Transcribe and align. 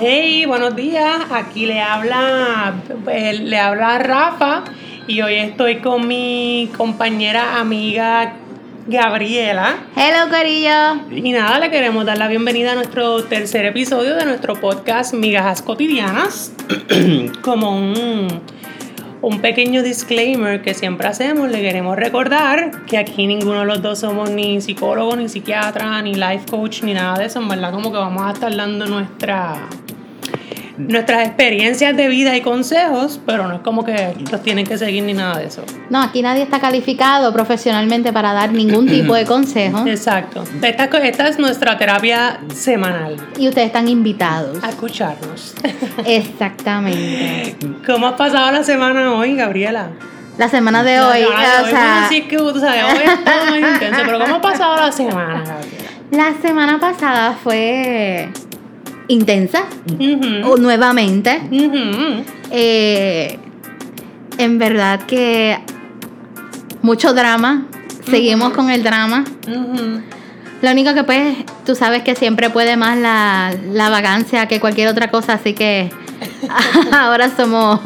Hey, 0.00 0.46
buenos 0.46 0.74
días. 0.74 1.20
Aquí 1.30 1.66
le 1.66 1.80
habla, 1.80 2.74
pues, 3.04 3.40
le 3.40 3.58
habla 3.58 3.98
Rafa 3.98 4.64
y 5.06 5.20
hoy 5.20 5.34
estoy 5.34 5.76
con 5.76 6.08
mi 6.08 6.70
compañera 6.76 7.60
amiga 7.60 8.34
Gabriela. 8.86 9.76
Hello, 9.94 10.28
Corillo. 10.28 11.06
Y 11.10 11.32
nada, 11.32 11.60
le 11.60 11.70
queremos 11.70 12.04
dar 12.04 12.18
la 12.18 12.26
bienvenida 12.26 12.72
a 12.72 12.74
nuestro 12.74 13.22
tercer 13.24 13.64
episodio 13.66 14.16
de 14.16 14.24
nuestro 14.24 14.54
podcast 14.54 15.14
Migajas 15.14 15.62
Cotidianas. 15.62 16.52
Como 17.42 17.76
un, 17.76 18.26
un 19.22 19.40
pequeño 19.40 19.82
disclaimer 19.82 20.62
que 20.62 20.74
siempre 20.74 21.08
hacemos, 21.08 21.50
le 21.50 21.60
queremos 21.60 21.96
recordar 21.96 22.84
que 22.86 22.96
aquí 22.96 23.26
ninguno 23.26 23.60
de 23.60 23.66
los 23.66 23.82
dos 23.82 23.98
somos 23.98 24.30
ni 24.30 24.60
psicólogo, 24.60 25.16
ni 25.16 25.28
psiquiatra, 25.28 26.00
ni 26.02 26.14
life 26.14 26.46
coach, 26.50 26.82
ni 26.82 26.94
nada 26.94 27.18
de 27.18 27.26
eso. 27.26 27.40
En 27.40 27.48
verdad, 27.48 27.72
como 27.72 27.92
que 27.92 27.98
vamos 27.98 28.22
a 28.22 28.32
estar 28.32 28.54
dando 28.54 28.86
nuestra 28.86 29.68
nuestras 30.88 31.26
experiencias 31.26 31.96
de 31.96 32.08
vida 32.08 32.36
y 32.36 32.40
consejos, 32.40 33.20
pero 33.26 33.46
no 33.46 33.56
es 33.56 33.60
como 33.60 33.84
que 33.84 34.14
los 34.30 34.42
tienen 34.42 34.66
que 34.66 34.78
seguir 34.78 35.02
ni 35.04 35.12
nada 35.12 35.38
de 35.38 35.46
eso. 35.46 35.62
No, 35.90 36.00
aquí 36.00 36.22
nadie 36.22 36.42
está 36.42 36.60
calificado 36.60 37.32
profesionalmente 37.32 38.12
para 38.12 38.32
dar 38.32 38.52
ningún 38.52 38.86
tipo 38.86 39.14
de 39.14 39.24
consejo. 39.24 39.86
Exacto. 39.86 40.44
Esta, 40.62 40.84
esta 40.84 41.28
es 41.28 41.38
nuestra 41.38 41.76
terapia 41.76 42.40
semanal. 42.54 43.16
Y 43.38 43.48
ustedes 43.48 43.68
están 43.68 43.88
invitados. 43.88 44.62
A 44.62 44.70
escucharnos. 44.70 45.54
Exactamente. 46.06 47.56
¿Cómo 47.86 48.06
has 48.06 48.14
pasado 48.14 48.50
la 48.52 48.62
semana 48.62 49.12
hoy, 49.12 49.36
Gabriela? 49.36 49.90
La 50.38 50.48
semana 50.48 50.82
de 50.82 51.00
hoy, 51.00 51.22
o 51.22 51.66
sea, 51.66 52.06
sí 52.08 52.22
que, 52.22 52.38
o 52.38 52.58
sea, 52.58 52.86
hoy 52.86 53.02
está 53.04 53.50
muy 53.50 53.58
intenso, 53.58 54.00
pero 54.06 54.20
¿cómo 54.20 54.36
ha 54.36 54.40
pasado 54.40 54.76
la 54.76 54.90
semana, 54.90 55.44
Gabriela? 55.46 55.90
La 56.10 56.34
semana 56.40 56.80
pasada 56.80 57.36
fue 57.42 58.30
intensa, 59.10 59.64
o 60.44 60.56
nuevamente. 60.56 61.40
Eh, 62.50 63.38
en 64.38 64.58
verdad 64.58 65.00
que 65.02 65.58
mucho 66.82 67.12
drama, 67.12 67.66
seguimos 68.08 68.52
con 68.52 68.70
el 68.70 68.82
drama. 68.82 69.24
Lo 70.62 70.70
único 70.70 70.94
que 70.94 71.04
pues, 71.04 71.36
tú 71.64 71.74
sabes 71.74 72.02
que 72.02 72.14
siempre 72.14 72.50
puede 72.50 72.76
más 72.76 72.96
la, 72.98 73.52
la 73.72 73.88
vacancia 73.88 74.46
que 74.46 74.60
cualquier 74.60 74.88
otra 74.88 75.10
cosa, 75.10 75.34
así 75.34 75.54
que 75.54 75.90
ahora 76.92 77.34
somos, 77.34 77.80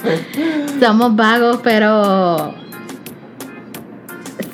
somos 0.80 1.16
vagos, 1.16 1.60
pero 1.62 2.54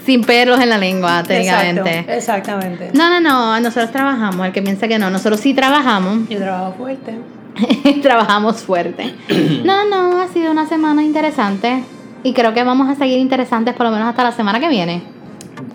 sin 0.05 0.23
perros 0.23 0.61
en 0.61 0.69
la 0.71 0.79
lengua, 0.79 1.23
técnicamente. 1.23 2.05
exactamente. 2.09 2.91
No, 2.95 3.09
no, 3.09 3.21
no, 3.21 3.61
nosotros 3.61 3.91
trabajamos, 3.93 4.47
el 4.47 4.53
que 4.53 4.63
piensa 4.63 4.89
que 4.89 4.99
no, 4.99 5.11
nosotros 5.11 5.41
sí 5.41 5.55
trabajamos. 5.55 6.29
Yo 6.29 6.39
trabajo 6.39 6.75
fuerte. 6.77 7.19
Trabajamos 8.03 8.63
fuerte. 8.63 9.15
no, 9.65 9.85
no, 9.85 10.21
ha 10.21 10.29
sido 10.29 10.51
una 10.51 10.67
semana 10.67 11.03
interesante 11.03 11.85
y 12.23 12.33
creo 12.33 12.55
que 12.55 12.65
vamos 12.65 12.89
a 12.89 12.95
seguir 12.95 13.19
interesantes 13.19 13.75
por 13.75 13.87
lo 13.87 13.93
menos 13.93 14.09
hasta 14.09 14.25
la 14.25 14.33
semana 14.33 14.61
que 14.61 14.69
viene. 14.69 15.03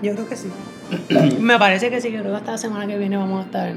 Yo 0.01 0.13
creo 0.13 0.27
que 0.27 0.35
sí. 0.35 0.49
Me 1.39 1.57
parece 1.57 1.89
que 1.89 1.99
sí, 1.99 2.09
creo 2.09 2.23
que 2.23 2.35
hasta 2.35 2.51
la 2.51 2.57
semana 2.57 2.87
que 2.87 2.97
viene 2.97 3.17
vamos 3.17 3.43
a 3.43 3.45
estar 3.45 3.73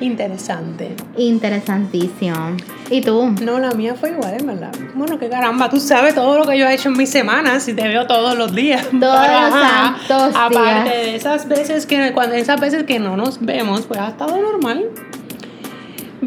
interesante. 0.00 0.94
Interesantísimo. 1.16 2.56
¿Y 2.90 3.00
tú? 3.00 3.34
No, 3.42 3.58
la 3.58 3.72
mía 3.72 3.94
fue 3.94 4.10
igual, 4.10 4.34
en 4.38 4.46
verdad. 4.46 4.72
Bueno, 4.94 5.18
que 5.18 5.28
caramba, 5.28 5.68
tú 5.68 5.78
sabes 5.78 6.14
todo 6.14 6.38
lo 6.38 6.46
que 6.46 6.58
yo 6.58 6.66
he 6.66 6.74
hecho 6.74 6.88
en 6.88 6.96
mis 6.96 7.10
semanas 7.10 7.68
y 7.68 7.74
te 7.74 7.86
veo 7.86 8.06
todos 8.06 8.36
los 8.36 8.54
días. 8.54 8.86
Todos 8.98 9.28
los 9.28 9.52
santos 9.52 10.34
Aparte 10.34 10.90
de 10.90 11.16
esas 11.16 11.46
veces 11.46 11.86
que, 11.86 12.12
cuando 12.12 12.34
esas 12.34 12.60
veces 12.60 12.84
que 12.84 12.98
no 12.98 13.16
nos 13.16 13.40
vemos, 13.40 13.86
pues 13.86 14.00
ha 14.00 14.08
estado 14.08 14.36
normal. 14.40 14.84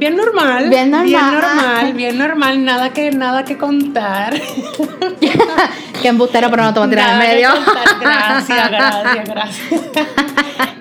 Bien 0.01 0.17
normal. 0.17 0.67
Bien 0.67 0.89
normal. 0.89 1.05
Bien 1.05 1.31
normal, 1.31 1.93
bien 1.93 2.17
normal, 2.17 2.65
nada 2.65 2.89
que, 2.89 3.11
nada 3.11 3.45
que 3.45 3.55
contar. 3.55 4.33
Qué 6.01 6.07
embustero, 6.07 6.49
pero 6.49 6.63
no 6.63 6.73
te 6.73 6.79
voy 6.79 6.87
a 6.87 6.89
tirar 6.89 7.13
en 7.13 7.19
medio. 7.19 7.49
Gracias, 7.99 8.69
gracias, 8.71 9.29
gracias. 9.29 9.71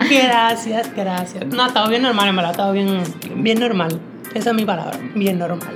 gracias, 0.08 0.96
gracias. 0.96 1.46
No, 1.48 1.64
ha 1.64 1.66
estado 1.66 1.90
bien 1.90 2.00
normal, 2.00 2.30
en 2.30 2.36
verdad, 2.36 2.48
ha 2.48 2.52
estado 2.52 2.72
bien, 2.72 3.02
bien 3.34 3.60
normal. 3.60 4.00
Esa 4.32 4.50
es 4.50 4.56
mi 4.56 4.64
palabra, 4.64 4.98
bien 5.14 5.38
normal. 5.38 5.74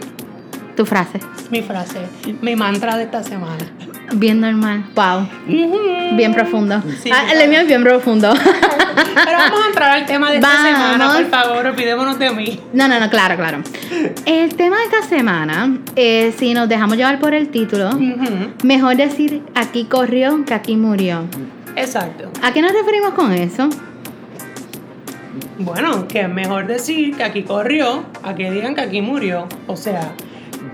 Tu 0.75 0.87
frase. 0.87 1.21
Mi 1.51 1.61
frase, 1.61 1.99
mi 2.41 2.57
mantra 2.57 2.97
de 2.97 3.03
esta 3.03 3.23
semana. 3.23 3.63
Bien 4.13 4.41
normal. 4.41 4.85
Wow. 4.95 5.29
Bien 6.17 6.33
profundo. 6.35 6.83
Sí, 7.03 7.11
ah, 7.13 7.25
el 7.33 7.49
mío 7.49 7.61
es 7.61 7.67
bien 7.67 7.83
profundo. 7.83 8.33
Pero 8.35 9.39
vamos 9.39 9.61
a 9.65 9.67
entrar 9.69 9.91
al 9.91 10.07
tema 10.07 10.31
de 10.31 10.37
esta 10.37 10.49
Vamos. 10.49 10.71
semana, 10.71 11.13
por 11.15 11.27
favor, 11.27 11.67
olvidémonos 11.67 12.19
de 12.19 12.31
mí. 12.31 12.61
No, 12.73 12.87
no, 12.89 13.01
no, 13.01 13.11
claro, 13.11 13.37
claro. 13.37 13.59
El 14.27 14.55
tema 14.55 14.77
de 14.79 14.85
esta 14.85 15.03
semana, 15.03 15.79
eh, 15.97 16.33
si 16.37 16.55
nos 16.55 16.69
dejamos 16.69 16.97
llevar 16.97 17.19
por 17.19 17.35
el 17.35 17.49
título, 17.49 17.91
mejor 18.63 18.97
decir 18.97 19.43
aquí 19.55 19.85
corrió 19.85 20.45
que 20.45 20.55
aquí 20.55 20.77
murió. 20.77 21.25
Exacto. 21.77 22.31
¿A 22.43 22.53
qué 22.53 22.63
nos 22.63 22.73
referimos 22.73 23.15
con 23.15 23.33
eso? 23.33 23.69
Bueno, 25.59 26.07
que 26.09 26.21
es 26.23 26.29
mejor 26.29 26.67
decir 26.67 27.17
que 27.17 27.25
aquí 27.25 27.43
corrió 27.43 28.05
a 28.23 28.35
que 28.35 28.51
digan 28.51 28.75
que 28.75 28.81
aquí 28.81 29.01
murió. 29.01 29.47
O 29.67 29.77
sea, 29.77 30.13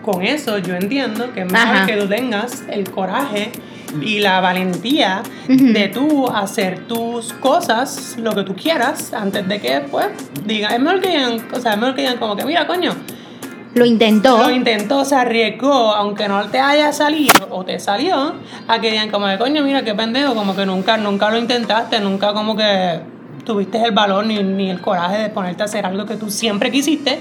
con 0.03 0.23
eso 0.23 0.59
yo 0.59 0.75
entiendo 0.77 1.33
que 1.33 1.41
es 1.41 1.53
mejor 1.53 1.77
Ajá. 1.77 1.87
que 1.87 1.97
tú 1.97 2.07
tengas 2.09 2.65
el 2.71 2.91
coraje 2.91 3.51
y 4.03 4.21
la 4.21 4.41
valentía 4.41 5.23
de 5.49 5.89
tú 5.89 6.29
hacer 6.29 6.87
tus 6.87 7.33
cosas, 7.35 8.17
lo 8.23 8.35
que 8.35 8.45
tú 8.45 8.55
quieras, 8.55 9.13
antes 9.13 9.47
de 9.49 9.61
que 9.61 9.81
pues 9.91 10.07
digan, 10.45 10.73
es 10.73 10.81
mejor 10.81 11.01
que 11.01 11.09
digan, 11.09 11.41
o 11.53 11.61
sea, 11.61 11.73
es 11.73 11.79
mejor 11.79 11.95
que 11.97 12.03
digan 12.03 12.19
como 12.19 12.37
que 12.37 12.45
mira, 12.45 12.67
coño, 12.69 12.93
Lo 13.75 13.85
intentó. 13.85 14.39
lo 14.39 14.51
intentó, 14.51 15.05
se 15.05 15.17
arriesgó, 15.17 15.93
aunque 15.95 16.29
no 16.29 16.45
te 16.51 16.61
haya 16.61 16.93
salido 16.93 17.49
o 17.51 17.65
te 17.65 17.81
salió, 17.81 18.35
a 18.69 18.81
que 18.81 18.93
digan 18.93 19.11
como 19.11 19.27
de 19.27 19.39
coño, 19.39 19.65
mira 19.65 19.83
qué 19.83 19.95
pendejo, 19.95 20.35
como 20.35 20.55
que 20.55 20.65
nunca, 20.67 20.97
nunca 20.97 21.29
lo 21.31 21.39
intentaste, 21.39 21.99
nunca 22.01 22.33
como 22.33 22.57
que 22.57 23.01
tuviste 23.45 23.83
el 23.83 23.91
valor 23.93 24.25
ni, 24.27 24.41
ni 24.43 24.71
el 24.71 24.81
coraje 24.81 25.19
de 25.19 25.31
ponerte 25.31 25.63
a 25.63 25.67
hacer 25.67 25.85
algo 25.85 26.07
que 26.07 26.15
tú 26.17 26.31
siempre 26.31 26.71
quisiste. 26.71 27.19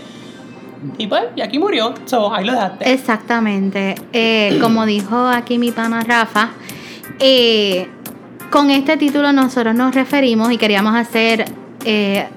Y 0.97 1.07
pues, 1.07 1.23
y 1.35 1.41
aquí 1.41 1.59
murió, 1.59 1.93
so, 2.05 2.33
ahí 2.33 2.45
lo 2.45 2.53
dejaste. 2.53 2.91
Exactamente. 2.93 3.95
Eh, 4.13 4.57
como 4.61 4.85
dijo 4.85 5.27
aquí 5.27 5.57
mi 5.57 5.71
pana 5.71 6.01
Rafa, 6.01 6.51
eh, 7.19 7.87
con 8.49 8.69
este 8.71 8.97
título 8.97 9.31
nosotros 9.33 9.75
nos 9.75 9.93
referimos 9.93 10.51
y 10.51 10.57
queríamos 10.57 10.95
hacer 10.95 11.45
eh, 11.85 12.27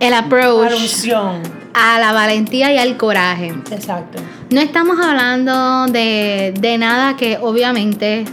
el 0.00 0.14
approach 0.14 0.72
Alusión. 0.72 1.42
a 1.74 1.98
la 2.00 2.12
valentía 2.12 2.72
y 2.74 2.78
al 2.78 2.96
coraje. 2.96 3.54
Exacto. 3.70 4.18
No 4.50 4.60
estamos 4.60 4.98
hablando 4.98 5.86
de, 5.86 6.52
de 6.58 6.76
nada 6.78 7.16
que 7.16 7.38
obviamente 7.40 8.24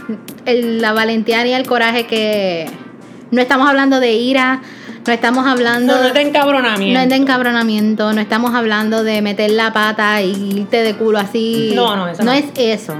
el- 0.46 0.80
la 0.80 0.92
valentía 0.92 1.46
y 1.46 1.52
el 1.52 1.66
coraje 1.66 2.06
que 2.06 2.66
no 3.30 3.40
estamos 3.40 3.68
hablando 3.68 4.00
de 4.00 4.12
ira, 4.14 4.62
no 5.08 5.14
estamos 5.14 5.46
hablando 5.46 5.94
No, 5.94 6.02
no 6.02 6.08
es 6.08 6.14
de 6.14 6.20
encabronamiento. 6.20 6.98
no 6.98 7.02
es 7.02 7.08
de 7.08 7.16
encabronamiento, 7.16 8.12
no 8.12 8.20
estamos 8.20 8.54
hablando 8.54 9.02
de 9.02 9.22
meter 9.22 9.50
la 9.50 9.72
pata 9.72 10.22
y 10.22 10.58
irte 10.58 10.82
de 10.82 10.94
culo 10.94 11.18
así. 11.18 11.72
No, 11.74 11.96
no, 11.96 12.08
eso 12.08 12.22
no 12.22 12.32
no. 12.32 12.38
es 12.38 12.44
eso. 12.56 12.94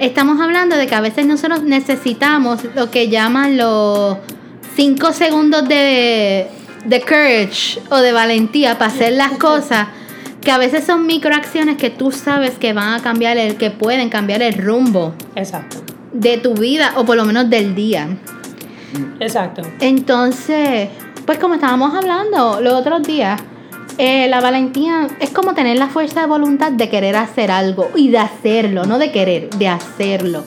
Estamos 0.00 0.40
hablando 0.40 0.76
de 0.76 0.86
que 0.86 0.94
a 0.94 1.00
veces 1.00 1.26
nosotros 1.26 1.62
necesitamos 1.62 2.60
lo 2.74 2.90
que 2.90 3.08
llaman 3.08 3.56
los 3.56 4.16
cinco 4.74 5.12
segundos 5.12 5.68
de, 5.68 6.48
de 6.84 7.00
courage 7.00 7.80
o 7.90 7.98
de 7.98 8.12
valentía 8.12 8.78
para 8.78 8.90
hacer 8.90 9.12
las 9.12 9.32
cosas 9.38 9.88
que 10.42 10.50
a 10.50 10.58
veces 10.58 10.84
son 10.84 11.06
microacciones 11.06 11.76
que 11.76 11.90
tú 11.90 12.12
sabes 12.12 12.52
que 12.52 12.72
van 12.72 12.94
a 12.94 13.02
cambiar 13.02 13.36
el, 13.36 13.56
que 13.56 13.70
pueden 13.70 14.08
cambiar 14.08 14.42
el 14.42 14.54
rumbo 14.54 15.14
Exacto. 15.34 15.78
de 16.12 16.38
tu 16.38 16.54
vida 16.54 16.92
o 16.96 17.04
por 17.04 17.16
lo 17.16 17.24
menos 17.24 17.50
del 17.50 17.74
día. 17.74 18.08
Exacto. 19.18 19.62
Entonces, 19.80 20.88
pues 21.26 21.38
como 21.38 21.54
estábamos 21.54 21.94
hablando 21.94 22.60
los 22.60 22.72
otros 22.72 23.02
días, 23.02 23.40
eh, 23.98 24.28
la 24.28 24.40
valentía 24.40 25.08
es 25.20 25.30
como 25.30 25.54
tener 25.54 25.78
la 25.78 25.88
fuerza 25.88 26.20
de 26.20 26.26
voluntad 26.26 26.70
de 26.70 26.88
querer 26.88 27.16
hacer 27.16 27.50
algo 27.50 27.90
y 27.96 28.10
de 28.10 28.18
hacerlo, 28.18 28.84
no 28.84 28.98
de 28.98 29.10
querer, 29.10 29.50
de 29.50 29.68
hacerlo. 29.68 30.44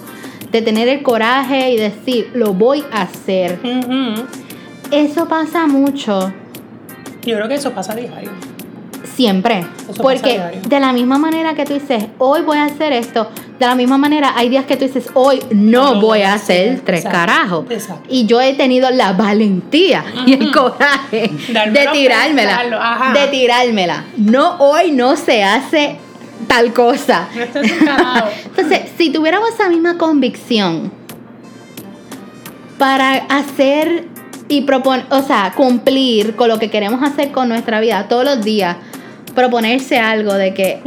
De 0.52 0.62
tener 0.62 0.88
el 0.88 1.04
coraje 1.04 1.72
y 1.72 1.78
decir, 1.78 2.32
lo 2.34 2.54
voy 2.54 2.84
a 2.92 3.04
hacer. 3.04 3.60
Eso 4.90 5.28
pasa 5.28 5.68
mucho 5.68 6.34
Yo 7.22 7.36
creo 7.36 7.48
que 7.48 7.56
eso 7.56 7.72
pasa 7.74 7.94
diario. 7.94 8.32
Siempre. 9.20 9.66
Porque 9.98 10.62
de 10.66 10.80
la 10.80 10.94
misma 10.94 11.18
manera 11.18 11.54
que 11.54 11.66
tú 11.66 11.74
dices, 11.74 12.06
hoy 12.20 12.42
voy 12.42 12.58
a 12.58 12.64
hacer 12.64 12.94
esto, 12.94 13.30
de 13.60 13.66
la 13.66 13.76
misma 13.76 13.98
manera 13.98 14.32
hay 14.34 14.48
días 14.48 14.64
que 14.64 14.78
tú 14.78 14.86
dices, 14.86 15.08
hoy 15.14 15.42
no, 15.52 16.00
voy 16.00 16.22
a 16.22 16.36
hacer 16.36 16.80
tres 16.86 17.04
Exacto. 17.04 17.18
carajos. 17.18 17.66
Y 18.08 18.26
yo 18.28 18.40
he 18.40 18.54
tenido 18.54 18.90
la 18.92 19.12
valentía 19.12 20.06
y 20.26 20.36
el 20.36 20.52
coraje 20.54 21.32
de 21.50 21.90
tirármela. 21.92 23.12
De 23.14 23.28
tirármela. 23.28 24.06
No, 24.16 24.56
hoy 24.60 24.92
no 24.92 25.18
se 25.18 25.44
hace 25.44 25.98
tal 26.48 26.72
cosa. 26.72 27.28
Esto 27.38 27.60
es 27.60 27.74
un 27.74 27.80
carajo. 27.80 28.30
Entonces, 28.46 28.84
si 28.98 29.10
tuviéramos 29.10 29.50
esa 29.50 29.68
misma 29.68 29.98
convicción 29.98 30.94
para 32.78 33.16
hacer 33.16 34.08
y 34.48 34.62
proponer, 34.62 35.08
o 35.10 35.22
sea, 35.22 35.52
cumplir 35.58 36.38
con 36.38 36.48
lo 36.48 36.58
que 36.58 36.70
queremos 36.70 37.04
hacer 37.04 37.34
con 37.34 37.50
nuestra 37.50 37.82
vida 37.82 38.08
todos 38.08 38.24
los 38.24 38.46
días. 38.46 38.78
Proponerse 39.40 39.98
algo 39.98 40.34
de 40.34 40.54
que, 40.54 40.82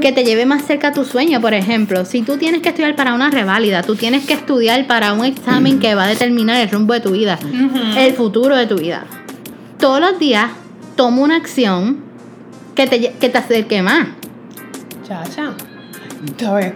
que 0.00 0.12
te 0.12 0.22
lleve 0.22 0.46
más 0.46 0.64
cerca 0.64 0.88
a 0.88 0.92
tu 0.92 1.04
sueño, 1.04 1.40
por 1.40 1.52
ejemplo. 1.52 2.04
Si 2.04 2.22
tú 2.22 2.36
tienes 2.36 2.62
que 2.62 2.68
estudiar 2.68 2.94
para 2.94 3.12
una 3.12 3.28
reválida, 3.28 3.82
tú 3.82 3.96
tienes 3.96 4.24
que 4.24 4.34
estudiar 4.34 4.86
para 4.86 5.12
un 5.14 5.24
examen 5.24 5.80
que 5.80 5.96
va 5.96 6.04
a 6.04 6.06
determinar 6.06 6.60
el 6.60 6.70
rumbo 6.70 6.94
de 6.94 7.00
tu 7.00 7.10
vida, 7.10 7.40
el 7.96 8.12
futuro 8.12 8.54
de 8.54 8.66
tu 8.68 8.76
vida. 8.76 9.04
Todos 9.80 10.00
los 10.00 10.16
días 10.20 10.48
toma 10.94 11.22
una 11.22 11.34
acción 11.34 11.98
que 12.76 12.86
te, 12.86 13.14
que 13.14 13.28
te 13.28 13.38
acerque 13.38 13.82
más. 13.82 14.06
Chacha. 15.04 15.54
¿Sabes? 16.38 16.74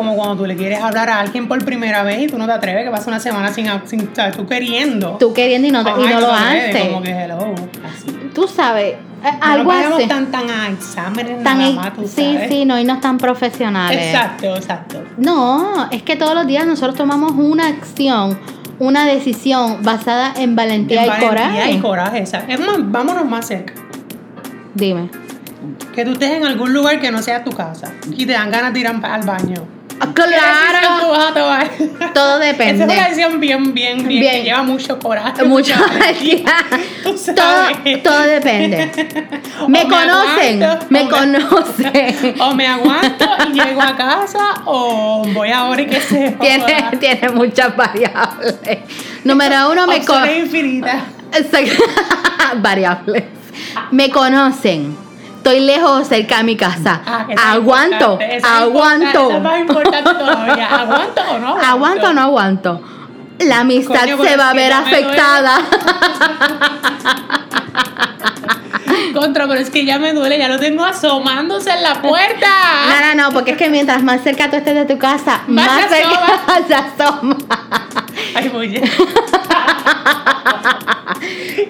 Como 0.00 0.16
cuando 0.16 0.34
tú 0.36 0.46
le 0.46 0.56
quieres 0.56 0.80
hablar 0.82 1.10
a 1.10 1.20
alguien 1.20 1.46
por 1.46 1.62
primera 1.62 2.02
vez 2.02 2.22
y 2.22 2.26
tú 2.26 2.38
no 2.38 2.46
te 2.46 2.52
atreves, 2.52 2.86
que 2.86 2.90
pasa 2.90 3.10
una 3.10 3.20
semana 3.20 3.52
sin, 3.52 3.66
sin 3.84 4.08
¿sabes? 4.16 4.34
tú 4.34 4.46
queriendo. 4.46 5.18
Tú 5.20 5.34
queriendo 5.34 5.68
y 5.68 5.70
no, 5.70 5.84
te, 5.84 5.90
y 5.90 6.08
no, 6.08 6.20
lo 6.20 6.32
haces. 6.32 6.86
Como 6.88 7.02
que 7.02 7.10
hello, 7.10 7.36
así. 7.84 8.06
Tú 8.34 8.48
sabes, 8.48 8.94
eh, 8.94 8.98
No 9.22 9.44
algo 9.46 9.72
nos 9.74 9.98
así. 9.98 10.08
tan, 10.08 10.30
tan 10.30 10.48
a 10.48 10.68
exámenes 10.70 11.44
Tan 11.44 11.58
nada 11.58 11.72
más, 11.72 11.92
tú 11.94 12.06
sí, 12.06 12.32
sabes. 12.32 12.48
sí, 12.48 12.64
no 12.64 12.80
irnos 12.80 13.02
tan 13.02 13.18
profesionales. 13.18 14.06
Exacto, 14.06 14.56
exacto. 14.56 15.02
No, 15.18 15.86
es 15.90 16.02
que 16.02 16.16
todos 16.16 16.34
los 16.34 16.46
días 16.46 16.66
nosotros 16.66 16.94
tomamos 16.96 17.32
una 17.32 17.66
acción, 17.66 18.38
una 18.78 19.04
decisión 19.04 19.82
basada 19.82 20.32
en 20.34 20.56
valentía, 20.56 21.00
En 21.00 21.04
y 21.04 21.08
valentía 21.10 21.28
coraje. 21.28 21.72
y 21.72 21.78
coraje, 21.80 22.18
exacto. 22.20 22.50
Es 22.54 22.58
más, 22.60 22.76
vámonos 22.80 23.26
más 23.26 23.46
cerca. 23.46 23.74
Dime. 24.74 25.10
Que 25.94 26.06
tú 26.06 26.12
estés 26.12 26.30
en 26.30 26.46
algún 26.46 26.72
lugar 26.72 26.98
que 27.00 27.10
no 27.10 27.20
sea 27.20 27.44
tu 27.44 27.50
casa 27.50 27.92
y 28.16 28.24
te 28.24 28.32
dan 28.32 28.50
ganas 28.50 28.72
de 28.72 28.80
ir 28.80 28.86
al 28.86 29.22
baño. 29.26 29.79
Ah, 30.02 30.08
¿Qué 30.14 30.22
decisión 30.22 30.40
Claro. 30.80 31.00
tú 31.00 31.10
vas 31.10 31.30
a 31.30 31.34
tomar? 31.34 31.70
Todo 32.14 32.40
Esa 32.40 32.50
es 32.50 32.58
depende. 32.58 32.84
una 32.84 32.94
decisión 32.94 33.38
bien, 33.40 33.74
bien, 33.74 33.96
bien, 33.98 34.20
Bien. 34.20 34.32
que 34.36 34.42
lleva 34.44 34.62
mucho 34.62 34.98
coraje. 34.98 35.44
Mucho. 35.44 35.74
Tú 37.04 37.16
todo, 38.02 38.20
depende. 38.22 38.90
Me 39.68 39.82
O 39.82 39.88
conocen, 39.88 40.62
aguanto, 40.62 40.86
me 40.88 41.02
o 41.02 41.08
conocen. 41.10 42.34
O 42.40 42.54
me 42.54 42.66
aguanto 42.66 43.26
y 43.48 43.52
llego 43.52 43.82
a 43.82 43.96
casa 43.96 44.62
o 44.64 45.22
voy 45.34 45.50
ahora 45.50 45.82
y 45.82 45.86
que 45.86 46.00
se 46.00 46.30
Tiene, 46.32 46.90
tiene 46.98 47.28
muchas 47.30 47.76
variables. 47.76 48.78
Número 49.24 49.70
uno, 49.70 49.86
me 49.86 50.02
conocen. 50.04 50.38
infinitas. 50.46 51.02
variables. 52.56 53.24
Me 53.90 54.10
conocen. 54.10 54.96
Estoy 55.40 55.60
lejos 55.60 55.90
o 55.90 56.04
cerca 56.04 56.36
de 56.36 56.44
mi 56.44 56.54
casa. 56.54 57.00
Ah, 57.06 57.24
aguanto, 57.52 58.18
es 58.20 58.44
aguanto. 58.44 59.30
es 59.30 59.40
más 59.40 59.58
importante 59.58 60.12
todavía. 60.12 60.66
¿Aguanto 60.66 61.22
o 61.22 61.38
no? 61.38 61.48
Aguanto, 61.48 61.66
¿Aguanto 61.66 62.06
o 62.08 62.12
no 62.12 62.20
aguanto? 62.20 62.82
La 63.38 63.60
amistad 63.60 64.02
Coño, 64.02 64.22
se 64.22 64.36
va 64.36 64.50
a 64.50 64.52
ver 64.52 64.70
afectada. 64.70 65.60
Contra, 69.14 69.48
pero 69.48 69.60
es 69.60 69.70
que 69.70 69.86
ya 69.86 69.98
me 69.98 70.12
duele, 70.12 70.36
ya 70.36 70.48
lo 70.48 70.58
tengo 70.58 70.84
asomándose 70.84 71.70
en 71.70 71.84
la 71.84 72.02
puerta. 72.02 72.46
No, 72.90 73.00
no, 73.06 73.14
no, 73.22 73.30
porque 73.32 73.52
es 73.52 73.56
que 73.56 73.70
mientras 73.70 74.02
más 74.02 74.20
cerca 74.22 74.50
tú 74.50 74.56
estés 74.56 74.74
de 74.74 74.84
tu 74.84 74.98
casa, 74.98 75.40
Más 75.46 75.88
cerca 75.88 76.20
se 76.68 76.74
asoma. 76.74 77.38
Ay, 78.34 78.50
oye. 78.54 78.82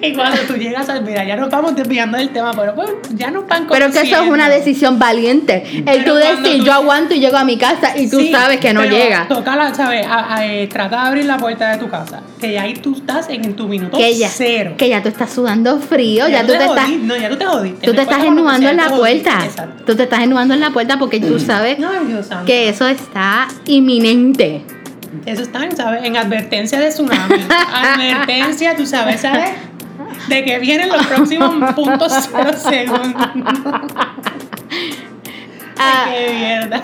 y 0.01 0.13
cuando 0.13 0.41
tú 0.43 0.53
llegas 0.55 0.87
al. 0.89 1.03
Mira, 1.03 1.23
ya 1.25 1.35
nos 1.35 1.49
vamos 1.49 1.75
desviando 1.75 2.17
del 2.17 2.29
tema, 2.29 2.51
pero 2.53 2.73
pues 2.75 2.89
ya 3.15 3.31
nos 3.31 3.47
van 3.47 3.67
Pero 3.67 3.91
que 3.91 4.01
eso 4.01 4.23
es 4.23 4.29
una 4.29 4.49
decisión 4.49 4.99
valiente. 4.99 5.63
El 5.77 5.83
Pero 5.83 6.03
tú 6.05 6.15
decir, 6.15 6.59
tú- 6.59 6.65
yo 6.65 6.73
aguanto 6.73 7.13
y 7.13 7.19
llego 7.19 7.37
a 7.37 7.43
mi 7.43 7.57
casa 7.57 7.97
y 7.97 8.09
tú 8.09 8.19
Sí, 8.19 8.31
sabes 8.31 8.59
que 8.59 8.73
no 8.73 8.81
pero 8.81 8.95
llega. 8.95 9.27
Tócala, 9.27 9.73
¿sabes? 9.73 10.05
A- 10.05 10.35
a- 10.35 10.45
eh, 10.45 10.67
trata 10.67 11.01
de 11.01 11.07
abrir 11.09 11.25
la 11.25 11.37
puerta 11.37 11.71
de 11.71 11.77
tu 11.77 11.89
casa. 11.89 12.21
Que 12.39 12.53
ya 12.53 12.63
ahí 12.63 12.73
tú 12.75 12.93
estás 12.95 13.29
en, 13.29 13.53
tu 13.55 13.67
minuto 13.67 13.97
Que 13.97 14.15
ya, 14.17 14.29
cero. 14.29 14.73
que 14.77 14.89
ya 14.89 15.01
tú 15.03 15.09
estás 15.09 15.31
sudando 15.31 15.79
frío, 15.79 16.27
ya, 16.27 16.41
tú 16.41 16.53
te 16.53 16.63
estás, 16.65 16.85
jodiste, 16.85 17.05
No, 17.07 17.15
ya 17.17 17.29
tú 17.29 17.37
te 17.37 17.45
jodiste. 17.45 17.87
tú 17.87 17.93
te 17.93 18.01
estás 18.01 18.23
ennuando 18.23 18.69
en 18.69 18.77
la 18.77 18.87
te 18.89 18.95
puerta. 18.95 19.45
Exacto. 19.45 19.83
Tú 19.85 19.95
te 19.95 20.03
estás 20.03 20.21
ennuando 20.21 20.53
en 20.53 20.59
la 20.59 20.69
puerta 20.71 20.97
porque 20.97 21.19
tú 21.19 21.39
sabes 21.45 21.77
que 22.45 22.69
eso 22.69 22.87
está 22.87 23.47
inminente. 23.65 24.61
Eso 25.25 25.43
está, 25.43 25.69
¿sabes? 25.75 26.03
En 26.03 26.15
advertencia 26.17 26.79
de 26.79 26.89
tsunami. 26.89 27.35
advertencia, 27.73 28.75
tú 28.75 28.85
sabes, 28.85 29.21
¿sabes? 29.21 29.49
De 30.27 30.43
que 30.43 30.59
vienen 30.59 30.89
los 30.89 31.05
próximos 31.07 31.73
puntos 31.75 32.13
cero 32.31 32.51
segundos. 32.53 33.27
Ah, 35.77 36.05
Ay, 36.07 36.13
qué 36.13 36.33
mierda. 36.33 36.83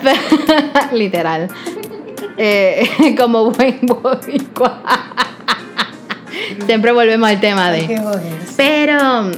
Literal. 0.92 1.48
Eh, 2.36 3.14
como 3.18 3.50
buen 3.50 3.78
boricua. 3.82 4.82
Siempre 6.66 6.92
volvemos 6.92 7.28
al 7.28 7.40
tema 7.40 7.66
Ay, 7.68 7.80
de. 7.82 7.86
qué. 7.86 8.02
Pero 8.56 9.30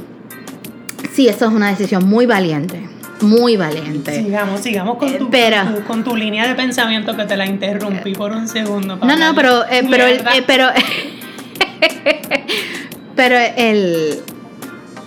sí, 1.13 1.27
eso 1.27 1.45
es 1.47 1.51
una 1.51 1.69
decisión 1.69 2.07
muy 2.07 2.25
valiente. 2.25 2.87
Muy 3.21 3.57
valiente. 3.57 4.23
Sigamos, 4.23 4.61
sigamos 4.61 4.97
con 4.97 5.17
tu, 5.17 5.29
Pero- 5.29 5.63
con 5.63 5.75
tu, 5.75 5.83
con 5.83 6.03
tu 6.03 6.15
línea 6.15 6.47
de 6.47 6.55
pensamiento 6.55 7.15
que 7.15 7.25
te 7.25 7.37
la 7.37 7.45
interrumpí 7.45 8.13
por 8.13 8.31
un 8.31 8.47
segundo. 8.47 8.99
para 8.99 9.15
No, 9.15 9.27
no, 9.27 9.35
pero, 9.35 9.63
eh, 9.69 9.83
pero, 9.89 10.05
el, 10.07 10.17
eh, 10.19 10.43
pero, 10.45 10.67
pero 13.15 13.35
el, 13.57 14.19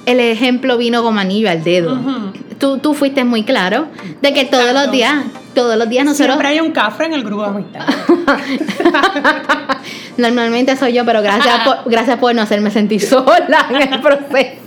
el 0.07 0.21
ejemplo 0.21 0.77
vino 0.77 1.03
como 1.03 1.21
anillo 1.21 1.51
al 1.51 1.65
dedo. 1.65 1.95
Ujú. 1.95 2.33
tú, 2.59 2.79
tú 2.79 2.95
fuiste 2.95 3.25
muy 3.25 3.45
claro 3.45 3.87
de 4.23 4.33
que 4.33 4.45
todos 4.45 4.73
los 4.73 4.91
días, 4.91 5.25
todos 5.55 5.77
los 5.77 5.89
días 5.89 6.05
nosotros, 6.05 6.35
Siempre 6.35 6.49
hay 6.49 6.61
un 6.61 6.73
cafre 6.73 7.07
en 7.07 7.15
el 7.15 7.25
grupo 7.25 7.43
de 7.43 7.49
amistad. 7.49 7.87
normalmente 10.17 10.77
soy 10.77 10.93
yo, 10.93 11.05
pero 11.05 11.23
gracias 11.23 11.61
por, 11.61 11.79
gracias 11.91 12.19
por 12.19 12.35
no 12.35 12.43
hacerme 12.43 12.71
sentir 12.71 13.01
sola 13.01 13.67
en 13.71 13.93
el 13.93 14.01
proceso. 14.01 14.59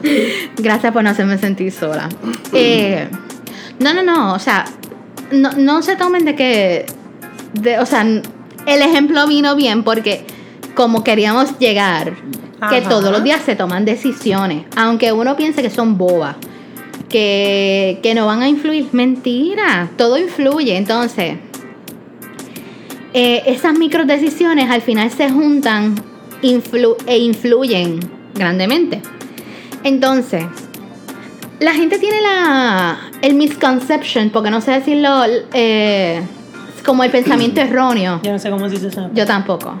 Gracias 0.56 0.92
por 0.92 1.02
no 1.02 1.10
hacerme 1.10 1.38
sentir 1.38 1.72
sola. 1.72 2.08
Eh, 2.52 3.08
no, 3.80 3.92
no, 3.92 4.02
no, 4.02 4.32
o 4.32 4.38
sea, 4.38 4.64
no, 5.32 5.50
no 5.52 5.82
se 5.82 5.96
tomen 5.96 6.24
de 6.24 6.36
que, 6.36 6.86
de, 7.54 7.80
o 7.80 7.86
sea, 7.86 8.02
el 8.02 8.22
ejemplo 8.82 9.26
vino 9.26 9.56
bien 9.56 9.82
porque 9.82 10.24
como 10.74 11.02
queríamos 11.02 11.58
llegar, 11.58 12.14
que 12.70 12.80
todos 12.82 13.10
los 13.10 13.24
días 13.24 13.42
se 13.44 13.56
toman 13.56 13.84
decisiones, 13.84 14.66
aunque 14.76 15.12
uno 15.12 15.36
piense 15.36 15.62
que 15.62 15.70
son 15.70 15.98
bobas, 15.98 16.36
que, 17.08 17.98
que 18.02 18.14
no 18.14 18.26
van 18.26 18.42
a 18.42 18.48
influir, 18.48 18.88
mentira, 18.92 19.90
todo 19.96 20.18
influye, 20.18 20.76
entonces, 20.76 21.36
eh, 23.14 23.42
esas 23.46 23.78
micro 23.78 24.04
decisiones 24.04 24.70
al 24.70 24.82
final 24.82 25.10
se 25.10 25.30
juntan 25.30 25.94
influ- 26.42 26.96
e 27.06 27.18
influyen 27.18 28.00
grandemente. 28.34 29.00
Entonces, 29.84 30.44
la 31.60 31.72
gente 31.72 31.98
tiene 31.98 32.20
la 32.20 32.98
el 33.22 33.34
misconception, 33.34 34.30
porque 34.30 34.50
no 34.50 34.60
sé 34.60 34.72
decirlo, 34.72 35.22
eh, 35.52 36.20
como 36.84 37.02
el 37.04 37.10
pensamiento 37.10 37.60
erróneo. 37.62 38.20
Yo 38.22 38.32
no 38.32 38.38
sé 38.38 38.50
cómo 38.50 38.68
se 38.68 38.74
dice 38.74 38.88
eso. 38.88 39.10
Yo 39.14 39.26
tampoco. 39.26 39.74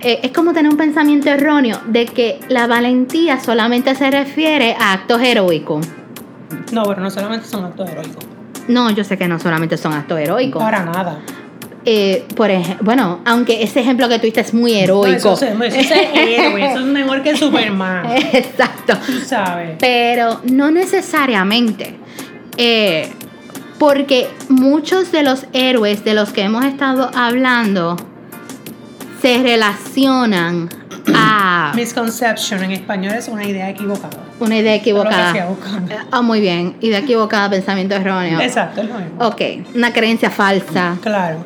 Eh, 0.00 0.18
es 0.24 0.32
como 0.32 0.52
tener 0.52 0.70
un 0.70 0.76
pensamiento 0.76 1.30
erróneo 1.30 1.80
de 1.86 2.06
que 2.06 2.40
la 2.48 2.66
valentía 2.66 3.38
solamente 3.40 3.94
se 3.94 4.10
refiere 4.10 4.74
a 4.78 4.92
actos 4.94 5.22
heroicos. 5.22 5.86
No, 6.72 6.82
pero 6.84 7.00
no 7.00 7.10
solamente 7.10 7.46
son 7.48 7.64
actos 7.64 7.88
heroicos. 7.88 8.24
No, 8.68 8.90
yo 8.90 9.04
sé 9.04 9.16
que 9.18 9.28
no 9.28 9.38
solamente 9.38 9.76
son 9.76 9.92
actos 9.92 10.18
heroicos. 10.18 10.62
Para 10.62 10.84
nada. 10.84 11.18
Eh, 11.84 12.24
por 12.36 12.48
ejemplo, 12.50 12.84
bueno, 12.84 13.20
aunque 13.24 13.62
ese 13.62 13.80
ejemplo 13.80 14.08
que 14.08 14.18
tuviste 14.20 14.40
es 14.40 14.54
muy 14.54 14.72
heroico. 14.74 15.30
No, 15.30 15.34
eso, 15.34 15.44
es- 15.64 15.74
eso 15.74 15.94
es 15.94 16.08
héroe, 16.14 16.64
eso 16.70 16.78
es 16.78 16.84
mejor 16.86 17.22
que 17.22 17.36
Superman. 17.36 18.06
Exacto. 18.32 18.94
Tú 19.04 19.18
sabes. 19.24 19.76
Pero 19.80 20.40
no 20.44 20.70
necesariamente. 20.70 21.96
Eh, 22.56 23.10
porque 23.78 24.28
muchos 24.48 25.10
de 25.10 25.24
los 25.24 25.46
héroes 25.52 26.04
de 26.04 26.14
los 26.14 26.30
que 26.32 26.42
hemos 26.42 26.64
estado 26.64 27.10
hablando 27.16 27.96
se 29.20 29.42
relacionan 29.42 30.68
a 31.14 31.72
Misconception 31.74 32.62
en 32.62 32.72
español 32.72 33.14
es 33.14 33.28
una 33.28 33.44
idea 33.44 33.68
equivocada. 33.70 34.10
una 34.40 34.58
idea 34.58 34.74
equivocada. 34.74 35.56
Ah, 36.10 36.22
muy 36.22 36.40
bien. 36.40 36.76
Idea 36.80 37.00
equivocada, 37.00 37.50
pensamiento 37.50 37.94
erróneo. 37.94 38.40
Exacto, 38.40 38.82
es 38.82 38.88
lo 38.88 38.98
mismo. 38.98 39.26
Ok, 39.26 39.40
una 39.74 39.92
creencia 39.92 40.30
falsa. 40.30 40.98
Claro. 41.02 41.38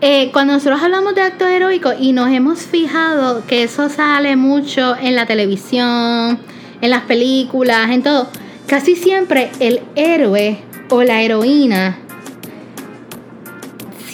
Eh, 0.00 0.30
cuando 0.32 0.52
nosotros 0.52 0.82
hablamos 0.82 1.14
de 1.14 1.22
actos 1.22 1.48
heroicos 1.48 1.94
y 1.98 2.12
nos 2.12 2.30
hemos 2.30 2.60
fijado 2.60 3.46
que 3.46 3.62
eso 3.62 3.88
sale 3.88 4.36
mucho 4.36 4.94
en 4.96 5.16
la 5.16 5.26
televisión, 5.26 6.38
en 6.80 6.90
las 6.90 7.02
películas, 7.02 7.90
en 7.90 8.02
todo, 8.02 8.28
casi 8.66 8.94
siempre 8.94 9.50
el 9.58 9.80
héroe 9.94 10.58
o 10.90 11.02
la 11.02 11.22
heroína 11.22 11.98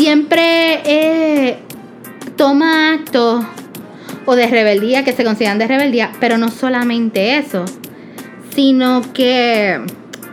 siempre 0.02 0.80
eh, 0.84 1.58
toma 2.36 2.94
actos 2.94 3.44
o 4.26 4.34
de 4.36 4.46
rebeldía 4.46 5.04
que 5.04 5.12
se 5.12 5.24
consideran 5.24 5.58
de 5.58 5.66
rebeldía, 5.66 6.10
pero 6.20 6.38
no 6.38 6.48
solamente 6.48 7.38
eso, 7.38 7.64
sino 8.54 9.02
que, 9.12 9.80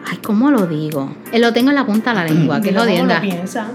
ay, 0.06 0.18
¿cómo 0.24 0.52
lo 0.52 0.68
digo? 0.68 1.16
Eh, 1.32 1.40
Lo 1.40 1.54
tengo 1.54 1.70
en 1.70 1.76
la 1.76 1.86
punta 1.86 2.12
de 2.12 2.16
la 2.16 2.26
lengua, 2.26 2.62
que 2.62 2.70
es 2.70 2.76
lo 2.76 2.86
piensa. 3.22 3.68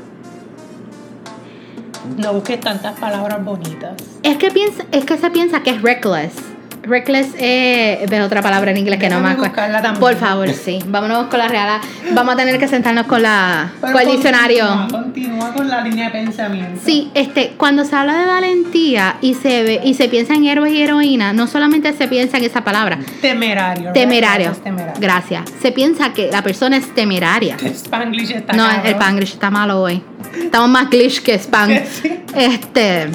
No 2.19 2.35
busques 2.35 2.61
tantas 2.61 2.99
palabras 2.99 3.43
bonitas. 3.45 3.95
Es 4.23 4.37
que, 4.37 4.51
piensa, 4.51 4.85
es 4.93 5.05
que 5.05 5.17
se 5.17 5.31
piensa 5.31 5.63
que 5.63 5.71
es 5.71 5.83
reckless. 5.83 6.54
Reckless 6.87 7.29
eh, 7.39 8.07
es 8.11 8.21
otra 8.21 8.43
palabra 8.43 8.71
en 8.71 8.77
inglés 8.77 8.99
que 9.01 9.09
no 9.09 9.21
me 9.21 9.31
acuerdo. 9.31 9.55
Por 10.01 10.17
favor, 10.17 10.51
sí. 10.53 10.79
Vámonos 10.87 11.27
con 11.29 11.39
la 11.39 11.49
real. 11.49 11.81
Vamos 12.13 12.35
a 12.35 12.37
tener 12.37 12.59
que 12.59 12.69
sentarnos 12.69 13.07
con 13.07 13.23
la 13.23 13.71
Pero 13.81 13.93
con 13.93 14.03
el 14.03 14.09
diccionario. 14.09 14.67
Continúa, 14.91 15.53
con 15.55 15.69
la 15.69 15.81
línea 15.81 16.07
de 16.07 16.11
pensamiento. 16.13 16.81
Sí, 16.85 17.11
este, 17.15 17.55
cuando 17.57 17.85
se 17.85 17.97
habla 17.97 18.19
de 18.19 18.27
valentía 18.27 19.17
y 19.21 19.35
se 19.35 19.63
ve, 19.63 19.81
y 19.85 19.95
se 19.95 20.09
piensa 20.09 20.35
en 20.35 20.45
héroes 20.47 20.73
y 20.73 20.83
heroínas, 20.83 21.35
no 21.35 21.47
solamente 21.47 21.93
se 21.95 22.07
piensa 22.09 22.37
en 22.39 22.45
esa 22.45 22.63
palabra, 22.65 22.99
Temerario. 23.21 23.93
temerario. 23.93 24.53
Gracias. 25.01 25.43
Se 25.63 25.73
piensa 25.73 26.13
que 26.13 26.31
la 26.31 26.43
persona 26.43 26.77
es 26.77 26.95
temeraria. 26.95 27.57
Spanglish 27.63 28.31
está 28.33 28.53
No, 28.53 28.65
cabrón. 28.67 28.87
el 28.87 28.93
Spanglish 28.93 29.33
está 29.33 29.51
malo 29.51 29.81
hoy. 29.83 30.03
Estamos 30.39 30.69
más 30.69 30.91
glitch 30.91 31.23
que 31.23 31.39
Span. 31.39 31.71
Sí. 32.03 32.13
Este. 32.37 33.09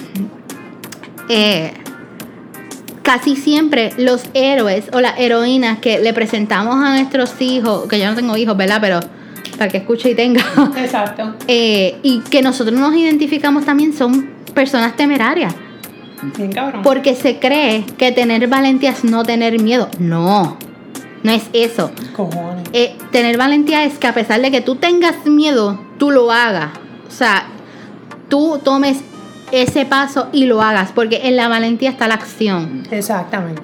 eh, 1.30 1.74
casi 3.10 3.36
siempre 3.36 3.92
los 3.98 4.26
héroes 4.36 4.86
o 4.94 5.02
las 5.02 5.18
heroínas 5.18 5.80
que 5.80 5.98
le 5.98 6.14
presentamos 6.14 6.76
a 6.76 6.92
nuestros 6.92 7.42
hijos, 7.42 7.88
que 7.88 7.98
yo 8.00 8.06
no 8.06 8.16
tengo 8.16 8.38
hijos, 8.38 8.56
¿verdad? 8.56 8.78
Pero 8.80 9.00
para 9.58 9.68
que 9.68 9.78
escuche 9.78 10.12
y 10.12 10.16
tenga. 10.16 10.44
Exacto. 10.78 11.34
eh, 11.48 11.98
y 12.04 12.20
que 12.20 12.44
nosotros 12.44 12.80
nos 12.80 12.96
identificamos 12.96 13.66
también 13.66 13.94
son 13.94 14.30
personas 14.54 14.96
temerarias. 14.96 15.56
Bien 16.38 16.52
cabrón. 16.52 16.84
Porque 16.84 17.16
se 17.16 17.40
cree 17.40 17.84
que 17.98 18.12
tener 18.12 18.48
valentía 18.48 18.92
es 18.92 19.04
no 19.04 19.24
tener 19.24 19.60
miedo. 19.60 19.90
No, 19.98 20.60
no 21.24 21.32
es 21.32 21.50
eso. 21.52 21.90
Cojones. 22.16 22.70
Eh, 22.74 22.96
tener 23.12 23.40
valentía 23.40 23.86
es 23.86 23.98
que 23.98 24.06
a 24.06 24.14
pesar 24.14 24.40
de 24.40 24.52
que 24.52 24.62
tú 24.62 24.76
tengas 24.76 25.26
miedo, 25.26 25.84
tú 25.98 26.12
lo 26.12 26.32
hagas. 26.32 26.78
O 27.08 27.12
sea, 27.12 27.48
tú 28.30 28.60
tomes 28.64 28.98
ese 29.52 29.86
paso 29.86 30.28
y 30.32 30.46
lo 30.46 30.62
hagas, 30.62 30.92
porque 30.94 31.22
en 31.28 31.36
la 31.36 31.48
valentía 31.48 31.90
está 31.90 32.08
la 32.08 32.16
acción. 32.16 32.84
Exactamente. 32.92 33.62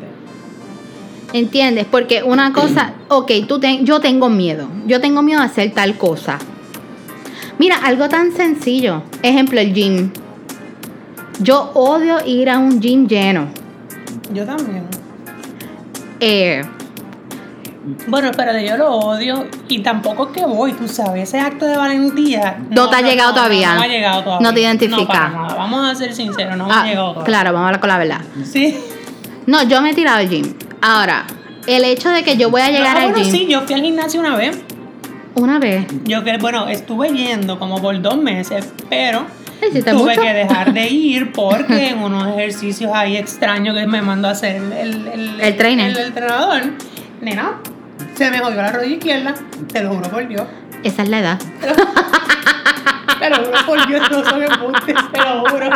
¿Entiendes? 1.34 1.86
Porque 1.89 2.24
una 2.24 2.54
cosa, 2.54 2.94
ok, 3.10 3.32
tú 3.48 3.60
ten- 3.60 3.86
yo 3.86 4.00
tengo 4.00 4.30
miedo. 4.30 4.68
Yo 4.88 5.01
tengo 5.01 5.22
miedo 5.22 5.42
a 5.42 5.46
hacer 5.46 5.72
tal 5.74 5.98
cosa. 5.98 6.38
Mira, 7.60 7.77
algo 7.77 8.10
tan 8.10 8.32
sencillo. 8.32 9.04
Ejemplo, 9.22 9.60
el 9.60 9.74
gym. 9.74 10.12
Yo 11.39 11.72
odio 11.74 12.18
ir 12.25 12.50
a 12.50 12.58
un 12.60 12.82
gym 12.82 13.08
lleno. 13.08 13.48
Yo 14.34 14.46
también. 14.46 14.84
Eh, 16.20 16.62
Bueno, 18.08 18.30
espérate, 18.32 18.68
yo 18.68 18.77
lo 18.77 18.92
odio 18.96 19.48
y 19.68 19.80
tampoco 19.80 20.27
es 20.27 20.32
que 20.32 20.46
voy, 20.46 20.74
tú 20.74 20.88
sabes, 20.88 21.30
ese 21.30 21.39
acto 21.39 21.65
de 21.65 21.77
valentía. 21.77 22.58
No 22.72 22.89
te 22.89 22.96
ha 22.98 23.01
llegado 23.01 23.34
todavía. 23.34 23.75
No, 23.75 23.82
ha 23.82 23.88
llegado 23.88 24.24
todavía. 24.24 24.48
No 24.48 24.54
te 24.54 24.62
identifica. 24.62 24.98
No, 25.01 25.08
para 25.08 25.30
nada. 25.30 25.56
Vamos 25.56 25.92
a 25.92 25.96
ser 25.96 26.13
sinceros, 26.13 26.58
no 26.58 26.65
me 26.68 26.74
ah, 26.74 26.82
ha 26.82 26.86
llegado 26.88 27.08
todavía. 27.13 27.25
claro, 27.25 27.54
vamos 27.54 27.65
a 27.65 27.68
hablar 27.68 27.80
con 27.82 27.89
la 27.89 27.98
verdad. 27.98 28.22
Sí. 28.44 28.77
No, 29.46 29.63
yo 29.63 29.82
me 29.82 29.92
he 29.92 29.94
tirado 29.94 30.18
al 30.18 30.30
gym. 30.30 30.54
Ahora, 30.82 31.25
el 31.68 31.84
hecho 31.84 32.10
de 32.10 32.24
que 32.24 32.38
yo 32.38 32.50
voy 32.50 32.62
a 32.62 32.72
llegar 32.72 32.98
Ah, 32.98 33.01
al 33.04 33.12
bueno, 33.12 33.24
gym 33.24 33.32
sí, 33.32 33.48
yo 33.48 33.62
fui 33.62 33.75
al 33.75 33.82
gimnasio 33.82 34.20
una 34.20 34.36
vez. 34.36 34.60
una 35.36 35.60
vez. 35.60 35.86
Yo 36.06 36.24
que, 36.24 36.38
bueno, 36.38 36.68
estuve 36.68 37.10
yendo 37.10 37.60
como 37.60 37.80
por 37.82 38.01
dos 38.01 38.18
meses, 38.18 38.68
pero 38.89 39.25
¿Hiciste 39.62 39.92
tuve 39.92 40.12
mucho? 40.15 40.22
que 40.22 40.34
dejar 40.34 40.74
de 40.74 40.88
ir 40.89 41.32
porque 41.34 41.89
en 41.89 42.00
unos 42.00 42.27
ejercicios 42.30 42.92
ahí 42.94 43.15
extraños 43.18 43.75
que 43.77 43.86
me 43.86 44.01
mandó 44.01 44.27
a 44.27 44.32
hacer 44.32 44.56
el, 44.56 44.72
el, 44.74 45.08
el, 45.08 45.39
El 45.42 45.58
trainer. 45.58 45.92
El, 45.92 45.98
entrenador, 45.98 46.62
nena, 47.22 47.60
se 48.15 48.31
me 48.31 48.39
jodió 48.39 48.62
la 48.62 48.72
rodilla 48.72 48.95
izquierda, 48.95 49.36
te 49.72 49.84
lo 49.84 49.89
juro 49.95 50.10
por 50.10 50.27
Dios. 50.27 50.43
Esa 50.84 51.03
es 51.03 51.10
la 51.10 51.19
edad. 51.19 51.39
Te 53.19 53.29
lo 53.29 53.38
juro 53.38 53.57
por 53.65 53.88
Dios, 53.88 54.01
no 54.12 54.24
son 54.24 54.43
embustes, 54.43 54.95
te 55.12 55.19
lo 55.22 55.39
juro. 55.50 55.69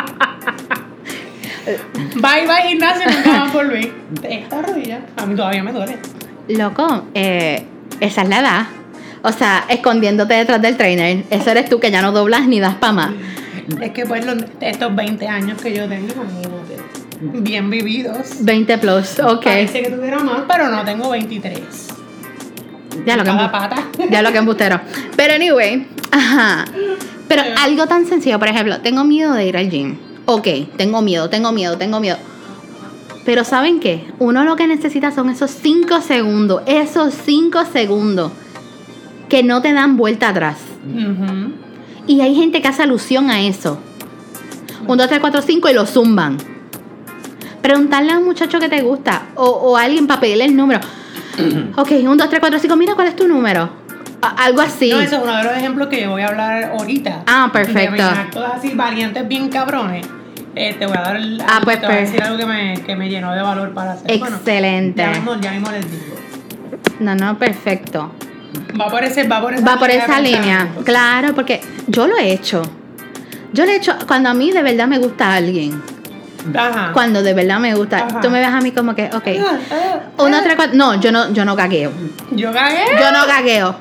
Bye, 2.16 2.48
bye, 2.48 2.68
gimnasio, 2.70 3.06
nunca 3.12 3.32
más 3.40 3.54
volví. 3.54 3.92
Esta 4.24 4.62
rodilla, 4.62 5.02
a 5.18 5.26
mí 5.26 5.36
todavía 5.36 5.64
me 5.64 5.72
duele. 5.72 5.98
Loco, 6.48 7.06
eh, 7.14 7.66
esa 8.00 8.22
es 8.24 8.30
la 8.30 8.40
edad. 8.40 8.66
O 9.22 9.32
sea, 9.32 9.66
escondiéndote 9.70 10.34
detrás 10.34 10.62
del 10.62 10.78
trainer. 10.78 11.24
Eso 11.30 11.52
eres 11.52 11.70
tú 11.70 11.80
que 11.80 11.92
ya 11.92 12.02
no 12.02 12.12
doblas 12.12 12.48
ni 12.48 12.60
das 12.60 12.76
pa' 12.76 12.92
más. 12.92 13.12
Es 13.82 13.92
que 13.92 14.06
pues 14.06 14.26
los- 14.26 14.44
estos 14.62 14.96
20 14.96 15.28
años 15.28 15.62
que 15.62 15.74
yo 15.76 15.88
tengo, 15.88 16.08
bien 17.22 17.70
vividos. 17.70 18.44
20 18.44 18.78
plus, 18.80 19.20
ok. 19.20 19.44
Parece 19.44 19.82
que 19.84 19.90
tuviera 19.92 20.20
más, 20.20 20.42
pero 20.48 20.70
no 20.70 20.84
tengo 20.86 21.10
23. 21.10 21.60
Ya 23.06 23.18
lo 23.18 23.24
que 23.24 23.32
pata. 23.32 23.88
Ya 24.12 24.22
lo 24.22 24.32
que 24.32 24.38
embustero. 24.38 24.80
Pero 25.16 25.34
anyway, 25.34 25.88
ajá. 26.12 26.66
Pero 27.28 27.44
algo 27.60 27.86
tan 27.88 28.06
sencillo, 28.06 28.40
por 28.40 28.48
ejemplo, 28.48 28.82
tengo 28.82 29.04
miedo 29.04 29.34
de 29.34 29.46
ir 29.46 29.58
al 29.58 29.70
gym. 29.70 29.98
Ok, 30.26 30.48
tengo 30.78 31.02
miedo, 31.02 31.30
tengo 31.30 31.52
miedo, 31.52 31.78
tengo 31.78 32.00
miedo. 32.00 32.18
Pero 33.26 33.44
¿saben 33.44 33.80
qué? 33.80 34.08
Uno 34.18 34.44
lo 34.44 34.56
que 34.56 34.66
necesita 34.66 35.12
son 35.12 35.30
esos 35.30 35.52
5 35.52 36.02
segundos, 36.02 36.64
esos 36.66 37.14
5 37.14 37.66
segundos 37.66 38.32
que 39.28 39.44
no 39.44 39.62
te 39.62 39.72
dan 39.74 39.98
vuelta 39.98 40.30
atrás. 40.30 40.58
Y 42.08 42.22
hay 42.22 42.34
gente 42.34 42.62
que 42.62 42.68
hace 42.68 42.84
alusión 42.84 43.30
a 43.30 43.42
eso. 43.42 43.78
1, 44.88 44.96
2, 44.96 45.08
3, 45.08 45.20
4, 45.20 45.42
5 45.44 45.70
y 45.70 45.74
lo 45.74 45.86
zumban. 45.86 46.38
Preguntarle 47.62 48.14
a 48.14 48.18
un 48.18 48.26
muchacho 48.26 48.60
que 48.60 48.70
te 48.70 48.82
gusta 48.82 49.28
o, 49.36 49.46
o 49.46 49.78
a 49.78 49.84
alguien 49.84 50.08
para 50.08 50.22
pedirle 50.22 50.46
el 50.46 50.56
número. 50.56 50.80
ok, 51.76 51.92
1, 52.02 52.16
2, 52.16 52.30
3, 52.30 52.40
4, 52.40 52.60
5, 52.60 52.76
mira 52.76 52.96
cuál 52.96 53.08
es 53.08 53.16
tu 53.16 53.28
número. 53.28 53.70
A- 54.22 54.44
algo 54.46 54.62
así. 54.62 54.90
No, 54.92 55.00
eso 55.00 55.16
es 55.18 55.22
uno 55.24 55.36
de 55.38 55.44
los 55.44 55.54
ejemplos 55.54 55.88
que 55.88 56.02
yo 56.02 56.12
voy 56.12 56.22
a 56.22 56.28
hablar 56.28 56.64
ahorita. 56.78 57.24
Ah, 57.28 57.50
perfecto. 57.54 57.96
De 57.96 58.02
actos 58.04 58.46
así 58.56 58.74
valientes 58.76 59.28
bien 59.28 59.50
cabrones. 59.50 60.06
Eh, 60.56 60.76
te 60.78 60.86
voy 60.88 60.98
a 60.98 61.02
dar 61.02 61.16
el, 61.16 61.40
Ah, 61.48 61.62
pues, 61.64 61.80
te 61.80 61.86
voy 61.88 61.96
a 61.96 62.00
decir 62.00 62.22
algo 62.22 62.38
que 62.38 62.46
me, 62.46 62.74
que 62.86 62.96
me 62.96 63.08
llenó 63.10 63.32
de 63.34 63.42
valor 63.42 63.74
para 63.74 63.94
hacer. 63.94 64.12
Excelente. 64.12 65.02
Bueno, 65.04 65.14
ya 65.14 65.20
mismo, 65.20 65.42
ya 65.42 65.52
mismo 65.52 65.72
les 65.72 65.90
digo. 65.90 66.16
No, 67.00 67.16
no, 67.16 67.38
perfecto. 67.38 68.12
Va 68.80 68.90
por 68.90 69.04
ese, 69.04 69.28
va 69.28 69.40
por 69.42 69.54
esa 69.54 69.64
Va 69.66 69.78
por 69.78 69.88
línea 69.90 70.06
de 70.06 70.12
esa 70.12 70.22
línea. 70.22 70.68
Claro, 70.84 71.34
porque 71.34 71.62
yo 71.88 72.08
lo 72.08 72.18
he 72.18 72.32
hecho. 72.34 72.62
Yo 73.54 73.66
lo 73.66 73.72
he 73.72 73.76
hecho 73.78 73.96
cuando 74.08 74.30
a 74.30 74.34
mí 74.34 74.52
de 74.52 74.62
verdad 74.64 74.88
me 74.88 74.98
gusta 74.98 75.34
alguien. 75.34 75.82
Ajá. 76.56 76.92
Cuando 76.94 77.22
de 77.22 77.34
verdad 77.34 77.60
me 77.60 77.74
gusta. 77.76 78.06
Ajá. 78.06 78.22
Tú 78.22 78.30
me 78.30 78.40
ves 78.40 78.48
a 78.50 78.62
mí 78.62 78.72
como 78.72 78.96
que, 78.96 79.06
ok. 79.06 79.28
Ah. 79.40 80.42
tres, 80.44 80.56
cuatro. 80.56 80.76
No, 80.76 81.00
yo 81.00 81.12
no, 81.12 81.32
yo 81.34 81.46
no 81.46 81.56
cagueo. 81.56 81.92
Yo 82.32 82.52
cagué. 82.52 82.86
Yo 83.00 83.12
no 83.12 83.26
cagueo. 83.26 83.76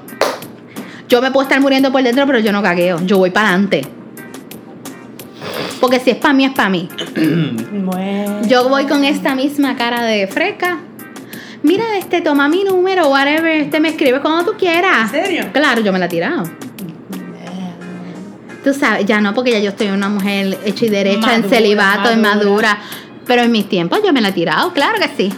Yo 1.08 1.22
me 1.22 1.30
puedo 1.30 1.44
estar 1.44 1.60
muriendo 1.60 1.90
por 1.90 2.02
dentro, 2.02 2.26
pero 2.26 2.38
yo 2.38 2.52
no 2.52 2.62
cagueo. 2.62 3.00
Yo 3.04 3.18
voy 3.18 3.30
para 3.30 3.50
adelante. 3.50 3.86
Porque 5.80 6.00
si 6.00 6.10
es 6.10 6.16
para 6.16 6.34
mí, 6.34 6.44
es 6.44 6.52
para 6.52 6.68
mí. 6.68 6.88
Bueno. 7.88 8.42
Yo 8.46 8.68
voy 8.68 8.84
con 8.86 9.04
esta 9.04 9.34
misma 9.34 9.74
cara 9.76 10.02
de 10.02 10.26
fresca. 10.26 10.78
Mira, 11.62 11.96
este, 11.96 12.20
toma 12.20 12.48
mi 12.48 12.64
número, 12.64 13.08
whatever. 13.08 13.56
Este 13.56 13.80
me 13.80 13.88
escribe 13.88 14.20
cuando 14.20 14.52
tú 14.52 14.58
quieras. 14.58 15.12
¿En 15.14 15.24
serio? 15.24 15.46
Claro, 15.52 15.80
yo 15.80 15.92
me 15.92 15.98
la 15.98 16.06
he 16.06 16.08
tirado. 16.08 16.42
Tú 18.68 18.74
sabes, 18.78 19.06
ya 19.06 19.20
no, 19.22 19.32
porque 19.32 19.52
ya 19.52 19.60
yo 19.60 19.70
estoy 19.70 19.88
una 19.88 20.10
mujer 20.10 20.58
hecha 20.66 20.84
y 20.84 20.88
derecha, 20.90 21.34
en 21.34 21.40
Madura, 21.42 21.48
celibato, 21.48 22.10
en 22.10 22.20
madura. 22.20 22.44
madura. 22.74 22.78
Pero 23.26 23.42
en 23.42 23.50
mis 23.50 23.66
tiempos 23.66 24.00
yo 24.04 24.12
me 24.12 24.20
la 24.20 24.28
he 24.28 24.32
tirado, 24.32 24.72
claro 24.74 24.94
que 25.00 25.08
sí. 25.16 25.32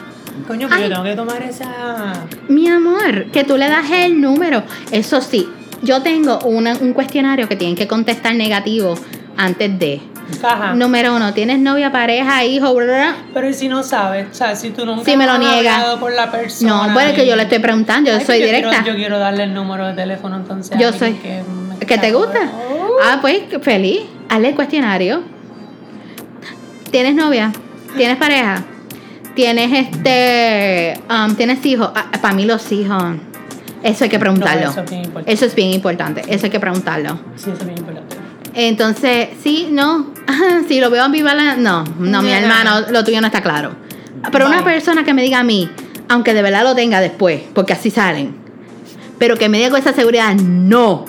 Coño, 0.49 0.66
pero 0.68 0.80
Ay. 0.82 0.88
yo 0.88 0.94
tengo 0.96 1.04
que 1.04 1.14
tomar 1.14 1.42
esa. 1.42 2.12
Mi 2.49 2.66
amor, 2.68 3.26
que 3.32 3.44
tú 3.44 3.56
le 3.56 3.68
das 3.68 3.88
el 3.92 4.20
número. 4.20 4.64
Eso 4.90 5.20
sí, 5.20 5.49
yo 5.82 6.02
tengo 6.02 6.40
una- 6.40 6.75
un 6.80 6.92
cuestionario 6.92 7.49
que 7.49 7.54
tienen 7.54 7.76
que 7.76 7.87
contestar 7.87 8.34
negativo 8.34 8.96
antes 9.37 9.78
de. 9.78 10.00
Ajá. 10.42 10.75
Número 10.75 11.14
uno, 11.14 11.32
¿tienes 11.32 11.60
novia, 11.60 11.92
pareja, 11.92 12.44
hijo? 12.44 12.75
bla? 12.75 13.14
Pero 13.32 13.49
¿y 13.49 13.54
si 13.54 13.68
no 13.68 13.82
sabes? 13.84 14.26
O 14.30 14.34
sea, 14.34 14.56
si 14.56 14.70
tú 14.70 14.84
nunca 14.87 15.04
Si 15.04 15.16
me 15.16 15.26
lo 15.26 15.32
has 15.32 15.38
niega. 15.38 15.76
hablado 15.76 16.00
con 16.00 16.16
la 16.16 16.32
persona. 16.32 16.87
No, 16.88 16.92
bueno, 16.94 17.10
es 17.10 17.16
que 17.16 17.26
yo 17.26 17.37
le 17.37 17.42
estoy 17.44 17.60
preguntando, 17.60 18.10
yo 18.10 18.16
Ay, 18.18 18.25
soy 18.25 18.38
pues 18.38 18.49
directa. 18.50 18.70
Quiero, 18.70 18.87
yo 18.87 18.94
quiero 18.96 19.18
darle 19.20 19.44
el 19.44 19.54
número 19.54 19.87
de 19.87 19.92
teléfono 19.94 20.34
entonces. 20.37 20.76
Yo 20.80 20.92
soy. 20.92 21.12
Que, 21.14 21.42
me 21.80 21.87
¿Que 21.87 21.99
te 21.99 22.12
gusta? 22.12 22.38
Oh. 22.54 22.79
Ah, 23.02 23.19
pues 23.21 23.42
feliz. 23.62 24.02
Hazle 24.28 24.49
el 24.49 24.54
cuestionario. 24.54 25.23
¿Tienes 26.90 27.14
novia? 27.14 27.52
¿Tienes 27.97 28.16
pareja? 28.16 28.62
¿Tienes 29.35 29.88
este. 29.88 31.00
um, 31.09 31.35
¿Tienes 31.35 31.64
hijos? 31.64 31.90
Para 32.21 32.35
mí, 32.35 32.45
los 32.45 32.71
hijos. 32.73 33.02
Eso 33.83 34.04
hay 34.04 34.11
que 34.11 34.19
preguntarlo. 34.19 34.66
No, 34.66 34.71
eso 34.71 34.80
es 34.83 34.90
bien 34.90 35.04
importante. 35.04 35.33
Eso 35.33 35.47
es 35.47 35.54
bien 35.54 35.71
importante. 35.73 36.23
Eso 36.28 36.47
hay 36.47 36.50
que 36.50 36.61
preguntarlo. 36.61 37.19
Sí, 37.37 37.50
eso 37.50 37.52
es 37.52 37.64
bien 37.64 37.78
importante. 37.78 38.16
Entonces, 38.54 39.28
sí, 39.42 39.69
no. 39.71 40.11
si 40.69 40.80
lo 40.80 40.90
veo 40.90 41.04
ambivalente, 41.04 41.61
no, 41.61 41.85
no, 41.99 42.23
mi 42.23 42.30
hermano, 42.30 42.83
lo 42.90 43.04
tuyo 43.04 43.21
no 43.21 43.28
está 43.28 43.40
claro. 43.40 43.73
Pero 44.30 44.47
una 44.47 44.62
persona 44.62 45.04
que 45.04 45.14
me 45.14 45.23
diga 45.23 45.38
a 45.38 45.45
mí, 45.45 45.71
aunque 46.09 46.35
de 46.35 46.42
verdad 46.42 46.64
lo 46.64 46.75
tenga 46.75 47.00
después, 47.00 47.40
porque 47.54 47.73
así 47.73 47.90
salen, 47.90 48.37
pero 49.19 49.37
que 49.37 49.49
me 49.49 49.59
diga 49.59 49.71
con 49.71 49.78
esa 49.78 49.92
seguridad, 49.92 50.35
no. 50.35 51.07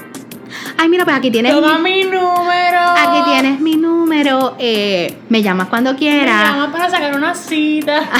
Ay, 0.81 0.89
mira, 0.89 1.03
pues 1.05 1.15
aquí 1.15 1.29
tienes. 1.29 1.53
Toma 1.53 1.77
mi, 1.77 2.03
mi 2.03 2.03
número. 2.05 2.79
aquí 2.97 3.21
tienes 3.25 3.59
mi 3.59 3.75
número. 3.77 4.55
eh, 4.57 5.15
me 5.29 5.41
llamas 5.43 5.67
cuando 5.67 5.93
Me 5.93 5.99
quieras. 5.99 6.49
llamas 6.49 6.71
para 6.71 6.89
sacar 6.89 7.15
una 7.15 7.35
cita. 7.35 8.01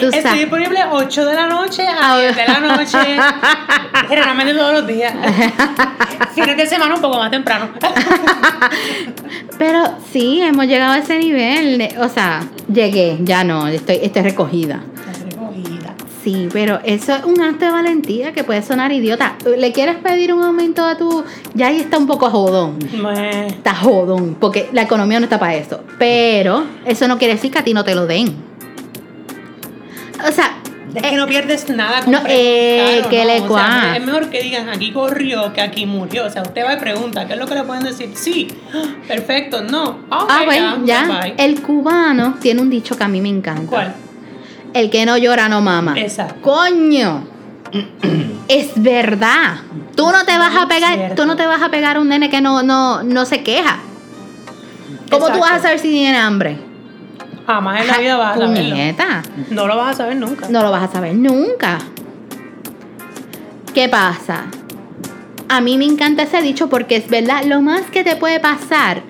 Estoy 0.00 0.20
sabes. 0.22 0.40
disponible 0.40 0.78
8 0.90 1.24
de 1.24 1.34
la 1.34 1.46
noche 1.46 1.82
a 1.88 1.96
Ah, 2.14 2.18
10 2.20 2.36
de 2.36 2.46
la 2.46 2.60
noche. 2.60 2.98
Generalmente 4.08 4.52
todos 4.54 4.72
los 4.74 4.86
días. 4.86 5.12
Fines 6.34 6.56
de 6.56 6.66
semana 6.66 6.94
un 6.94 7.00
poco 7.00 7.16
más 7.18 7.30
temprano. 7.30 7.70
Pero 9.58 9.84
sí, 10.12 10.42
hemos 10.42 10.66
llegado 10.66 10.92
a 10.92 10.98
ese 10.98 11.18
nivel. 11.18 11.88
o 11.98 12.08
sea, 12.10 12.42
llegué, 12.72 13.16
ya 13.22 13.42
no, 13.42 13.66
estoy, 13.68 13.98
estoy 14.02 14.22
recogida. 14.22 14.80
Sí, 16.26 16.48
pero 16.52 16.80
eso 16.82 17.14
es 17.14 17.24
un 17.24 17.40
acto 17.40 17.66
de 17.66 17.70
valentía 17.70 18.32
que 18.32 18.42
puede 18.42 18.60
sonar 18.60 18.90
idiota. 18.90 19.36
¿Le 19.56 19.70
quieres 19.70 19.94
pedir 19.98 20.34
un 20.34 20.42
aumento 20.42 20.84
a 20.84 20.98
tu.? 20.98 21.22
Ya 21.54 21.68
ahí 21.68 21.76
está 21.76 21.98
un 21.98 22.08
poco 22.08 22.28
jodón. 22.28 22.80
Meh. 23.00 23.46
Está 23.46 23.72
jodón, 23.76 24.36
porque 24.40 24.68
la 24.72 24.82
economía 24.82 25.20
no 25.20 25.26
está 25.26 25.38
para 25.38 25.54
eso. 25.54 25.84
Pero 26.00 26.64
eso 26.84 27.06
no 27.06 27.16
quiere 27.16 27.34
decir 27.34 27.52
que 27.52 27.60
a 27.60 27.62
ti 27.62 27.72
no 27.74 27.84
te 27.84 27.94
lo 27.94 28.08
den. 28.08 28.34
O 30.28 30.32
sea, 30.32 30.58
Es 30.96 31.02
que 31.02 31.14
no 31.14 31.28
pierdes 31.28 31.68
nada 31.68 32.00
con 32.02 32.10
no, 32.10 32.22
eh, 32.26 33.02
preguntar, 33.02 33.06
¿o 33.06 33.10
que 33.10 33.18
no? 33.18 33.24
le 33.26 33.40
O 33.42 33.58
sea, 33.58 33.96
es 33.96 34.04
mejor 34.04 34.28
que 34.28 34.42
digan 34.42 34.68
aquí 34.68 34.90
corrió 34.90 35.52
que 35.52 35.60
aquí 35.60 35.86
murió. 35.86 36.26
O 36.26 36.30
sea, 36.30 36.42
usted 36.42 36.64
va 36.64 36.74
y 36.74 36.78
pregunta, 36.78 37.28
¿qué 37.28 37.34
es 37.34 37.38
lo 37.38 37.46
que 37.46 37.54
le 37.54 37.62
pueden 37.62 37.84
decir? 37.84 38.10
Sí, 38.14 38.48
perfecto, 39.06 39.62
no. 39.62 40.00
Ah, 40.10 40.26
ah, 40.28 40.42
bueno, 40.44 40.84
ya. 40.84 41.34
El 41.38 41.62
cubano 41.62 42.34
tiene 42.40 42.62
un 42.62 42.68
dicho 42.68 42.96
que 42.98 43.04
a 43.04 43.08
mí 43.08 43.20
me 43.20 43.28
encanta. 43.28 43.70
¿Cuál? 43.70 43.94
El 44.76 44.90
que 44.90 45.06
no 45.06 45.16
llora 45.16 45.48
no 45.48 45.62
mama. 45.62 45.94
Exacto. 45.96 46.42
Coño. 46.42 47.26
es 48.48 48.70
verdad. 48.76 49.56
Tú 49.94 50.10
no 50.12 50.26
te 50.26 50.36
vas 50.36 50.54
a 50.54 50.68
pegar, 50.68 51.14
tú 51.14 51.24
no 51.24 51.34
te 51.34 51.46
vas 51.46 51.62
a 51.62 51.70
pegar 51.70 51.96
a 51.96 52.00
un 52.00 52.10
nene 52.10 52.28
que 52.28 52.42
no, 52.42 52.62
no, 52.62 53.02
no 53.02 53.24
se 53.24 53.42
queja. 53.42 53.78
¿Cómo 55.10 55.30
tú 55.30 55.38
vas 55.38 55.52
a 55.52 55.58
saber 55.60 55.78
si 55.78 55.88
tiene 55.88 56.18
hambre? 56.18 56.58
Jamás 57.46 57.80
en 57.80 57.86
la 57.86 57.98
vida 57.98 58.16
vas 58.18 58.36
a 58.36 58.40
saberlo. 58.40 58.76
No 59.48 59.66
lo 59.66 59.76
vas 59.78 59.94
a 59.94 59.96
saber 59.96 60.16
nunca. 60.16 60.48
No 60.50 60.62
lo 60.62 60.70
vas 60.70 60.82
a 60.82 60.92
saber 60.92 61.14
nunca. 61.14 61.78
¿Qué 63.72 63.88
pasa? 63.88 64.44
A 65.48 65.62
mí 65.62 65.78
me 65.78 65.86
encanta 65.86 66.24
ese 66.24 66.42
dicho 66.42 66.68
porque 66.68 66.96
es 66.96 67.08
verdad, 67.08 67.44
lo 67.44 67.62
más 67.62 67.82
que 67.90 68.04
te 68.04 68.16
puede 68.16 68.40
pasar, 68.40 69.00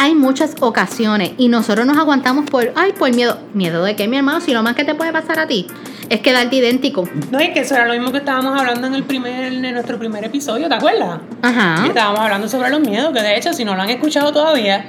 hay 0.00 0.14
muchas 0.14 0.54
ocasiones 0.60 1.32
y 1.38 1.48
nosotros 1.48 1.84
nos 1.84 1.98
aguantamos 1.98 2.48
por, 2.48 2.72
ay, 2.76 2.92
por 2.92 3.12
miedo. 3.12 3.36
¿Miedo 3.52 3.82
de 3.82 3.96
qué, 3.96 4.06
mi 4.06 4.16
hermano? 4.16 4.40
Si 4.40 4.52
lo 4.54 4.62
más 4.62 4.76
que 4.76 4.84
te 4.84 4.94
puede 4.94 5.12
pasar 5.12 5.40
a 5.40 5.46
ti 5.48 5.66
es 6.08 6.20
quedarte 6.20 6.54
idéntico. 6.56 7.04
No, 7.32 7.38
es 7.40 7.50
que 7.50 7.60
eso 7.60 7.74
era 7.74 7.84
lo 7.86 7.92
mismo 7.94 8.12
que 8.12 8.18
estábamos 8.18 8.58
hablando 8.58 8.86
en 8.86 8.94
el 8.94 9.02
primer, 9.02 9.52
en 9.52 9.74
nuestro 9.74 9.98
primer 9.98 10.24
episodio, 10.24 10.68
¿te 10.68 10.74
acuerdas? 10.76 11.18
Ajá. 11.42 11.84
Estábamos 11.84 12.20
hablando 12.20 12.48
sobre 12.48 12.70
los 12.70 12.80
miedos, 12.80 13.12
que 13.12 13.20
de 13.20 13.36
hecho, 13.36 13.52
si 13.52 13.64
no 13.64 13.74
lo 13.74 13.82
han 13.82 13.90
escuchado 13.90 14.32
todavía, 14.32 14.86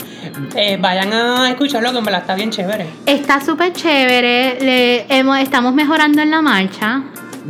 eh, 0.55 0.77
vayan 0.79 1.11
a 1.11 1.49
escucharlo, 1.49 1.91
que 1.91 1.97
en 1.97 2.05
verdad 2.05 2.21
está 2.21 2.35
bien 2.35 2.51
chévere. 2.51 2.85
Está 3.07 3.43
súper 3.43 3.73
chévere, 3.73 4.59
le- 4.61 5.05
hemos, 5.17 5.39
estamos 5.39 5.73
mejorando 5.73 6.21
en 6.21 6.29
la 6.29 6.41
marcha. 6.43 7.01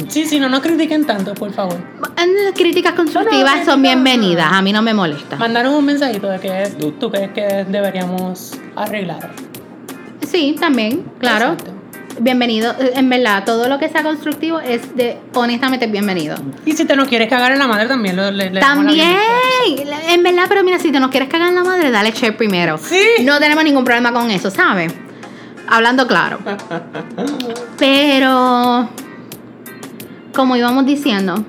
Sí, 0.08 0.26
sí, 0.26 0.40
no 0.40 0.50
nos 0.50 0.62
critiquen 0.62 1.06
tanto, 1.06 1.34
por 1.34 1.52
favor. 1.52 1.78
Las 2.00 2.54
críticas 2.56 2.94
constructivas 2.94 3.66
son 3.66 3.82
bienvenidas, 3.82 4.48
a 4.52 4.62
mí 4.62 4.72
no 4.72 4.82
me 4.82 4.94
molesta. 4.94 5.36
Mandaron 5.36 5.74
un 5.74 5.86
mensajito 5.86 6.30
de 6.30 6.40
que 6.40 6.72
tú, 6.80 6.92
tú 6.94 7.12
crees 7.12 7.32
que 7.32 7.66
deberíamos 7.68 8.54
arreglar. 8.76 9.32
Sí, 10.28 10.56
también, 10.60 11.04
claro. 11.20 11.54
Exacto. 11.54 11.74
Bienvenido, 12.22 12.76
en 12.78 13.10
verdad, 13.10 13.46
todo 13.46 13.70
lo 13.70 13.80
que 13.80 13.88
sea 13.88 14.04
constructivo 14.04 14.60
es 14.60 14.94
de, 14.96 15.18
honestamente, 15.34 15.88
bienvenido. 15.88 16.36
Y 16.66 16.74
si 16.74 16.84
te 16.84 16.96
nos 16.98 17.08
quieres 17.08 17.30
cagar 17.30 17.54
en 17.54 17.60
la 17.60 17.68
madre, 17.68 17.88
también 17.88 18.18
lo, 18.18 18.30
le, 18.30 18.50
le 18.50 18.60
También, 18.60 19.16
en 20.10 20.24
verdad, 20.24 20.46
pero 20.50 20.64
mira, 20.64 20.80
si 20.80 20.92
te 20.92 21.00
nos 21.00 21.12
quieres 21.12 21.30
cagar 21.30 21.50
en 21.50 21.56
la 21.56 21.64
madre, 21.64 21.92
dale 21.92 22.12
share 22.12 22.36
primero. 22.36 22.78
Sí. 22.78 23.02
No 23.24 23.40
tenemos 23.40 23.64
ningún 23.64 23.86
problema 23.86 24.12
con 24.12 24.30
eso, 24.32 24.52
¿sabes? 24.52 24.94
Hablando 25.70 26.08
claro. 26.08 26.40
Pero, 27.78 28.90
como 30.34 30.56
íbamos 30.56 30.86
diciendo, 30.86 31.44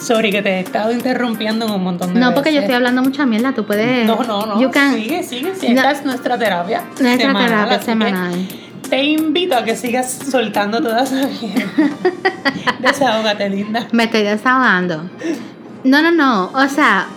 Sorry, 0.00 0.30
que 0.30 0.40
te 0.40 0.50
he 0.50 0.60
estado 0.60 0.92
interrumpiendo 0.92 1.66
en 1.66 1.72
un 1.72 1.82
montón 1.82 2.14
de 2.14 2.20
no 2.20 2.32
porque 2.32 2.52
yo 2.54 2.60
estoy 2.60 2.76
hablando 2.76 3.02
mucha 3.02 3.26
mierda, 3.26 3.52
tú 3.52 3.66
puedes. 3.66 4.06
No, 4.06 4.22
no, 4.22 4.46
no. 4.46 4.60
You 4.60 4.70
can- 4.70 4.94
Sigue, 4.94 5.22
sigue. 5.22 5.50
No. 5.74 5.80
Esta 5.80 5.90
es 5.90 6.04
nuestra 6.04 6.38
terapia. 6.38 6.82
Nuestra 7.00 7.26
semanal, 7.28 7.48
terapia 7.48 7.82
semanal. 7.82 8.48
Te 8.88 9.02
invito 9.04 9.56
a 9.56 9.64
que 9.64 9.76
sigas 9.76 10.10
soltando 10.30 10.80
toda 10.80 11.02
esa 11.02 11.26
mierda. 11.26 11.66
Desahógate, 12.78 13.50
linda. 13.50 13.86
Me 13.92 14.04
estoy 14.04 14.22
desahogando. 14.22 15.10
No, 15.84 16.02
no, 16.02 16.10
no. 16.12 16.50
O 16.54 16.68
sea, 16.68 17.08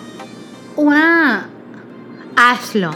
una. 0.75 1.47
Hazlo. 2.36 2.91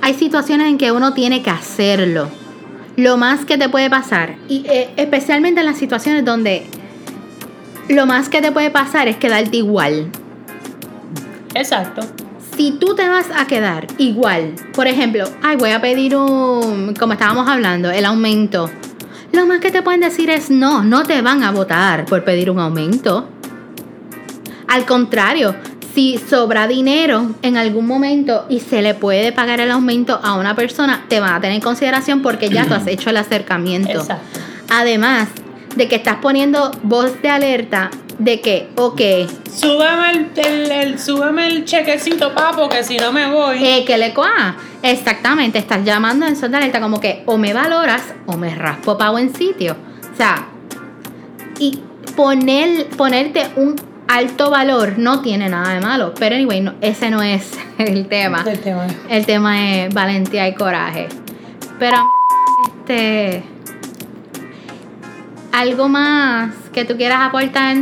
Hay 0.00 0.14
situaciones 0.14 0.68
en 0.68 0.78
que 0.78 0.90
uno 0.92 1.12
tiene 1.12 1.42
que 1.42 1.50
hacerlo. 1.50 2.28
Lo 2.96 3.16
más 3.16 3.44
que 3.44 3.58
te 3.58 3.68
puede 3.68 3.88
pasar. 3.90 4.36
Y 4.48 4.64
eh, 4.66 4.90
especialmente 4.96 5.60
en 5.60 5.66
las 5.66 5.76
situaciones 5.78 6.24
donde 6.24 6.66
lo 7.88 8.06
más 8.06 8.28
que 8.28 8.40
te 8.40 8.52
puede 8.52 8.70
pasar 8.70 9.08
es 9.08 9.16
quedarte 9.16 9.56
igual. 9.56 10.10
Exacto. 11.54 12.02
Si 12.56 12.72
tú 12.72 12.94
te 12.94 13.08
vas 13.08 13.26
a 13.34 13.46
quedar 13.46 13.86
igual, 13.98 14.54
por 14.74 14.86
ejemplo, 14.86 15.24
ay, 15.42 15.56
voy 15.56 15.70
a 15.70 15.80
pedir 15.80 16.16
un, 16.16 16.94
como 16.94 17.14
estábamos 17.14 17.48
hablando, 17.48 17.90
el 17.90 18.04
aumento. 18.04 18.70
Lo 19.32 19.46
más 19.46 19.60
que 19.60 19.70
te 19.70 19.82
pueden 19.82 20.00
decir 20.00 20.28
es 20.28 20.50
no, 20.50 20.82
no 20.84 21.04
te 21.04 21.22
van 21.22 21.42
a 21.42 21.50
votar 21.50 22.04
por 22.04 22.24
pedir 22.24 22.50
un 22.50 22.58
aumento. 22.58 23.28
Al 24.68 24.84
contrario, 24.84 25.54
si 25.94 26.18
sobra 26.18 26.66
dinero 26.66 27.34
en 27.42 27.56
algún 27.56 27.86
momento 27.86 28.46
y 28.48 28.60
se 28.60 28.82
le 28.82 28.94
puede 28.94 29.32
pagar 29.32 29.60
el 29.60 29.70
aumento 29.70 30.20
a 30.22 30.34
una 30.34 30.54
persona, 30.54 31.04
te 31.08 31.20
van 31.20 31.34
a 31.34 31.40
tener 31.40 31.56
en 31.56 31.62
consideración 31.62 32.22
porque 32.22 32.48
ya 32.50 32.66
tú 32.66 32.74
has 32.74 32.86
hecho 32.86 33.10
el 33.10 33.16
acercamiento. 33.16 33.90
Exacto. 33.90 34.40
Además 34.70 35.28
de 35.76 35.88
que 35.88 35.96
estás 35.96 36.16
poniendo 36.16 36.70
voz 36.82 37.20
de 37.22 37.28
alerta 37.28 37.90
de 38.18 38.40
que, 38.40 38.68
ok, 38.76 39.00
Súbeme 39.50 40.10
el, 40.10 40.30
el, 40.36 40.70
el- 40.70 40.98
súbeme 40.98 41.46
el 41.48 41.64
chequecito, 41.64 42.34
papo, 42.34 42.68
que 42.68 42.82
si 42.84 42.96
no 42.98 43.12
me 43.12 43.30
voy. 43.30 43.62
Eh, 43.64 43.84
que 43.84 43.98
le 43.98 44.12
coa. 44.14 44.56
Exactamente, 44.82 45.58
estás 45.58 45.84
llamando 45.84 46.26
en 46.26 46.36
son 46.36 46.50
de 46.52 46.58
alerta 46.58 46.80
como 46.80 47.00
que 47.00 47.22
o 47.26 47.36
me 47.38 47.52
valoras 47.52 48.14
o 48.26 48.36
me 48.36 48.54
raspo 48.54 48.96
pago 48.96 49.18
en 49.18 49.34
sitio. 49.34 49.76
O 50.12 50.16
sea, 50.16 50.46
y 51.58 51.80
poner, 52.16 52.86
ponerte 52.90 53.48
un 53.56 53.76
alto 54.08 54.50
valor 54.50 54.94
no 54.98 55.20
tiene 55.22 55.48
nada 55.48 55.74
de 55.74 55.80
malo. 55.80 56.12
Pero 56.18 56.34
anyway, 56.36 56.60
no, 56.60 56.74
ese 56.80 57.10
no 57.10 57.22
es 57.22 57.52
el 57.78 58.06
tema. 58.08 58.42
Del 58.44 58.60
tema. 58.60 58.86
El 59.08 59.26
tema 59.26 59.70
es 59.70 59.92
valentía 59.94 60.46
y 60.48 60.54
coraje. 60.54 61.08
Pero 61.78 61.96
este 62.78 63.42
algo 65.52 65.88
más 65.88 66.54
que 66.72 66.84
tú 66.84 66.96
quieras 66.96 67.20
aportar. 67.20 67.76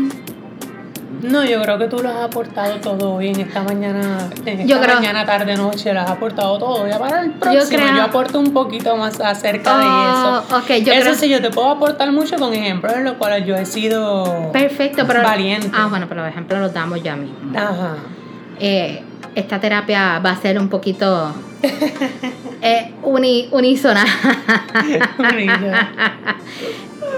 No, 1.22 1.44
yo 1.44 1.60
creo 1.60 1.76
que 1.78 1.86
tú 1.86 1.98
lo 1.98 2.08
has 2.08 2.16
aportado 2.24 2.76
todo 2.76 3.14
hoy 3.16 3.28
en 3.28 3.40
esta 3.40 3.62
mañana, 3.62 4.30
en 4.46 4.60
esta 4.60 4.64
Yo 4.64 4.80
creo- 4.80 4.94
mañana, 4.96 5.26
tarde, 5.26 5.54
noche, 5.54 5.92
lo 5.92 6.00
has 6.00 6.10
aportado 6.10 6.58
todo. 6.58 6.88
Ya 6.88 6.98
para 6.98 7.20
el 7.22 7.32
próximo 7.32 7.60
yo, 7.60 7.90
creo- 7.92 8.02
aporto 8.04 8.38
un 8.40 8.54
poquito 8.54 8.96
más 8.96 9.20
acerca 9.20 9.74
Oh, 9.74 9.78
de 9.78 9.84
eso. 9.84 10.82
yo 10.82 10.92
eso 10.94 11.02
creo- 11.02 11.14
sí, 11.14 11.28
yo 11.28 11.42
te 11.42 11.50
puedo 11.50 11.68
aportar 11.68 12.10
mucho 12.10 12.36
con 12.36 12.54
ejemplos 12.54 12.94
en 12.94 13.04
los 13.04 13.14
cuales 13.14 13.44
yo 13.46 13.54
he 13.54 13.66
sido 13.66 14.50
Perfecto, 14.50 15.04
pero 15.06 15.22
valiente. 15.22 15.68
Ah, 15.74 15.88
bueno, 15.90 16.06
pero 16.08 16.22
los 16.22 16.30
ejemplos 16.30 16.58
los 16.58 16.72
damos 16.72 17.02
ya 17.02 17.16
mismo. 17.16 17.36
Ajá. 17.54 17.96
eh, 18.58 19.02
esta 19.34 19.60
terapia 19.60 20.18
va 20.20 20.30
a 20.30 20.36
ser 20.36 20.58
un 20.58 20.68
poquito 20.70 21.32
eh, 22.62 22.94
unísona, 23.02 24.04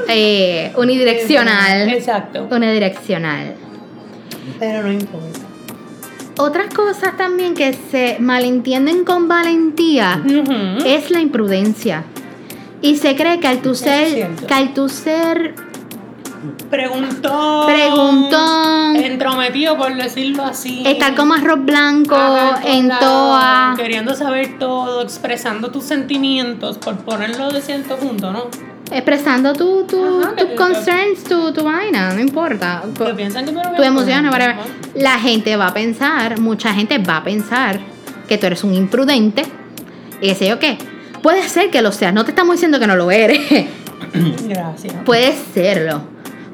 eh, 0.08 0.72
unidireccional, 0.76 1.88
Exacto. 1.90 2.48
unidireccional. 2.50 3.54
Pero 4.58 4.82
no 4.82 4.92
importa. 4.92 5.40
Otras 6.38 6.72
cosas 6.72 7.16
también 7.16 7.54
que 7.54 7.74
se 7.90 8.16
malentienden 8.18 9.04
con 9.04 9.28
valentía 9.28 10.22
es 10.84 11.10
la 11.10 11.20
imprudencia. 11.20 12.04
Y 12.80 12.96
se 12.96 13.14
cree 13.14 13.38
que 13.38 13.46
al 13.46 13.62
tu 13.62 13.74
ser, 13.74 14.30
que 14.48 14.54
al 14.54 14.74
tu 14.74 14.88
ser 14.88 15.54
Preguntón. 16.70 17.66
Preguntón. 17.66 18.96
Entrometido, 18.96 19.76
por 19.76 19.94
decirlo 19.94 20.44
así. 20.44 20.82
estar 20.84 21.14
como 21.14 21.34
arroz 21.34 21.64
blanco 21.64 22.16
Ajá, 22.16 22.62
en 22.66 22.88
toa, 22.88 23.74
Queriendo 23.76 24.14
saber 24.14 24.58
todo, 24.58 25.02
expresando 25.02 25.70
tus 25.70 25.84
sentimientos, 25.84 26.78
por 26.78 26.96
ponerlo 26.98 27.50
de 27.50 27.60
cierto 27.60 27.96
punto, 27.96 28.32
¿no? 28.32 28.46
Expresando 28.92 29.52
tu, 29.54 29.84
tu, 29.84 30.20
Ajá, 30.22 30.34
que- 30.34 30.42
tus 30.42 30.50
que- 30.50 30.56
concerns, 30.56 31.24
tu, 31.24 31.52
tu 31.52 31.64
vaina, 31.64 32.12
no 32.12 32.20
importa. 32.20 32.82
Que 32.96 33.14
piensan 33.14 33.44
que 33.44 33.52
tu. 33.52 33.58
¿no? 33.58 34.62
La 34.94 35.18
gente 35.18 35.56
va 35.56 35.68
a 35.68 35.74
pensar, 35.74 36.38
mucha 36.40 36.72
gente 36.74 36.98
va 36.98 37.18
a 37.18 37.24
pensar 37.24 37.80
que 38.28 38.38
tú 38.38 38.46
eres 38.46 38.62
un 38.64 38.74
imprudente 38.74 39.42
y 40.20 40.28
qué 40.28 40.34
sé 40.34 40.48
yo 40.48 40.58
qué. 40.58 40.78
Puede 41.22 41.48
ser 41.48 41.70
que 41.70 41.82
lo 41.82 41.92
seas, 41.92 42.12
no 42.12 42.24
te 42.24 42.30
estamos 42.32 42.54
diciendo 42.56 42.78
que 42.80 42.86
no 42.86 42.96
lo 42.96 43.10
eres, 43.10 43.40
Gracias. 44.48 44.94
puedes 45.04 45.36
serlo. 45.54 46.02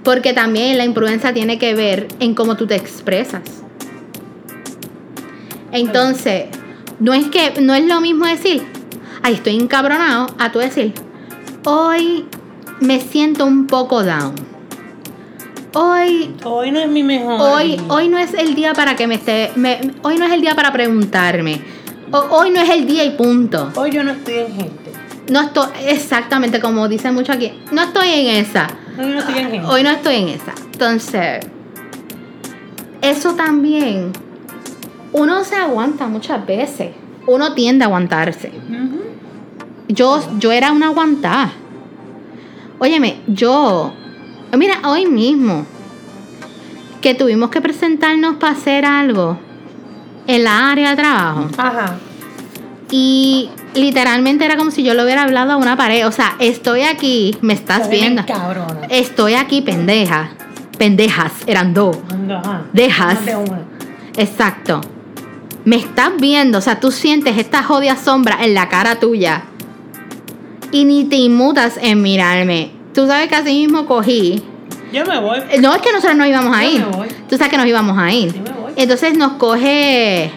Porque 0.04 0.32
también 0.32 0.78
la 0.78 0.84
imprudencia 0.84 1.32
tiene 1.34 1.58
que 1.58 1.74
ver 1.74 2.08
en 2.20 2.34
cómo 2.34 2.56
tú 2.56 2.66
te 2.66 2.76
expresas. 2.76 3.42
Entonces, 5.72 6.46
no 7.00 7.12
es 7.12 7.26
que 7.26 7.60
no 7.60 7.74
es 7.74 7.84
lo 7.86 8.00
mismo 8.00 8.24
decir, 8.26 8.62
ay, 9.22 9.34
estoy 9.34 9.56
encabronado, 9.56 10.28
a 10.38 10.50
tú 10.50 10.60
decir, 10.60 10.94
hoy 11.68 12.24
me 12.80 13.00
siento 13.00 13.44
un 13.44 13.66
poco 13.66 14.02
down. 14.02 14.34
Hoy, 15.74 16.34
Hoy 16.44 16.70
no 16.70 16.78
es 16.80 16.88
mi 16.88 17.02
mejor. 17.02 17.36
hoy, 17.40 17.76
día. 17.76 17.82
hoy 17.88 18.08
no 18.08 18.18
es 18.18 18.32
el 18.34 18.54
día 18.54 18.72
para 18.72 18.96
que 18.96 19.06
me 19.06 19.16
esté, 19.16 19.50
me- 19.54 19.92
hoy 20.02 20.16
no 20.16 20.24
es 20.24 20.32
el 20.32 20.40
día 20.40 20.54
para 20.54 20.72
preguntarme. 20.72 21.60
O- 22.10 22.26
hoy 22.30 22.50
no 22.50 22.60
es 22.60 22.70
el 22.70 22.86
día 22.86 23.04
y 23.04 23.10
punto. 23.10 23.70
Hoy 23.76 23.90
yo 23.90 24.02
no 24.02 24.12
estoy 24.12 24.34
en 24.34 24.46
gente. 24.54 24.92
No 25.30 25.42
estoy, 25.42 25.66
exactamente 25.86 26.58
como 26.58 26.88
dicen 26.88 27.12
mucho 27.14 27.32
aquí, 27.32 27.52
no 27.70 27.82
estoy 27.82 28.08
en 28.08 28.36
esa. 28.44 28.66
Hoy 28.98 29.06
no 29.10 29.18
estoy 29.18 29.38
en 29.38 29.50
gente. 29.50 29.66
Hoy 29.68 29.82
no 29.82 29.90
estoy 29.90 30.14
en 30.16 30.28
esa. 30.28 30.54
Entonces, 30.72 31.46
eso 33.02 33.34
también, 33.34 34.12
uno 35.12 35.44
se 35.44 35.54
aguanta 35.56 36.06
muchas 36.06 36.44
veces. 36.46 36.92
Uno 37.26 37.52
tiende 37.52 37.84
a 37.84 37.88
aguantarse. 37.88 38.48
Ujú. 38.68 39.02
Yo, 39.88 40.20
yo 40.38 40.52
era 40.52 40.72
una 40.72 40.88
aguantada. 40.88 41.52
Óyeme, 42.78 43.20
yo, 43.26 43.92
mira, 44.56 44.80
hoy 44.84 45.06
mismo, 45.06 45.66
que 47.00 47.14
tuvimos 47.14 47.50
que 47.50 47.60
presentarnos 47.60 48.36
para 48.36 48.52
hacer 48.52 48.84
algo 48.84 49.38
en 50.26 50.44
la 50.44 50.70
área 50.70 50.90
de 50.90 50.96
trabajo. 50.96 51.48
Ajá. 51.56 51.96
Y 52.90 53.50
literalmente 53.74 54.44
era 54.44 54.56
como 54.56 54.70
si 54.70 54.82
yo 54.82 54.94
le 54.94 55.04
hubiera 55.04 55.24
hablado 55.24 55.52
a 55.52 55.56
una 55.56 55.76
pared. 55.76 56.06
O 56.06 56.12
sea, 56.12 56.36
estoy 56.38 56.82
aquí, 56.82 57.36
me 57.40 57.54
estás 57.54 57.90
viendo. 57.90 58.24
Cabrona. 58.26 58.86
Estoy 58.88 59.34
aquí, 59.34 59.62
pendeja. 59.62 60.30
Pendejas, 60.78 61.32
eran 61.46 61.74
dos. 61.74 61.96
Ajá. 62.30 62.62
Dejas. 62.72 63.24
De. 63.24 63.36
Exacto. 64.16 64.80
Me 65.64 65.76
estás 65.76 66.12
viendo, 66.18 66.58
o 66.58 66.60
sea, 66.60 66.80
tú 66.80 66.90
sientes 66.90 67.36
esta 67.36 67.62
jodida 67.62 67.96
sombra 67.96 68.38
en 68.44 68.54
la 68.54 68.68
cara 68.68 68.98
tuya. 68.98 69.42
Y 70.70 70.84
ni 70.84 71.04
te 71.04 71.16
inmutas 71.16 71.78
en 71.80 72.02
mirarme. 72.02 72.70
Tú 72.94 73.06
sabes 73.06 73.28
que 73.28 73.34
así 73.36 73.52
mismo 73.66 73.86
cogí. 73.86 74.42
Yo 74.92 75.04
me 75.06 75.18
voy. 75.18 75.38
Eh, 75.50 75.60
No 75.60 75.74
es 75.74 75.80
que 75.82 75.92
nosotros 75.92 76.16
nos 76.16 76.26
íbamos 76.26 76.56
a 76.56 76.62
Yo 76.64 76.70
ir. 76.70 76.80
me 76.86 76.92
voy. 76.96 77.08
Tú 77.28 77.36
sabes 77.36 77.50
que 77.50 77.56
nos 77.58 77.66
íbamos 77.66 77.98
a 77.98 78.12
ir. 78.12 78.34
Yo 78.34 78.42
me 78.42 78.50
voy. 78.50 78.72
Entonces 78.76 79.16
nos 79.16 79.32
coge 79.32 80.30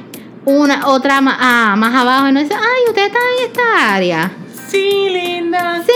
una 0.46 0.88
otra 0.88 1.20
ah, 1.24 1.76
más 1.78 1.94
abajo 1.96 2.28
y 2.28 2.32
nos 2.34 2.44
dice, 2.44 2.56
ay, 2.56 2.90
usted 2.90 3.06
está 3.06 3.18
en 3.20 3.48
esta 3.48 3.94
área. 3.96 4.32
Sí, 4.70 5.08
linda. 5.10 5.82
Sí, 5.86 5.92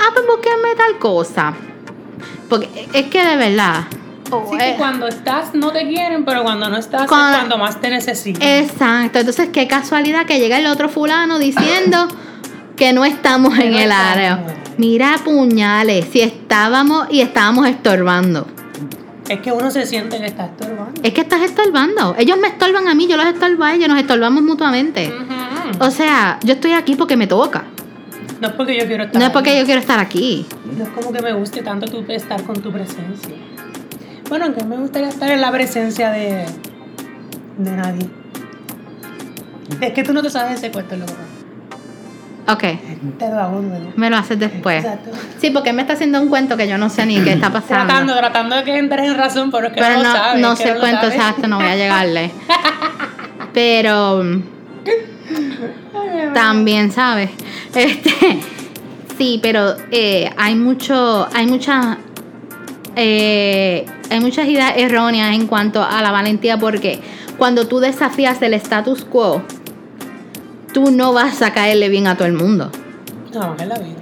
ah, 0.00 0.10
pues 0.12 0.26
búsquenme 0.26 0.74
tal 0.76 0.98
cosa. 0.98 1.54
Porque 2.48 2.88
es 2.92 3.06
que 3.06 3.24
de 3.24 3.36
verdad. 3.36 3.84
oh, 4.30 4.46
Sí, 4.50 4.56
eh, 4.60 4.72
que 4.72 4.76
cuando 4.78 5.06
estás 5.08 5.54
no 5.54 5.70
te 5.72 5.86
quieren, 5.88 6.24
pero 6.24 6.42
cuando 6.42 6.68
no 6.68 6.76
estás 6.76 7.06
Cuando- 7.08 7.30
es 7.30 7.36
cuando 7.44 7.58
más 7.58 7.80
te 7.80 7.88
necesitan. 7.90 8.42
Exacto, 8.46 9.18
entonces 9.20 9.48
qué 9.52 9.66
casualidad 9.66 10.26
que 10.26 10.38
llega 10.38 10.58
el 10.58 10.66
otro 10.66 10.88
fulano 10.88 11.38
diciendo 11.38 12.08
que 12.76 12.92
no 12.92 13.04
estamos 13.04 13.58
en 13.58 13.70
no 13.72 13.78
el 13.78 13.84
estamos. 13.84 14.06
área. 14.12 14.44
Mira 14.78 15.16
puñales, 15.24 16.06
si 16.12 16.20
estábamos 16.20 17.06
y 17.10 17.20
estábamos 17.22 17.66
estorbando. 17.66 18.46
Es 19.28 19.40
que 19.40 19.50
uno 19.50 19.70
se 19.70 19.86
siente 19.86 20.18
que 20.18 20.26
está 20.26 20.46
estorbando. 20.46 21.00
Es 21.02 21.12
que 21.12 21.22
estás 21.22 21.40
estorbando. 21.42 22.14
Ellos 22.18 22.38
me 22.40 22.48
estorban 22.48 22.86
a 22.86 22.94
mí, 22.94 23.08
yo 23.08 23.16
los 23.16 23.26
estorbo 23.26 23.64
a 23.64 23.74
ellos, 23.74 23.88
nos 23.88 23.98
estorbamos 23.98 24.42
mutuamente. 24.42 25.12
O 25.80 25.90
sea, 25.90 26.38
yo 26.44 26.52
estoy 26.54 26.72
aquí 26.72 26.94
porque 26.94 27.16
me 27.16 27.26
toca. 27.26 27.64
No 28.40 28.48
es 28.48 28.54
porque 28.54 28.78
yo 28.78 28.86
quiero 28.86 29.04
estar 29.04 29.18
No 29.20 29.26
es 29.26 29.32
porque 29.32 29.50
ahí. 29.50 29.58
yo 29.60 29.64
quiero 29.64 29.80
estar 29.80 29.98
aquí. 29.98 30.46
No 30.76 30.84
es 30.84 30.90
como 30.90 31.10
que 31.12 31.22
me 31.22 31.32
guste 31.32 31.62
tanto 31.62 31.86
tu 31.86 32.04
estar 32.12 32.42
con 32.44 32.60
tu 32.60 32.70
presencia. 32.70 33.34
Bueno, 34.28 34.44
aunque 34.44 34.62
me 34.64 34.76
gustaría 34.76 35.08
estar 35.08 35.30
en 35.30 35.40
la 35.40 35.50
presencia 35.50 36.10
de, 36.10 36.44
de 37.58 37.70
nadie. 37.70 38.06
Es 39.80 39.92
que 39.92 40.02
tú 40.02 40.12
no 40.12 40.22
te 40.22 40.28
sabes 40.30 40.58
ese 40.58 40.70
cuento, 40.70 40.96
loco. 40.96 41.12
Ok, 42.48 42.62
Te 43.18 43.28
lo 43.28 43.40
hago 43.40 43.60
luego. 43.60 43.92
me 43.96 44.08
lo 44.08 44.16
haces 44.16 44.38
después. 44.38 44.84
Exacto. 44.84 45.10
Sí, 45.40 45.50
porque 45.50 45.70
él 45.70 45.76
me 45.76 45.82
está 45.82 45.94
haciendo 45.94 46.20
un 46.20 46.28
cuento 46.28 46.56
que 46.56 46.68
yo 46.68 46.78
no 46.78 46.88
sé 46.88 47.04
ni 47.04 47.20
qué 47.20 47.32
está 47.32 47.50
pasando. 47.50 47.86
Tratando, 47.86 48.16
tratando 48.16 48.56
de 48.56 48.64
que 48.64 48.78
entres 48.78 49.08
en 49.08 49.16
razón, 49.16 49.50
pero 49.50 49.66
es 49.66 49.72
que 49.72 49.80
Pero 49.80 50.02
no, 50.02 50.12
no, 50.12 50.36
no 50.36 50.56
sé 50.56 50.68
el 50.68 50.74
lo 50.74 50.80
cuento 50.80 51.06
exacto, 51.08 51.48
no 51.48 51.56
voy 51.56 51.66
a 51.66 51.76
llegarle. 51.76 52.30
Pero 53.52 54.22
también, 56.34 56.92
¿sabes? 56.92 57.30
Este, 57.74 58.10
sí, 59.18 59.38
pero 59.42 59.74
eh, 59.90 60.30
hay 60.36 60.54
mucho, 60.54 61.26
hay 61.34 61.46
muchas, 61.46 61.96
eh, 62.94 63.86
hay 64.10 64.20
muchas 64.20 64.46
ideas 64.46 64.74
erróneas 64.76 65.34
en 65.34 65.46
cuanto 65.46 65.82
a 65.82 66.00
la 66.02 66.10
valentía 66.10 66.58
porque 66.58 67.00
cuando 67.38 67.66
tú 67.66 67.80
desafías 67.80 68.40
el 68.42 68.54
status 68.54 69.04
quo, 69.04 69.42
tú 70.76 70.90
no 70.90 71.14
vas 71.14 71.40
a 71.40 71.54
caerle 71.54 71.88
bien 71.88 72.06
a 72.06 72.16
todo 72.16 72.26
el 72.28 72.34
mundo. 72.34 72.70
No, 73.32 73.56
es 73.58 73.66
la 73.66 73.78
vida. 73.78 73.96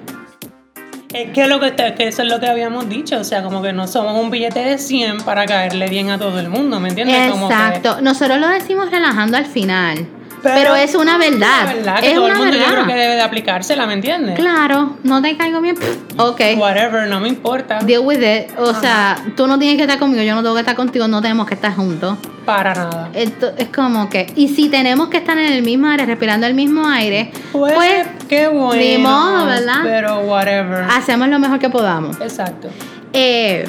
Es 1.12 1.30
que, 1.30 1.46
lo 1.46 1.60
que, 1.60 1.70
te- 1.70 1.94
que 1.94 2.08
eso 2.08 2.22
es 2.22 2.28
lo 2.28 2.40
que 2.40 2.48
habíamos 2.48 2.88
dicho, 2.88 3.16
o 3.16 3.22
sea, 3.22 3.44
como 3.44 3.62
que 3.62 3.72
no 3.72 3.86
somos 3.86 4.20
un 4.20 4.28
billete 4.32 4.58
de 4.58 4.78
100 4.78 5.18
para 5.18 5.46
caerle 5.46 5.86
bien 5.88 6.10
a 6.10 6.18
todo 6.18 6.40
el 6.40 6.48
mundo, 6.48 6.80
¿me 6.80 6.88
entiendes? 6.88 7.30
Como 7.30 7.46
que- 7.46 7.54
Exacto. 7.54 8.00
Nosotros 8.00 8.40
lo 8.40 8.48
decimos 8.48 8.90
relajando 8.90 9.36
al 9.36 9.46
final. 9.46 10.04
Pero, 10.42 10.74
es 10.74 10.96
una 10.96 11.16
verdad. 11.16 12.00
que 12.00 12.08
es 12.08 12.14
todo 12.16 12.24
una 12.24 12.34
el 12.34 12.38
mundo 12.40 12.54
yo 12.54 12.58
verdad. 12.58 12.72
creo 12.74 12.86
que 12.88 12.94
debe 12.94 13.14
de 13.14 13.22
aplicársela, 13.22 13.86
¿me 13.86 13.92
entiendes? 13.92 14.34
Claro, 14.34 14.96
no 15.04 15.22
te 15.22 15.36
caigo 15.36 15.60
bien. 15.60 15.76
Ok. 16.18 16.40
Whatever, 16.58 17.08
no 17.08 17.20
me 17.20 17.28
importa. 17.28 17.78
Deal 17.84 18.02
with 18.04 18.20
it. 18.20 18.50
O 18.58 18.74
sea, 18.74 19.16
tú 19.36 19.46
no 19.46 19.58
tienes 19.60 19.76
que 19.76 19.82
estar 19.84 20.00
conmigo, 20.00 20.22
yo 20.24 20.34
no 20.34 20.42
tengo 20.42 20.54
que 20.56 20.60
estar 20.62 20.74
contigo, 20.76 21.06
no 21.06 21.22
tenemos 21.22 21.46
que 21.46 21.54
estar 21.54 21.72
juntos. 21.74 22.18
Para 22.44 22.74
nada. 22.74 23.10
Esto 23.14 23.52
es 23.56 23.68
como 23.68 24.08
que. 24.10 24.32
Y 24.36 24.48
si 24.48 24.68
tenemos 24.68 25.08
que 25.08 25.16
estar 25.18 25.36
en 25.38 25.52
el 25.52 25.62
mismo 25.62 25.86
aire, 25.88 26.04
respirando 26.06 26.46
el 26.46 26.54
mismo 26.54 26.86
aire, 26.86 27.30
Pues, 27.52 27.72
pues 27.74 28.06
qué 28.28 28.48
bueno. 28.48 28.74
ni 28.82 28.98
modo, 28.98 29.46
¿verdad? 29.46 29.80
Pero 29.82 30.20
whatever. 30.20 30.84
hacemos 30.90 31.28
lo 31.28 31.38
mejor 31.38 31.58
que 31.58 31.70
podamos. 31.70 32.20
Exacto. 32.20 32.68
Eh, 33.12 33.66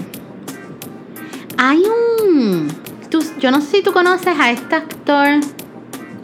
hay 1.57 1.81
un. 2.27 2.67
tú- 3.09 3.23
yo 3.39 3.51
no 3.51 3.61
sé 3.61 3.77
si 3.77 3.81
tú 3.83 3.93
conoces 3.93 4.33
a 4.39 4.51
este 4.51 4.75
actor 4.75 5.27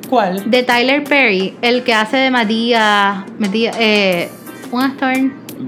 ¿Cuál? 0.10 0.50
de 0.50 0.64
Tyler 0.64 1.04
Perry, 1.04 1.56
el 1.62 1.84
que 1.84 1.94
hace 1.94 2.18
de 2.18 2.32
Matías. 2.32 3.24
Matías 3.40 3.76
eh, 3.80 4.30
un 4.72 4.82
actor 4.82 5.14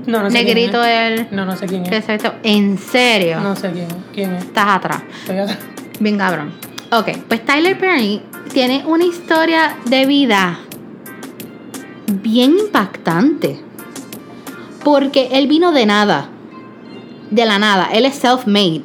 No, 0.06 0.24
no 0.24 0.30
sé 0.30 0.44
negrito 0.44 0.82
quién 0.82 0.92
es. 1.14 1.20
él. 1.22 1.28
No, 1.32 1.46
no 1.46 1.56
sé 1.56 1.66
quién 1.68 1.86
es. 1.86 2.10
esto- 2.10 2.34
En 2.44 2.78
serio. 2.78 3.40
No 3.40 3.56
sé 3.56 3.72
quién, 3.72 3.88
quién 4.14 4.34
es. 4.36 4.44
Estás 4.44 4.68
atrás. 4.68 5.02
Estoy 5.22 5.38
atrás. 5.40 5.60
Bien 6.00 6.18
cabrón. 6.18 6.52
Ok, 6.96 7.10
pues 7.28 7.44
Tyler 7.44 7.76
Perry 7.76 8.22
tiene 8.54 8.84
una 8.86 9.04
historia 9.04 9.78
de 9.86 10.06
vida 10.06 10.60
bien 12.22 12.56
impactante. 12.60 13.60
Porque 14.84 15.30
él 15.32 15.48
vino 15.48 15.72
de 15.72 15.88
nada. 15.88 16.30
De 17.32 17.46
la 17.46 17.58
nada. 17.58 17.90
Él 17.92 18.06
es 18.06 18.24
self-made. 18.24 18.84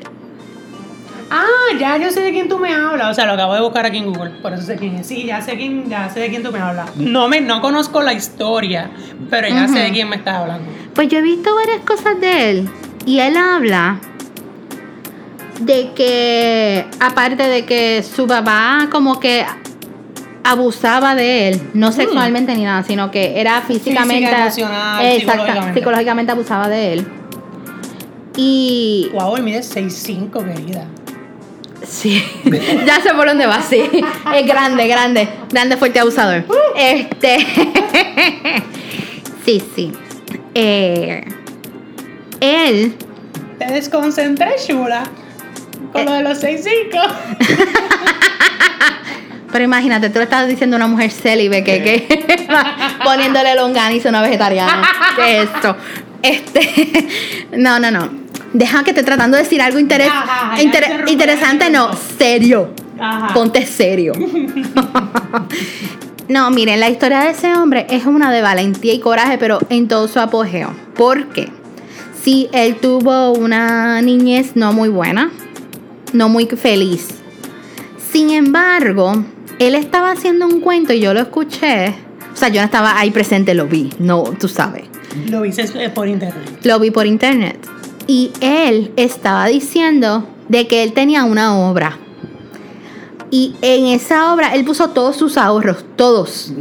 Ah, 1.30 1.44
ya 1.78 1.98
yo 1.98 2.10
sé 2.10 2.22
de 2.22 2.30
quién 2.30 2.48
tú 2.48 2.58
me 2.58 2.72
hablas. 2.72 3.10
O 3.10 3.14
sea, 3.14 3.26
lo 3.26 3.34
acabo 3.34 3.52
de 3.52 3.60
buscar 3.60 3.84
aquí 3.84 3.98
en 3.98 4.06
Google. 4.06 4.30
Por 4.40 4.54
eso 4.54 4.62
sé 4.62 4.76
quién 4.76 4.94
es. 4.94 5.06
Sí, 5.06 5.26
ya 5.26 5.42
sé 5.42 5.58
quién, 5.58 5.90
ya 5.90 6.08
sé 6.08 6.20
de 6.20 6.30
quién 6.30 6.42
tú 6.42 6.50
me 6.50 6.60
hablas. 6.60 6.96
No 6.96 7.28
me, 7.28 7.42
no 7.42 7.60
conozco 7.60 8.00
la 8.00 8.14
historia, 8.14 8.90
pero 9.28 9.48
ya 9.48 9.68
sé 9.68 9.80
de 9.80 9.92
quién 9.92 10.08
me 10.08 10.16
estás 10.16 10.36
hablando. 10.36 10.64
Pues 10.94 11.08
yo 11.08 11.18
he 11.18 11.22
visto 11.22 11.54
varias 11.54 11.80
cosas 11.84 12.18
de 12.18 12.50
él. 12.50 12.70
Y 13.04 13.18
él 13.18 13.36
habla 13.36 14.00
de 15.60 15.90
que, 15.94 16.84
aparte 17.00 17.42
de 17.48 17.64
que 17.64 18.02
su 18.04 18.26
papá 18.26 18.88
como 18.90 19.18
que 19.20 19.44
abusaba 20.44 21.14
de 21.14 21.48
él, 21.48 21.60
no 21.74 21.92
sexualmente 21.92 22.54
ni 22.54 22.64
nada, 22.64 22.82
sino 22.84 23.10
que 23.10 23.40
era 23.40 23.60
físicamente, 23.62 24.26
Física, 24.26 24.42
emocional, 24.46 25.04
Exacta- 25.04 25.20
psicológicamente. 25.32 25.80
psicológicamente 25.80 26.32
abusaba 26.32 26.68
de 26.68 26.92
él. 26.94 27.06
Y 28.36 29.10
Wow, 29.12 29.36
él 29.36 29.42
mide 29.42 29.60
6'5, 29.62 30.44
querida. 30.44 30.84
sí, 31.82 32.22
ya 32.86 33.00
sé 33.02 33.12
por 33.14 33.26
dónde 33.26 33.46
va, 33.46 33.60
sí. 33.60 33.82
Es 34.34 34.46
grande, 34.46 34.86
grande, 34.86 35.28
grande, 35.50 35.76
fuerte, 35.76 35.98
abusador. 35.98 36.44
Este, 36.76 37.38
sí, 39.44 39.62
sí. 39.74 39.92
Eh, 40.54 41.24
él 42.40 42.94
Te 43.58 43.66
desconcentré, 43.72 44.52
chula. 44.64 45.02
Con 45.92 46.04
lo 46.04 46.12
de 46.12 46.22
los 46.22 46.42
6'5. 46.42 46.92
Pero 49.50 49.64
imagínate, 49.64 50.10
tú 50.10 50.18
le 50.18 50.24
estás 50.24 50.46
diciendo 50.46 50.76
a 50.76 50.78
una 50.78 50.86
mujer 50.88 51.10
célibe 51.10 51.64
que, 51.64 51.82
que 51.82 52.46
poniéndole 53.04 53.54
longaniza 53.56 54.08
a 54.08 54.10
una 54.10 54.22
vegetariana. 54.22 54.82
¿Qué 55.16 55.38
es 55.42 55.48
esto? 55.54 55.76
Este, 56.22 57.08
no, 57.56 57.78
no, 57.80 57.90
no. 57.90 58.08
Deja 58.52 58.84
que 58.84 58.90
esté 58.90 59.02
tratando 59.02 59.36
de 59.36 59.44
decir 59.44 59.60
algo 59.62 59.78
interes- 59.78 60.08
Ajá, 60.10 60.60
inter- 60.62 61.04
interesante, 61.06 61.70
no, 61.70 61.90
serio. 62.18 62.74
Ajá. 63.00 63.32
Ponte 63.32 63.64
serio. 63.66 64.12
no, 66.28 66.50
miren, 66.50 66.80
la 66.80 66.90
historia 66.90 67.20
de 67.20 67.30
ese 67.30 67.54
hombre 67.54 67.86
es 67.88 68.04
una 68.04 68.30
de 68.30 68.42
valentía 68.42 68.92
y 68.92 69.00
coraje, 69.00 69.38
pero 69.38 69.60
en 69.70 69.88
todo 69.88 70.08
su 70.08 70.20
apogeo. 70.20 70.74
¿Por 70.94 71.28
qué? 71.28 71.48
Sí, 72.22 72.48
él 72.52 72.76
tuvo 72.76 73.32
una 73.32 74.02
niñez 74.02 74.52
no 74.56 74.72
muy 74.72 74.88
buena, 74.88 75.30
no 76.12 76.28
muy 76.28 76.46
feliz. 76.46 77.08
Sin 78.12 78.30
embargo, 78.30 79.24
él 79.58 79.74
estaba 79.74 80.12
haciendo 80.12 80.46
un 80.46 80.60
cuento 80.60 80.92
y 80.92 81.00
yo 81.00 81.14
lo 81.14 81.20
escuché. 81.20 81.94
O 82.32 82.36
sea, 82.36 82.48
yo 82.48 82.60
no 82.60 82.64
estaba 82.64 82.98
ahí 82.98 83.10
presente, 83.10 83.54
lo 83.54 83.66
vi. 83.66 83.90
No, 83.98 84.22
tú 84.38 84.48
sabes. 84.48 84.84
Lo 85.28 85.42
viste 85.42 85.62
eh, 85.74 85.90
por 85.90 86.08
internet. 86.08 86.60
Lo 86.64 86.78
vi 86.78 86.90
por 86.90 87.06
internet. 87.06 87.58
Y 88.06 88.30
él 88.40 88.92
estaba 88.96 89.46
diciendo 89.46 90.28
de 90.48 90.66
que 90.66 90.82
él 90.82 90.92
tenía 90.92 91.24
una 91.24 91.58
obra. 91.58 91.98
Y 93.30 93.54
en 93.60 93.86
esa 93.86 94.32
obra 94.32 94.54
él 94.54 94.64
puso 94.64 94.90
todos 94.90 95.16
sus 95.16 95.36
ahorros, 95.36 95.84
todos. 95.96 96.52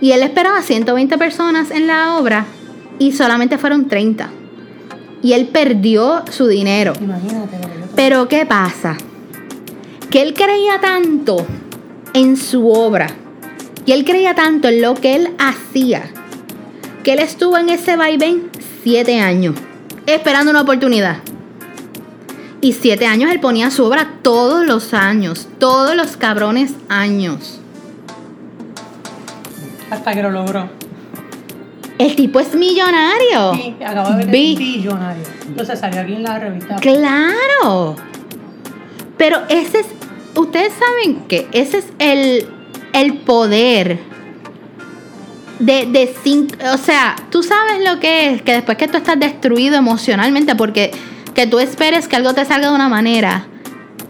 Y 0.00 0.12
él 0.12 0.22
esperaba 0.22 0.62
120 0.62 1.18
personas 1.18 1.70
en 1.70 1.86
la 1.86 2.16
obra 2.16 2.46
y 2.98 3.12
solamente 3.12 3.58
fueron 3.58 3.88
30. 3.88 4.30
Y 5.22 5.32
él 5.32 5.46
perdió 5.46 6.22
su 6.30 6.46
dinero. 6.46 6.92
Imagínate. 7.00 7.83
Pero 7.96 8.28
¿qué 8.28 8.44
pasa? 8.44 8.96
Que 10.10 10.22
él 10.22 10.34
creía 10.34 10.80
tanto 10.80 11.46
en 12.12 12.36
su 12.36 12.68
obra 12.68 13.08
y 13.86 13.92
él 13.92 14.04
creía 14.04 14.34
tanto 14.34 14.68
en 14.68 14.82
lo 14.82 14.94
que 14.94 15.16
él 15.16 15.34
hacía 15.38 16.10
que 17.04 17.12
él 17.12 17.18
estuvo 17.18 17.58
en 17.58 17.68
ese 17.68 17.96
vaivén 17.96 18.50
siete 18.82 19.20
años 19.20 19.54
esperando 20.06 20.50
una 20.50 20.62
oportunidad. 20.62 21.18
Y 22.60 22.72
siete 22.72 23.06
años 23.06 23.30
él 23.30 23.40
ponía 23.40 23.70
su 23.70 23.84
obra 23.84 24.14
todos 24.22 24.66
los 24.66 24.94
años, 24.94 25.48
todos 25.58 25.94
los 25.94 26.16
cabrones 26.16 26.72
años. 26.88 27.60
Hasta 29.90 30.14
que 30.14 30.22
lo 30.22 30.30
logró. 30.30 30.70
El 31.98 32.16
tipo 32.16 32.40
es 32.40 32.54
millonario. 32.54 33.54
Sí, 33.54 33.76
acaba 33.84 34.16
de 34.16 34.24
ver 34.24 34.56
billonario. 34.56 35.22
Entonces 35.46 35.78
salió 35.78 36.00
aquí 36.00 36.14
en 36.14 36.22
la 36.22 36.38
revista. 36.38 36.76
Claro. 36.76 37.96
Pero 39.16 39.42
ese 39.48 39.80
es, 39.80 39.86
ustedes 40.34 40.72
saben 40.72 41.24
que 41.28 41.46
ese 41.52 41.78
es 41.78 41.86
el, 41.98 42.48
el 42.92 43.18
poder 43.18 44.00
de, 45.58 45.86
de 45.86 46.68
o 46.72 46.78
sea, 46.78 47.16
tú 47.30 47.42
sabes 47.42 47.88
lo 47.88 48.00
que 48.00 48.30
es, 48.30 48.42
que 48.42 48.52
después 48.52 48.76
que 48.76 48.88
tú 48.88 48.96
estás 48.96 49.18
destruido 49.18 49.76
emocionalmente, 49.76 50.54
porque 50.56 50.90
que 51.34 51.46
tú 51.46 51.58
esperes 51.58 52.08
que 52.08 52.16
algo 52.16 52.34
te 52.34 52.44
salga 52.44 52.68
de 52.68 52.74
una 52.74 52.88
manera 52.88 53.46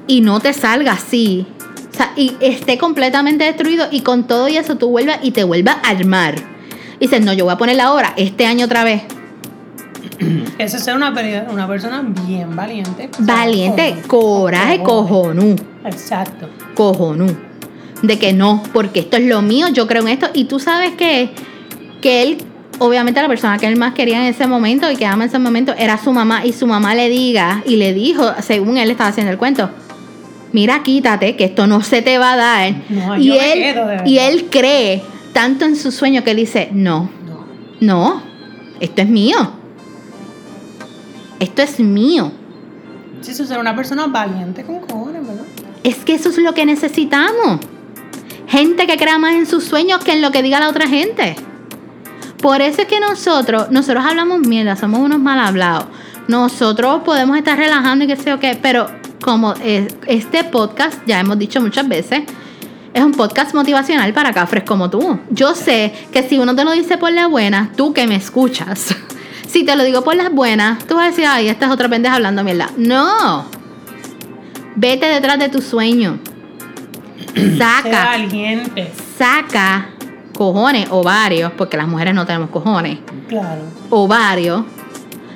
y 0.07 0.21
no 0.21 0.41
te 0.41 0.53
salga 0.53 0.93
así, 0.93 1.47
o 1.93 1.97
sea, 1.97 2.13
y 2.17 2.37
esté 2.41 2.79
completamente 2.79 3.45
destruido 3.45 3.87
y 3.91 4.01
con 4.01 4.27
todo 4.27 4.49
y 4.49 4.57
eso 4.57 4.77
tú 4.77 4.89
vuelvas 4.89 5.19
y 5.23 5.31
te 5.31 5.45
vuelvas 5.45 5.77
a 5.83 5.91
armar. 5.91 6.54
Y 6.99 7.07
dices, 7.07 7.21
no, 7.25 7.33
yo 7.33 7.45
voy 7.45 7.55
a 7.55 7.59
poner 7.59 7.77
la 7.77 7.93
hora 7.93 8.15
este 8.17 8.47
año 8.47 8.67
otra 8.67 8.85
vez. 8.85 9.03
Eso 10.59 10.77
es 10.77 10.85
ser 10.85 10.95
una, 10.95 11.13
una 11.51 11.67
persona 11.67 12.03
bien 12.27 12.55
valiente. 12.55 13.11
Valiente, 13.19 13.97
coraje, 14.07 14.83
cojonú. 14.83 15.57
Exacto. 15.85 16.49
Cojonú 16.75 17.35
de 18.07 18.19
que 18.19 18.33
no, 18.33 18.63
porque 18.73 19.01
esto 19.01 19.17
es 19.17 19.25
lo 19.25 19.43
mío, 19.43 19.69
yo 19.69 19.87
creo 19.87 20.03
en 20.03 20.09
esto. 20.09 20.29
Y 20.35 20.45
tú 20.45 20.59
sabes 20.61 20.93
que, 20.93 21.31
que 22.01 22.23
él, 22.23 22.39
obviamente 22.79 23.21
la 23.21 23.29
persona 23.29 23.59
que 23.59 23.67
él 23.67 23.77
más 23.77 23.95
quería 23.95 24.19
en 24.19 24.35
ese 24.35 24.47
momento 24.47 24.91
y 24.91 24.97
que 24.97 25.07
ama 25.07 25.25
en 25.25 25.31
ese 25.31 25.39
momento 25.39 25.75
era 25.77 25.99
su 25.99 26.13
mamá. 26.13 26.45
Y 26.45 26.53
su 26.53 26.67
mamá 26.67 26.95
le 26.95 27.09
diga 27.09 27.63
y 27.67 27.77
le 27.77 27.93
dijo, 27.95 28.31
según 28.41 28.77
él 28.77 28.91
estaba 28.91 29.11
haciendo 29.11 29.33
el 29.33 29.39
cuento, 29.39 29.71
mira, 30.53 30.83
quítate, 30.83 31.37
que 31.37 31.45
esto 31.45 31.67
no 31.67 31.83
se 31.83 32.03
te 32.03 32.19
va 32.19 32.35
a 32.35 32.37
dar. 32.37 32.75
y, 33.19 33.33
él, 33.33 34.03
y 34.05 34.19
él 34.19 34.47
cree 34.51 35.03
tanto 35.35 35.67
en 35.67 35.77
su 35.77 35.93
sueño 35.93 36.25
que 36.25 36.35
dice, 36.35 36.71
no, 36.73 37.11
no, 37.81 38.23
esto 38.81 39.03
es 39.03 39.09
mío. 39.09 39.37
Esto 41.41 41.61
es 41.61 41.79
mío. 41.81 42.33
Sí, 43.21 43.33
eso 43.33 43.43
es 43.43 43.51
una 43.51 43.77
persona 43.77 44.07
valiente 44.07 44.65
con 44.65 44.79
cojones, 44.79 45.27
¿verdad? 45.27 45.45
Es 45.83 45.97
que 45.97 46.15
eso 46.15 46.31
es 46.31 46.39
lo 46.39 46.55
que 46.55 46.65
necesitamos. 46.65 47.61
Gente 48.47 48.87
que 48.87 48.97
crea 48.97 49.19
más 49.19 49.35
en 49.35 49.47
sus 49.47 49.65
sueños 49.65 50.03
que 50.03 50.13
en 50.13 50.23
lo 50.23 50.31
que 50.31 50.43
diga 50.43 50.61
la 50.61 50.69
otra 50.69 50.87
gente. 50.87 51.37
Por 52.41 52.63
eso 52.63 52.83
es 52.83 52.89
que 52.89 53.01
nosotros, 53.01 53.71
nosotros 53.71 54.05
hablamos 54.07 54.41
mierda, 54.41 54.77
somos 54.77 55.01
unos 55.01 55.19
mal 55.19 55.41
hablados. 55.41 55.87
Nosotros 56.29 57.03
podemos 57.05 57.37
estar 57.37 57.59
relajando 57.59 58.05
y 58.05 58.09
qué 58.09 58.17
sé 58.17 58.31
yo 58.31 58.39
qué, 58.39 58.59
pero 58.61 58.87
como 59.21 59.55
este 60.07 60.45
podcast, 60.45 60.99
ya 61.07 61.21
hemos 61.21 61.39
dicho 61.39 61.61
muchas 61.61 61.89
veces, 61.89 62.23
es 62.95 63.03
un 63.03 63.13
podcast 63.13 63.53
motivacional 63.55 64.13
para 64.15 64.33
cafres 64.33 64.63
como 64.63 64.89
tú. 64.89 65.19
Yo 65.29 65.55
sé 65.55 65.93
que 66.13 66.23
si 66.23 66.39
uno 66.39 66.55
te 66.55 66.65
lo 66.65 66.71
dice 66.71 66.97
por 66.97 67.13
la 67.13 67.27
buena, 67.27 67.73
tú 67.77 67.93
que 67.93 68.07
me 68.07 68.15
escuchas, 68.15 68.95
si 69.49 69.65
te 69.65 69.75
lo 69.75 69.83
digo 69.83 70.03
por 70.03 70.15
las 70.15 70.33
buenas, 70.33 70.85
tú 70.87 70.95
vas 70.95 71.07
a 71.07 71.11
decir, 71.11 71.27
ay, 71.27 71.49
esta 71.49 71.67
es 71.67 71.73
otra 71.73 71.89
pendeja 71.89 72.15
hablando 72.15 72.45
mierda. 72.45 72.71
No. 72.77 73.47
Vete 74.77 75.07
detrás 75.07 75.41
de 75.41 75.49
tu 75.49 75.61
sueño. 75.61 76.21
Saca. 77.59 78.05
valiente. 78.07 78.93
Saca 79.19 79.91
cojones 80.33 80.87
o 80.91 81.03
varios, 81.03 81.53
porque 81.53 81.77
las 81.77 81.89
mujeres 81.89 82.15
no 82.15 82.25
tenemos 82.27 82.51
cojones. 82.51 82.99
Claro. 83.29 83.63
O 83.91 84.07
varios. 84.07 84.63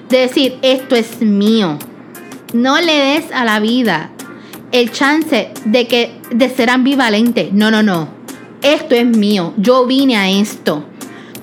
De 0.09 0.19
decir, 0.21 0.59
esto 0.63 0.95
es 0.95 1.21
mío. 1.21 1.77
No 2.53 2.81
le 2.81 2.95
des 2.95 3.33
a 3.33 3.45
la 3.45 3.59
vida 3.61 4.11
el 4.73 4.91
chance 4.93 5.51
de 5.65 5.87
que 5.87 6.13
de 6.31 6.49
ser 6.51 6.71
ambivalente. 6.71 7.51
No, 7.53 7.71
no, 7.71 7.83
no. 7.83 8.09
Esto 8.63 8.95
es 8.95 9.07
mío. 9.07 9.55
Yo 9.57 9.87
vine 9.87 10.17
a 10.17 10.31
esto. 10.31 10.85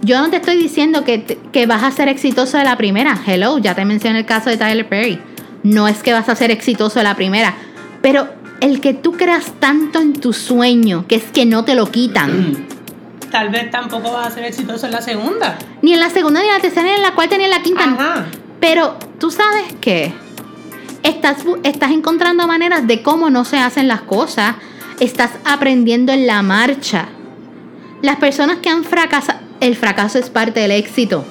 Yo 0.01 0.19
no 0.19 0.29
te 0.29 0.37
estoy 0.37 0.57
diciendo 0.57 1.03
que, 1.03 1.39
que 1.51 1.65
vas 1.65 1.83
a 1.83 1.91
ser 1.91 2.09
exitoso 2.09 2.57
de 2.57 2.63
la 2.63 2.77
primera. 2.77 3.19
Hello, 3.25 3.57
ya 3.57 3.73
te 3.73 3.85
mencioné 3.85 4.19
el 4.19 4.25
caso 4.25 4.49
de 4.49 4.57
Tyler 4.57 4.87
Perry. 4.87 5.19
No 5.63 5.87
es 5.87 6.03
que 6.03 6.13
vas 6.13 6.29
a 6.29 6.35
ser 6.35 6.51
exitoso 6.51 6.99
de 6.99 7.03
la 7.03 7.15
primera. 7.15 7.55
Pero 8.01 8.27
el 8.61 8.81
que 8.81 8.93
tú 8.93 9.13
creas 9.13 9.45
tanto 9.59 9.99
en 9.99 10.13
tu 10.13 10.31
sueño, 10.33 11.05
que 11.07 11.15
es 11.15 11.23
que 11.23 11.45
no 11.45 11.65
te 11.65 11.75
lo 11.75 11.91
quitan. 11.91 12.67
Tal 13.31 13.49
vez 13.49 13.71
tampoco 13.71 14.11
vas 14.11 14.27
a 14.27 14.31
ser 14.31 14.45
exitoso 14.45 14.85
en 14.85 14.91
la 14.91 15.01
segunda. 15.01 15.57
Ni 15.81 15.93
en 15.93 15.99
la 15.99 16.09
segunda, 16.09 16.41
ni 16.41 16.47
en 16.47 16.53
la 16.53 16.59
tercera, 16.59 16.83
ni 16.83 16.95
en 16.95 17.01
la 17.01 17.15
cuarta, 17.15 17.37
ni 17.37 17.45
en 17.45 17.49
la 17.49 17.63
quinta. 17.63 18.27
Pero 18.59 18.97
tú 19.19 19.31
sabes 19.31 19.73
que 19.81 20.13
estás, 21.05 21.45
estás 21.63 21.91
encontrando 21.91 22.47
maneras 22.47 22.87
de 22.87 23.01
cómo 23.01 23.29
no 23.29 23.45
se 23.45 23.57
hacen 23.57 23.87
las 23.87 24.01
cosas. 24.01 24.55
Estás 24.99 25.31
aprendiendo 25.45 26.11
en 26.11 26.27
la 26.27 26.41
marcha. 26.41 27.07
Las 28.01 28.17
personas 28.17 28.57
que 28.57 28.69
han 28.69 28.83
fracasado, 28.83 29.39
el 29.59 29.75
fracaso 29.75 30.19
es 30.19 30.29
parte 30.29 30.59
del 30.59 30.71
éxito. 30.71 31.23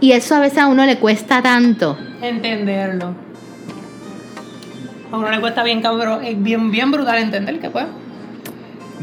Y 0.00 0.12
eso 0.12 0.36
a 0.36 0.40
veces 0.40 0.58
a 0.58 0.66
uno 0.66 0.86
le 0.86 0.98
cuesta 0.98 1.42
tanto. 1.42 1.98
Entenderlo 2.22 3.28
a 5.10 5.16
uno 5.16 5.30
le 5.30 5.40
cuesta 5.40 5.62
bien 5.62 5.80
cabrón, 5.80 6.24
es 6.24 6.40
bien, 6.42 6.70
bien 6.70 6.90
brutal 6.90 7.18
entender 7.18 7.60
que 7.60 7.70
pues 7.70 7.86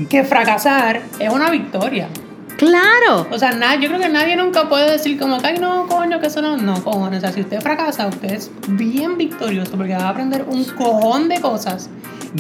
que 0.10 0.24
fracasar 0.24 1.02
es 1.20 1.30
una 1.32 1.50
victoria. 1.50 2.10
Claro. 2.58 3.28
O 3.32 3.38
sea, 3.38 3.52
nada, 3.52 3.76
yo 3.76 3.90
creo 3.90 4.00
que 4.00 4.10
nadie 4.10 4.36
nunca 4.36 4.70
puede 4.70 4.92
decir 4.92 5.20
como 5.20 5.40
que, 5.40 5.48
ay, 5.48 5.58
no, 5.60 5.88
coño, 5.88 6.20
que 6.20 6.28
eso 6.28 6.42
no, 6.42 6.58
no, 6.58 6.84
cojones. 6.84 7.20
O 7.20 7.22
sea, 7.22 7.32
si 7.32 7.42
usted 7.42 7.62
fracasa, 7.62 8.08
usted 8.08 8.32
es 8.32 8.52
bien 8.68 9.18
victorioso 9.18 9.72
porque 9.76 9.94
va 9.94 10.06
a 10.06 10.10
aprender 10.10 10.46
un 10.48 10.64
cojón 10.64 11.28
de 11.30 11.42
cosas 11.42 11.90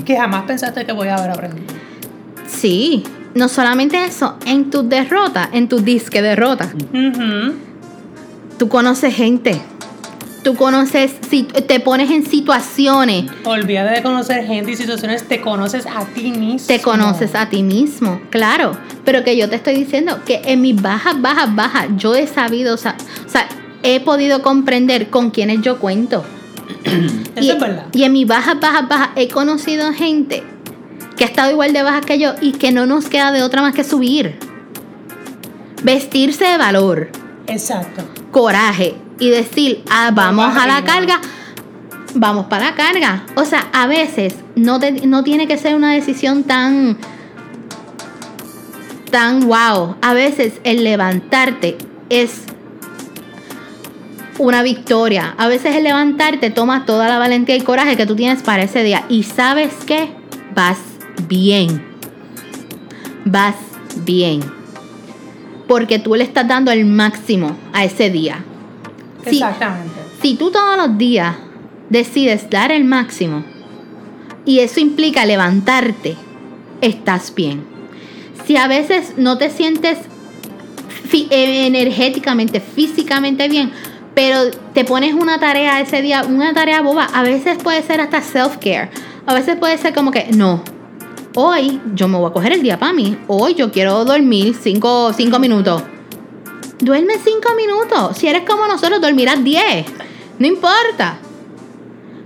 que 0.05 0.17
jamás 0.17 0.43
pensaste 0.43 0.85
que 0.85 0.91
voy 0.91 1.07
a 1.07 1.15
haber 1.15 1.31
aprendido. 1.31 1.73
Sí, 2.47 3.03
no 3.33 3.49
solamente 3.49 4.03
eso, 4.03 4.37
en 4.45 4.69
tus 4.69 4.87
derrotas, 4.87 5.49
en 5.51 5.67
tu 5.67 5.79
disque 5.79 6.21
derrota, 6.21 6.69
tú 8.57 8.69
conoces 8.69 9.13
gente 9.13 9.61
tú 10.45 10.55
conoces, 10.55 11.11
si 11.27 11.41
te 11.41 11.79
pones 11.79 12.11
en 12.11 12.23
situaciones. 12.23 13.25
Olvídate 13.45 13.95
de 13.95 14.03
conocer 14.03 14.45
gente 14.45 14.73
y 14.73 14.75
situaciones, 14.75 15.27
te 15.27 15.41
conoces 15.41 15.87
a 15.87 16.05
ti 16.05 16.31
mismo. 16.31 16.67
Te 16.67 16.79
conoces 16.79 17.33
a 17.33 17.49
ti 17.49 17.63
mismo, 17.63 18.21
claro. 18.29 18.77
Pero 19.03 19.23
que 19.23 19.35
yo 19.35 19.49
te 19.49 19.55
estoy 19.55 19.73
diciendo 19.73 20.19
que 20.23 20.43
en 20.45 20.61
mis 20.61 20.79
bajas, 20.79 21.19
bajas, 21.19 21.55
bajas, 21.55 21.87
yo 21.97 22.13
he 22.13 22.27
sabido, 22.27 22.75
o 22.75 22.77
sea, 22.77 22.95
he 23.81 23.99
podido 24.01 24.43
comprender 24.43 25.09
con 25.09 25.31
quienes 25.31 25.61
yo 25.61 25.79
cuento. 25.79 26.23
Eso 27.35 27.53
es 27.53 27.59
verdad. 27.59 27.87
Y 27.91 28.03
en 28.03 28.13
mis 28.13 28.27
bajas, 28.27 28.59
bajas, 28.59 28.87
bajas, 28.87 29.09
he 29.15 29.27
conocido 29.29 29.93
gente 29.93 30.43
que 31.17 31.23
ha 31.23 31.27
estado 31.27 31.49
igual 31.49 31.73
de 31.73 31.81
baja 31.81 32.01
que 32.01 32.19
yo 32.19 32.35
y 32.39 32.51
que 32.51 32.71
no 32.71 32.85
nos 32.85 33.09
queda 33.09 33.31
de 33.31 33.41
otra 33.41 33.63
más 33.63 33.73
que 33.73 33.83
subir. 33.83 34.37
Vestirse 35.81 36.45
de 36.45 36.57
valor. 36.59 37.09
Exacto. 37.47 38.03
Coraje 38.29 39.04
y 39.19 39.29
decir, 39.29 39.83
ah, 39.89 40.11
vamos 40.13 40.55
a 40.55 40.67
la 40.67 40.83
carga, 40.83 41.21
vamos 42.13 42.47
para 42.47 42.71
la 42.71 42.75
carga. 42.75 43.23
O 43.35 43.45
sea, 43.45 43.67
a 43.73 43.87
veces 43.87 44.35
no, 44.55 44.79
no 45.03 45.23
tiene 45.23 45.47
que 45.47 45.57
ser 45.57 45.75
una 45.75 45.93
decisión 45.93 46.43
tan, 46.43 46.97
tan 49.11 49.47
wow. 49.47 49.95
A 50.01 50.13
veces 50.13 50.59
el 50.63 50.83
levantarte 50.83 51.77
es 52.09 52.43
una 54.37 54.63
victoria. 54.63 55.35
A 55.37 55.47
veces 55.47 55.75
el 55.75 55.83
levantarte 55.83 56.49
toma 56.49 56.85
toda 56.85 57.07
la 57.07 57.17
valentía 57.17 57.55
y 57.55 57.61
coraje 57.61 57.95
que 57.95 58.05
tú 58.05 58.15
tienes 58.15 58.43
para 58.43 58.63
ese 58.63 58.83
día. 58.83 59.05
Y 59.09 59.23
sabes 59.23 59.73
que 59.85 60.09
vas 60.53 60.79
bien. 61.27 61.83
Vas 63.25 63.55
bien. 64.03 64.41
Porque 65.67 65.99
tú 65.99 66.15
le 66.15 66.23
estás 66.23 66.47
dando 66.47 66.71
el 66.71 66.85
máximo 66.85 67.55
a 67.73 67.83
ese 67.85 68.09
día. 68.09 68.43
Exactamente. 69.25 69.93
Si 70.21 70.35
tú 70.35 70.51
todos 70.51 70.77
los 70.77 70.97
días 70.97 71.35
decides 71.89 72.49
dar 72.49 72.71
el 72.71 72.83
máximo 72.83 73.43
y 74.45 74.59
eso 74.59 74.79
implica 74.79 75.25
levantarte, 75.25 76.15
estás 76.81 77.33
bien. 77.33 77.63
Si 78.45 78.57
a 78.57 78.67
veces 78.67 79.13
no 79.17 79.37
te 79.37 79.49
sientes 79.49 79.97
eh, 81.13 81.67
energéticamente, 81.67 82.59
físicamente 82.59 83.47
bien, 83.47 83.71
pero 84.13 84.51
te 84.73 84.83
pones 84.85 85.13
una 85.13 85.39
tarea 85.39 85.79
ese 85.81 86.01
día, 86.01 86.23
una 86.27 86.53
tarea 86.53 86.81
boba, 86.81 87.05
a 87.05 87.23
veces 87.23 87.57
puede 87.61 87.81
ser 87.83 88.01
hasta 88.01 88.21
self-care, 88.21 88.89
a 89.25 89.33
veces 89.33 89.57
puede 89.57 89.77
ser 89.77 89.93
como 89.93 90.11
que, 90.11 90.27
no, 90.35 90.63
hoy 91.35 91.79
yo 91.93 92.07
me 92.07 92.17
voy 92.17 92.29
a 92.29 92.33
coger 92.33 92.53
el 92.53 92.61
día 92.61 92.79
para 92.79 92.93
mí, 92.93 93.17
hoy 93.27 93.55
yo 93.55 93.71
quiero 93.71 94.05
dormir 94.05 94.55
5 94.55 95.13
minutos. 95.39 95.83
Duerme 96.79 97.13
5 97.23 97.55
minutos, 97.55 98.17
si 98.17 98.27
eres 98.27 98.43
como 98.47 98.67
nosotros 98.67 98.99
dormirás 98.99 99.43
10, 99.43 99.85
no 100.39 100.47
importa. 100.47 101.17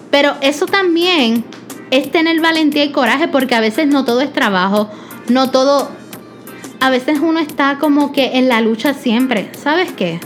Pero 0.09 0.33
eso 0.41 0.65
también 0.65 1.43
es 1.91 2.11
tener 2.11 2.41
valentía 2.41 2.83
y 2.83 2.91
coraje 2.91 3.27
porque 3.27 3.55
a 3.55 3.59
veces 3.59 3.87
no 3.87 4.05
todo 4.05 4.21
es 4.21 4.33
trabajo, 4.33 4.89
no 5.27 5.51
todo... 5.51 5.91
A 6.81 6.89
veces 6.89 7.19
uno 7.21 7.39
está 7.39 7.77
como 7.77 8.13
que 8.13 8.37
en 8.37 8.47
la 8.47 8.61
lucha 8.61 8.93
siempre. 8.93 9.51
¿Sabes 9.61 9.91
qué? 9.91 10.19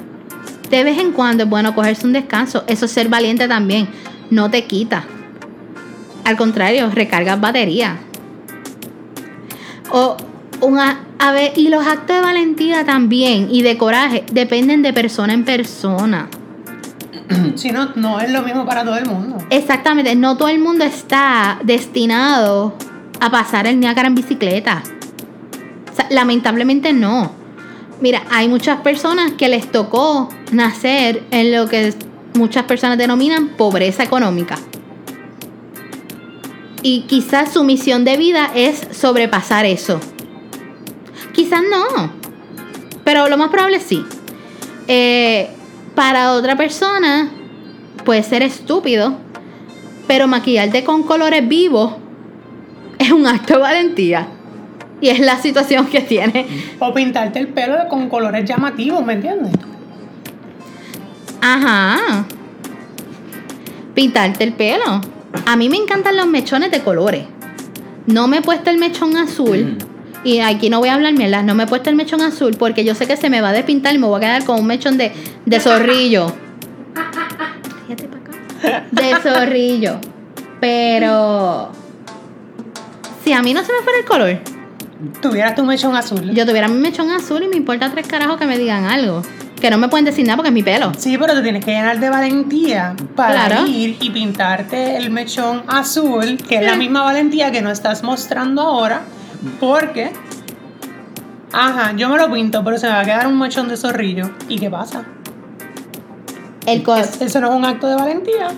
De 0.70 0.84
vez 0.84 1.00
en 1.00 1.12
cuando 1.12 1.44
es 1.44 1.50
bueno 1.50 1.74
cogerse 1.74 2.06
un 2.06 2.14
descanso. 2.14 2.64
Eso 2.68 2.86
es 2.86 2.92
ser 2.92 3.10
valiente 3.10 3.48
también. 3.48 3.90
No 4.30 4.52
te 4.52 4.66
quita. 4.66 5.04
Al 6.24 6.38
contrario, 6.38 6.92
recargas 6.92 7.42
batería. 7.42 7.98
O 9.92 10.16
una, 10.63 11.04
a 11.19 11.32
ver, 11.32 11.54
y 11.56 11.69
los 11.69 11.86
actos 11.86 12.15
de 12.15 12.21
valentía 12.21 12.86
también 12.86 13.49
y 13.52 13.62
de 13.62 13.78
coraje 13.78 14.26
dependen 14.32 14.82
de 14.82 14.93
persona 14.93 15.34
en 15.34 15.45
persona. 15.45 16.30
Si 17.56 17.71
no, 17.71 17.89
no 17.95 18.19
es 18.19 18.32
lo 18.32 18.41
mismo 18.41 18.65
para 18.65 18.84
todo 18.84 18.97
el 18.97 19.06
mundo. 19.06 19.38
Exactamente, 19.49 20.15
no 20.15 20.38
todo 20.38 20.49
el 20.49 20.60
mundo 20.60 20.84
está 20.84 21.60
destinado 21.63 22.73
a 23.19 23.30
pasar 23.30 23.67
el 23.67 23.80
Niágara 23.80 24.08
en 24.08 24.15
bicicleta. 24.15 24.84
lamentablemente 26.10 26.93
no. 26.93 27.32
Mira, 28.02 28.23
hay 28.32 28.49
muchas 28.49 28.82
personas 28.82 29.34
que 29.34 29.47
les 29.47 29.71
tocó 29.71 30.30
nacer 30.52 31.23
en 31.32 31.54
lo 31.54 31.69
que 31.69 31.93
muchas 32.34 32.63
personas 32.63 32.97
denominan 32.97 33.49
pobreza 33.49 34.04
económica. 34.04 34.58
Y 36.82 37.02
quizás 37.02 37.54
su 37.54 37.63
misión 37.63 38.04
de 38.04 38.17
vida 38.17 38.52
es 38.54 38.88
sobrepasar 38.91 39.65
eso. 39.65 40.02
Quizás 41.43 41.62
no. 41.69 42.10
Pero 43.03 43.27
lo 43.27 43.38
más 43.38 43.49
probable 43.49 43.82
sí. 43.82 44.01
Eh, 44.88 45.49
para 45.93 46.32
otra 46.32 46.56
persona 46.56 47.29
puede 48.06 48.23
ser 48.23 48.43
estúpido, 48.43 49.17
pero 50.08 50.25
maquillarte 50.25 50.86
con 50.86 51.03
colores 51.03 51.45
vivos 51.45 51.95
es 52.97 53.12
un 53.12 53.27
acto 53.27 53.56
de 53.56 53.60
valentía. 53.60 54.27
Y 55.01 55.10
es 55.10 55.19
la 55.19 55.38
situación 55.38 55.88
que 55.88 55.99
tiene. 55.99 56.47
O 56.79 56.93
pintarte 56.93 57.39
el 57.39 57.49
pelo 57.49 57.89
con 57.89 58.08
colores 58.08 58.45
llamativos, 58.45 59.06
¿me 59.06 59.13
entiendes? 59.13 59.51
Ajá. 61.41 62.25
Pintarte 63.93 64.45
el 64.45 64.53
pelo. 64.53 65.01
A 65.45 65.58
mí 65.58 65.67
me 65.67 65.75
encantan 65.75 66.15
los 66.15 66.27
mechones 66.27 66.71
de 66.71 66.79
colores. 66.79 67.25
No 68.08 68.29
me 68.29 68.38
he 68.38 68.41
puesto 68.41 68.69
el 68.69 68.77
mechón 68.77 69.17
azul. 69.17 69.77
Y 70.24 70.40
aquí 70.40 70.70
no 70.70 70.80
voy 70.80 70.90
a 70.90 70.94
hablar 70.94 71.14
mierda, 71.14 71.44
no 71.44 71.54
me 71.54 71.64
he 71.64 71.68
puesto 71.68 71.90
el 71.90 71.96
mechón 71.96 72.22
azul 72.22 72.56
porque 72.58 72.86
yo 72.86 72.96
sé 72.96 73.08
que 73.08 73.18
se 73.18 73.30
me 73.30 73.42
va 73.42 73.50
a 73.50 73.54
despintar 73.54 73.94
y 73.94 73.98
me 73.98 74.08
voy 74.08 74.18
a 74.18 74.20
quedar 74.22 74.46
con 74.46 74.60
un 74.60 74.66
mechón 74.66 74.98
de, 74.98 75.12
de 75.46 75.60
zorrillo. 75.60 76.34
De 78.92 79.16
zorrillo. 79.22 80.00
Pero. 80.62 81.72
Si 83.24 83.34
a 83.34 83.42
mí 83.42 83.54
no 83.54 83.64
se 83.64 83.74
me 83.74 83.80
fuera 83.80 84.00
el 84.00 84.06
color. 84.06 84.40
Tuvieras 85.22 85.56
tu 85.56 85.66
mechón 85.66 85.96
azul. 85.96 86.32
Yo 86.34 86.46
tuviera 86.46 86.70
mi 86.70 86.80
mechón 86.80 87.12
azul 87.12 87.44
y 87.44 87.48
me 87.50 87.58
importa 87.58 87.92
tres 87.92 88.08
carajos 88.08 88.38
que 88.38 88.46
me 88.46 88.58
digan 88.58 88.86
algo. 88.86 89.22
Que 89.60 89.70
no 89.70 89.78
me 89.78 89.90
pueden 89.90 90.06
decir 90.06 90.26
nada 90.26 90.38
porque 90.38 90.50
es 90.50 90.54
mi 90.54 90.64
pelo. 90.64 90.94
Sí, 90.98 91.18
pero 91.18 91.34
te 91.34 91.42
tienes 91.42 91.64
que 91.66 91.72
llenar 91.72 92.00
de 92.00 92.10
valentía 92.10 92.96
para 93.16 93.62
ir 93.68 93.98
y 94.00 94.10
pintarte 94.10 94.96
el 94.96 95.10
mechón 95.10 95.64
azul, 95.68 96.38
que 96.38 96.56
es 96.58 96.64
la 96.64 96.76
misma 96.76 97.04
valentía 97.04 97.52
que 97.52 97.62
no 97.62 97.70
estás 97.70 98.04
mostrando 98.04 98.62
ahora 98.62 99.02
porque, 99.60 100.12
ajá, 101.51 101.93
yo 101.95 102.10
me 102.10 102.17
lo 102.17 102.32
pinto, 102.32 102.63
pero 102.63 102.77
se 102.77 102.88
me 102.88 102.93
va 102.93 103.01
a 103.01 103.06
quedar 103.06 103.27
un 103.27 103.39
mechón 103.39 103.67
de 103.67 103.77
zorrillo. 103.77 104.32
¿Y 104.49 104.60
qué 104.60 104.69
pasa? 104.69 105.03
El 106.65 106.84
Eso 107.19 107.41
no 107.41 107.49
es 107.49 107.56
un 107.56 107.65
acto 107.65 107.88
de 107.88 107.95
valentía. 107.95 108.49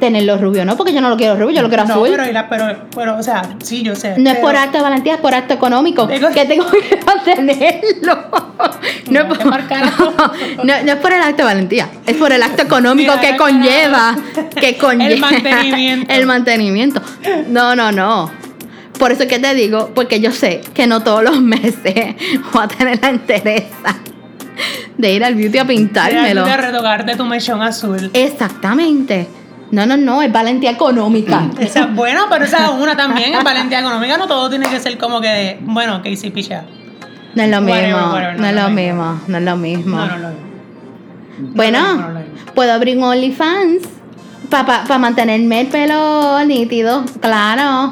Tenerlo 0.00 0.38
rubio, 0.38 0.64
¿no? 0.64 0.76
Porque 0.76 0.92
yo 0.92 1.00
no 1.00 1.10
lo 1.10 1.16
quiero 1.16 1.34
rubio, 1.34 1.56
yo 1.56 1.62
lo 1.62 1.68
quiero 1.68 1.84
no, 1.84 1.94
azul. 1.94 2.10
Pero, 2.16 2.46
pero, 2.48 2.78
pero, 2.94 3.18
o 3.18 3.22
sea, 3.22 3.42
sí, 3.60 3.82
yo 3.82 3.96
sé. 3.96 4.14
No 4.16 4.30
es 4.30 4.38
por 4.38 4.54
acto 4.54 4.78
de 4.78 4.84
valentía, 4.84 5.14
es 5.14 5.20
por 5.20 5.34
acto 5.34 5.54
económico. 5.54 6.06
que 6.06 6.44
tengo 6.44 6.66
que 6.70 7.00
mantenerlo. 7.06 8.18
No, 9.10 9.20
es 9.20 9.26
por, 9.26 9.38
no, 10.64 10.74
es 10.74 10.96
por 10.96 11.12
el 11.12 11.22
acto 11.22 11.38
de 11.38 11.44
valentía, 11.44 11.88
es 12.06 12.14
por 12.16 12.30
el 12.30 12.42
acto 12.42 12.62
económico 12.62 13.14
que 13.20 13.36
conlleva. 13.38 14.14
Que 14.54 14.76
conlleva. 14.76 15.14
El 15.14 15.18
mantenimiento. 15.20 16.12
El 16.12 16.26
mantenimiento. 16.26 17.02
No, 17.48 17.74
no, 17.74 17.90
no. 17.90 18.30
Por 18.98 19.12
eso 19.12 19.22
es 19.22 19.28
que 19.28 19.38
te 19.38 19.54
digo, 19.54 19.92
porque 19.94 20.20
yo 20.20 20.32
sé 20.32 20.60
que 20.74 20.86
no 20.86 21.02
todos 21.02 21.22
los 21.22 21.40
meses 21.42 22.16
voy 22.52 22.62
a 22.64 22.68
tener 22.68 23.00
la 23.00 23.10
entereza 23.10 23.96
de 24.96 25.12
ir 25.12 25.24
al 25.24 25.34
beauty 25.34 25.58
a 25.58 25.66
pintármelo. 25.66 26.44
De 26.44 26.56
retocarte 26.56 27.16
tu 27.16 27.24
mechón 27.24 27.62
azul. 27.62 28.10
Exactamente. 28.12 29.28
No, 29.70 29.86
no, 29.86 29.96
no, 29.96 30.22
es 30.22 30.32
valentía 30.32 30.70
económica. 30.70 31.50
Esa, 31.60 31.86
bueno, 31.86 32.26
pero 32.30 32.46
esa 32.46 32.64
es 32.64 32.70
una 32.70 32.96
también, 32.96 33.34
es 33.34 33.44
valentía 33.44 33.80
económica. 33.80 34.16
No 34.16 34.26
todo 34.26 34.48
tiene 34.48 34.66
que 34.68 34.80
ser 34.80 34.98
como 34.98 35.20
que, 35.20 35.58
bueno, 35.60 36.02
que 36.02 36.10
hice 36.10 36.30
picha. 36.30 36.64
No 37.34 37.42
es 37.42 37.50
lo 37.50 37.60
mismo, 37.60 37.98
no, 37.98 38.46
es 38.46 38.54
lo 38.54 38.70
mismo, 38.70 39.20
no 39.28 39.38
es 39.38 39.44
lo 39.44 39.56
mismo. 39.56 39.96
No, 39.96 40.06
no, 40.06 40.18
no. 40.18 40.48
Bueno, 41.54 41.78
puedo 42.54 42.72
abrir 42.72 42.96
un 42.96 43.04
OnlyFans 43.04 43.82
para 44.50 44.98
mantenerme 44.98 45.60
el 45.60 45.66
pelo 45.68 46.44
nítido, 46.44 47.04
claro. 47.20 47.90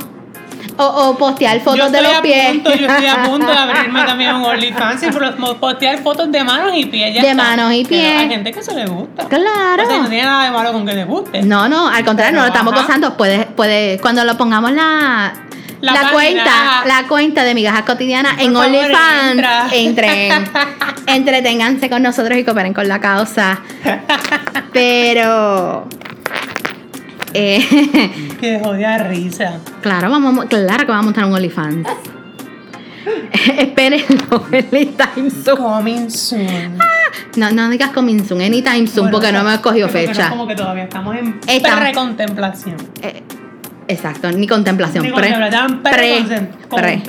O, 0.79 0.85
o 0.85 1.17
postear 1.17 1.61
fotos 1.61 1.91
de 1.91 2.03
los 2.03 2.21
pies. 2.21 2.53
Punto, 2.53 2.75
yo 2.75 2.87
estoy 2.87 3.07
a 3.07 3.23
punto 3.27 3.47
de 3.47 3.57
abrirme 3.57 4.05
también 4.05 4.35
un 4.35 4.45
OnlyFans 4.45 5.03
y 5.03 5.11
postear 5.59 5.99
fotos 6.03 6.31
de 6.31 6.45
manos 6.45 6.73
y 6.75 6.87
pies. 6.87 7.23
de 7.23 7.35
manos 7.35 7.73
y 7.73 7.85
pies. 7.85 8.19
hay 8.19 8.29
gente 8.29 8.53
que 8.53 8.63
se 8.63 8.75
le 8.75 8.87
gusta. 8.87 9.27
Claro. 9.27 9.83
O 9.83 9.87
sea, 9.87 9.99
no 9.99 10.09
tiene 10.09 10.25
nada 10.25 10.45
de 10.45 10.51
malo 10.51 10.73
con 10.73 10.87
que 10.87 10.93
te 10.93 11.05
guste. 11.05 11.43
No, 11.43 11.69
no, 11.69 11.89
al 11.89 12.05
contrario, 12.05 12.37
no 12.37 12.43
lo 12.43 12.49
estamos 12.49 12.75
gozando. 12.75 13.17
Puede, 13.17 13.47
puede, 13.47 13.99
cuando 14.01 14.25
lo 14.25 14.37
pongamos 14.37 14.73
la, 14.73 15.33
la, 15.81 16.11
cuenta, 16.13 16.85
la 16.87 17.07
cuenta 17.09 17.45
de 17.45 17.55
migajas 17.55 17.83
cotidianas 17.83 18.39
en 18.41 18.55
OnlyFans. 18.55 19.73
Entren, 19.73 20.45
entreténganse 21.07 21.89
con 21.89 22.03
nosotros 22.03 22.39
y 22.39 22.45
cooperen 22.45 22.75
con 22.75 22.89
la 22.89 23.01
causa. 23.01 23.61
Pero 24.73 25.89
eh, 27.37 28.37
Qué 28.41 28.61
jodida 28.63 28.99
risa. 28.99 29.59
Claro, 29.83 30.11
vamos, 30.11 30.47
claro 30.47 30.87
que 30.87 30.93
vamos 30.93 31.03
a 31.03 31.03
montar 31.03 31.25
un 31.27 31.35
OnlyFans. 31.35 31.87
Espérenlo, 33.59 34.47
anytime 34.51 35.31
soon. 35.31 35.57
Coming 35.57 36.11
soon. 36.11 36.79
no, 37.37 37.51
no 37.51 37.69
digas 37.69 37.91
coming 37.91 38.25
soon, 38.25 38.41
anytime 38.41 38.87
soon, 38.87 39.11
porque 39.11 39.33
no 39.33 39.45
me 39.45 39.51
he 39.51 39.55
escogido 39.55 39.89
fecha. 39.89 40.31
como 40.31 40.47
que 40.47 40.55
todavía 40.55 40.85
estamos 40.85 41.15
en 41.17 41.39
pre-contemplación. 41.41 42.77
Eh, 43.03 43.23
exacto, 43.87 44.33
ni 44.33 44.47
contemplación. 44.47 45.05
Ni 45.05 45.13
pre, 45.13 45.33
contemplación, 45.33 46.49
pre, 46.71 47.03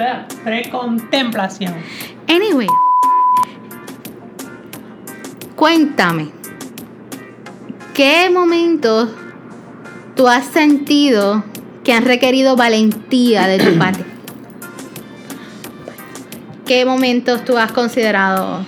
pre, 0.43 0.69
contemplación. 0.69 1.73
Anyway, 2.27 2.67
cuéntame, 5.55 6.29
¿qué 7.93 8.29
momentos 8.29 9.09
tú 10.17 10.27
has 10.27 10.45
sentido 10.45 11.43
que 11.83 11.93
han 11.93 12.03
requerido 12.03 12.55
valentía 12.55 13.47
de 13.47 13.59
tu 13.59 13.77
parte? 13.77 14.03
¿Qué 16.65 16.83
momentos 16.83 17.45
tú 17.45 17.57
has 17.57 17.71
considerado? 17.71 18.65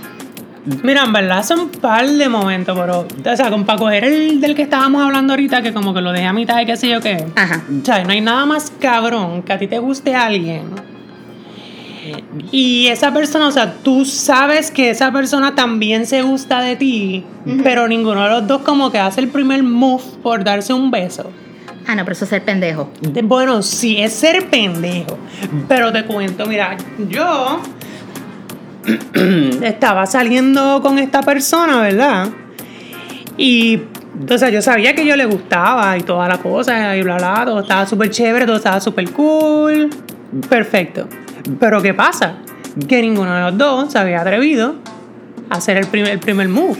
Mira, 0.84 1.04
en 1.04 1.12
verdad 1.12 1.44
son 1.44 1.60
un 1.62 1.70
par 1.70 2.08
de 2.08 2.30
momentos, 2.30 2.78
pero, 2.78 3.00
o 3.00 3.36
sea, 3.36 3.50
con, 3.50 3.66
para 3.66 3.80
coger 3.80 4.04
el 4.06 4.40
del 4.40 4.56
que 4.56 4.62
estábamos 4.62 5.02
hablando 5.02 5.34
ahorita, 5.34 5.62
que 5.62 5.74
como 5.74 5.94
que 5.94 6.02
lo 6.02 6.12
dejé 6.12 6.26
a 6.26 6.34
mitad 6.34 6.58
de 6.58 6.66
qué 6.66 6.78
sé 6.78 6.90
yo 6.90 7.02
qué. 7.02 7.26
Ajá. 7.36 7.64
O 7.82 7.84
sea, 7.84 8.04
no 8.04 8.12
hay 8.12 8.22
nada 8.22 8.46
más 8.46 8.72
cabrón 8.80 9.42
que 9.42 9.52
a 9.52 9.58
ti 9.58 9.68
te 9.68 9.80
guste 9.80 10.16
alguien. 10.16 10.68
Y 12.52 12.88
esa 12.88 13.14
persona, 13.14 13.48
o 13.48 13.52
sea, 13.52 13.74
tú 13.84 14.06
sabes 14.06 14.72
que 14.72 14.90
esa 14.90 15.12
persona 15.12 15.56
también 15.56 16.06
se 16.06 16.22
gusta 16.22 16.62
de 16.62 16.76
ti, 16.76 17.24
pero 17.64 17.88
ninguno 17.88 18.24
de 18.24 18.30
los 18.30 18.48
dos 18.48 18.62
como 18.62 18.92
que 18.92 19.00
hace 19.00 19.22
el 19.22 19.30
primer 19.30 19.64
move 19.64 20.04
por 20.24 20.44
darse 20.44 20.74
un 20.74 20.92
beso. 20.92 21.32
Ah, 21.88 21.96
no, 21.96 22.04
pero 22.04 22.14
eso 22.14 22.26
es 22.26 22.30
ser 22.30 22.44
pendejo. 22.44 22.90
Bueno, 23.24 23.62
sí, 23.64 23.98
es 23.98 24.14
ser 24.14 24.48
pendejo. 24.48 25.18
Pero 25.68 25.92
te 25.92 26.06
cuento, 26.06 26.46
mira, 26.46 26.78
yo 27.10 27.60
estaba 29.64 30.06
saliendo 30.06 30.82
con 30.82 31.00
esta 31.00 31.22
persona, 31.22 31.82
¿verdad? 31.82 32.30
Y, 33.38 33.80
o 34.30 34.38
sea, 34.38 34.50
yo 34.50 34.62
sabía 34.62 34.94
que 34.94 35.06
yo 35.06 35.16
le 35.16 35.26
gustaba 35.26 35.98
y 35.98 36.02
toda 36.02 36.28
la 36.28 36.38
cosa, 36.38 36.96
y 36.96 37.02
bla, 37.02 37.18
bla, 37.18 37.44
todo 37.46 37.62
estaba 37.62 37.86
súper 37.86 38.10
chévere, 38.10 38.46
todo 38.46 38.58
estaba 38.58 38.80
súper 38.80 39.10
cool. 39.12 39.90
Perfecto. 40.48 41.08
Pero 41.60 41.82
¿qué 41.82 41.94
pasa? 41.94 42.36
Que 42.88 43.02
ninguno 43.02 43.34
de 43.34 43.42
los 43.42 43.58
dos 43.58 43.92
se 43.92 44.00
había 44.00 44.22
atrevido 44.22 44.76
hacer 45.50 45.78
el 45.78 45.88
primer, 45.88 46.12
el 46.12 46.20
primer 46.20 46.48
move. 46.48 46.78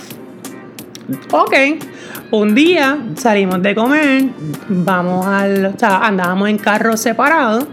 Ok, 1.32 1.54
un 2.32 2.54
día 2.54 3.00
salimos 3.16 3.62
de 3.64 3.74
comer, 3.74 4.26
vamos 4.68 5.26
al, 5.26 5.66
o 5.66 5.80
sea, 5.80 6.00
andábamos 6.00 6.50
en 6.50 6.58
carros 6.58 7.00
separados. 7.00 7.66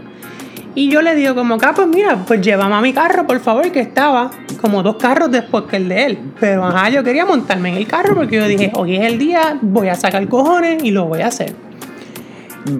Y 0.73 0.89
yo 0.89 1.01
le 1.01 1.15
digo 1.15 1.33
como 1.33 1.57
que, 1.57 1.65
ah, 1.65 1.73
pues 1.75 1.87
mira, 1.87 2.23
pues 2.25 2.39
llévame 2.41 2.75
a 2.75 2.81
mi 2.81 2.93
carro, 2.93 3.25
por 3.25 3.39
favor, 3.39 3.71
que 3.71 3.79
estaba 3.79 4.29
como 4.61 4.83
dos 4.83 4.97
carros 4.97 5.31
después 5.31 5.63
que 5.63 5.77
el 5.77 5.89
de 5.89 6.05
él. 6.05 6.19
Pero 6.39 6.65
ajá, 6.65 6.89
yo 6.89 7.03
quería 7.03 7.25
montarme 7.25 7.69
en 7.69 7.75
el 7.77 7.87
carro 7.87 8.15
porque 8.15 8.35
yo 8.35 8.47
dije, 8.47 8.71
hoy 8.75 8.95
es 8.95 9.03
el 9.03 9.17
día, 9.17 9.57
voy 9.61 9.89
a 9.89 9.95
sacar 9.95 10.27
cojones 10.27 10.83
y 10.83 10.91
lo 10.91 11.05
voy 11.05 11.21
a 11.21 11.27
hacer. 11.27 11.55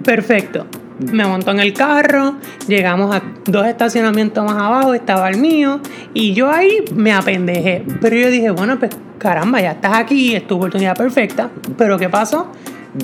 Perfecto. 0.04 0.66
Me 0.98 1.24
montó 1.26 1.52
en 1.52 1.60
el 1.60 1.72
carro, 1.74 2.36
llegamos 2.66 3.14
a 3.14 3.22
dos 3.46 3.66
estacionamientos 3.66 4.44
más 4.44 4.60
abajo, 4.60 4.94
estaba 4.94 5.28
el 5.28 5.38
mío, 5.38 5.80
y 6.12 6.32
yo 6.32 6.50
ahí 6.50 6.84
me 6.92 7.12
apendejé. 7.12 7.84
Pero 8.00 8.16
yo 8.16 8.30
dije, 8.30 8.50
bueno, 8.50 8.78
pues 8.78 8.90
caramba, 9.18 9.60
ya 9.60 9.72
estás 9.72 9.96
aquí, 9.96 10.34
es 10.34 10.46
tu 10.46 10.56
oportunidad 10.56 10.96
perfecta. 10.96 11.50
Pero 11.76 11.98
¿qué 11.98 12.08
pasó? 12.08 12.48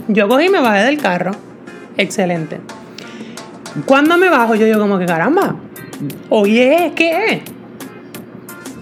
Yo 0.08 0.28
cogí 0.28 0.46
y 0.46 0.48
me 0.48 0.60
bajé 0.60 0.84
del 0.84 0.98
carro. 1.00 1.32
Excelente. 1.96 2.60
Cuando 3.86 4.16
me 4.16 4.28
bajo, 4.28 4.54
yo 4.54 4.66
digo 4.66 4.80
como 4.80 4.98
que 4.98 5.06
caramba, 5.06 5.56
oye, 6.30 6.92
¿qué 6.94 7.26
es? 7.26 7.42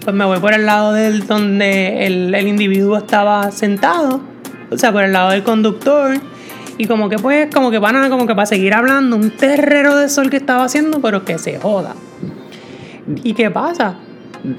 Pues 0.03 0.15
me 0.15 0.25
voy 0.25 0.39
por 0.39 0.53
el 0.53 0.65
lado 0.65 0.93
del 0.93 1.25
donde 1.27 2.05
el, 2.05 2.33
el 2.33 2.47
individuo 2.47 2.97
estaba 2.97 3.51
sentado, 3.51 4.21
o 4.69 4.77
sea, 4.77 4.91
por 4.91 5.03
el 5.03 5.13
lado 5.13 5.31
del 5.31 5.43
conductor 5.43 6.19
y 6.77 6.87
como 6.87 7.09
que 7.09 7.17
pues, 7.17 7.53
como 7.53 7.71
que 7.71 7.79
van 7.79 7.95
a, 7.95 8.09
como 8.09 8.25
que 8.25 8.35
para 8.35 8.45
seguir 8.45 8.73
hablando, 8.73 9.15
un 9.15 9.31
terrero 9.31 9.97
de 9.97 10.09
sol 10.09 10.29
que 10.29 10.37
estaba 10.37 10.63
haciendo, 10.63 11.01
pero 11.01 11.23
que 11.23 11.37
se 11.37 11.59
joda. 11.59 11.95
¿Y 13.23 13.33
qué 13.33 13.51
pasa? 13.51 13.95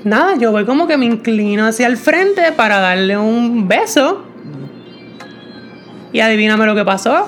Nada, 0.04 0.36
yo 0.36 0.52
voy 0.52 0.64
como 0.64 0.86
que 0.86 0.96
me 0.96 1.06
inclino 1.06 1.66
hacia 1.66 1.86
el 1.86 1.96
frente 1.96 2.52
para 2.52 2.78
darle 2.78 3.16
un 3.16 3.68
beso. 3.68 4.24
Y 6.12 6.20
adivíname 6.20 6.66
lo 6.66 6.74
que 6.74 6.84
pasó. 6.84 7.26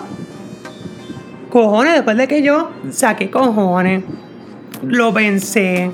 Cojones, 1.50 1.94
después 1.94 2.16
de 2.16 2.28
que 2.28 2.42
yo 2.42 2.70
saqué 2.90 3.30
cojones, 3.30 4.04
lo 4.82 5.12
pensé, 5.12 5.90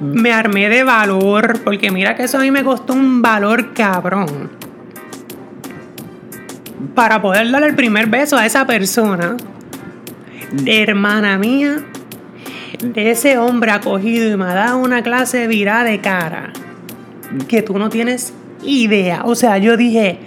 me 0.00 0.32
armé 0.32 0.68
de 0.68 0.84
valor, 0.84 1.60
porque 1.64 1.90
mira 1.90 2.16
que 2.16 2.24
eso 2.24 2.38
a 2.38 2.40
mí 2.42 2.50
me 2.50 2.64
costó 2.64 2.92
un 2.92 3.22
valor 3.22 3.74
cabrón 3.74 4.61
para 6.94 7.22
poder 7.22 7.50
darle 7.50 7.68
el 7.68 7.74
primer 7.74 8.06
beso 8.06 8.36
a 8.36 8.46
esa 8.46 8.66
persona, 8.66 9.36
hermana 10.66 11.38
mía, 11.38 11.84
ese 12.94 13.38
hombre 13.38 13.70
ha 13.70 13.80
cogido 13.80 14.30
y 14.30 14.36
me 14.36 14.44
ha 14.44 14.54
dado 14.54 14.78
una 14.78 15.02
clase 15.02 15.46
virada 15.46 15.84
de 15.84 16.00
cara 16.00 16.52
que 17.48 17.62
tú 17.62 17.78
no 17.78 17.88
tienes 17.88 18.34
idea. 18.64 19.22
O 19.24 19.34
sea, 19.34 19.58
yo 19.58 19.76
dije, 19.76 20.18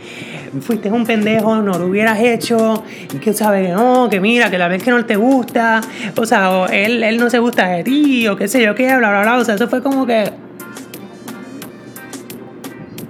fuiste 0.62 0.92
un 0.92 1.06
pendejo, 1.06 1.62
no 1.62 1.78
lo 1.78 1.88
hubieras 1.88 2.20
hecho, 2.20 2.84
que 3.22 3.34
sabes 3.34 3.68
que 3.68 3.74
no, 3.74 4.10
que 4.10 4.20
mira, 4.20 4.50
que 4.50 4.58
la 4.58 4.68
vez 4.68 4.84
que 4.84 4.92
no 4.92 5.06
te 5.06 5.16
gusta, 5.16 5.82
o 6.16 6.26
sea, 6.26 6.66
él, 6.72 7.04
él 7.04 7.18
no 7.18 7.30
se 7.30 7.40
gusta 7.40 7.68
de 7.68 7.84
ti, 7.84 8.28
o 8.28 8.36
qué 8.36 8.48
sé 8.48 8.64
yo 8.64 8.76
qué, 8.76 8.96
bla, 8.98 9.10
bla, 9.10 9.22
bla. 9.22 9.38
O 9.38 9.44
sea, 9.44 9.56
eso 9.56 9.68
fue 9.68 9.82
como 9.82 10.06
que. 10.06 10.32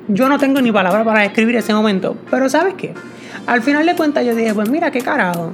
Yo 0.08 0.30
no 0.30 0.38
tengo 0.38 0.62
ni 0.62 0.72
palabra 0.72 1.04
para 1.04 1.22
describir 1.22 1.56
ese 1.56 1.74
momento, 1.74 2.16
pero 2.30 2.48
¿sabes 2.48 2.76
qué? 2.76 2.94
Al 3.48 3.62
final 3.62 3.86
de 3.86 3.96
cuentas 3.96 4.26
yo 4.26 4.36
dije, 4.36 4.54
pues 4.54 4.70
mira, 4.70 4.92
qué 4.92 5.02
carajo. 5.02 5.54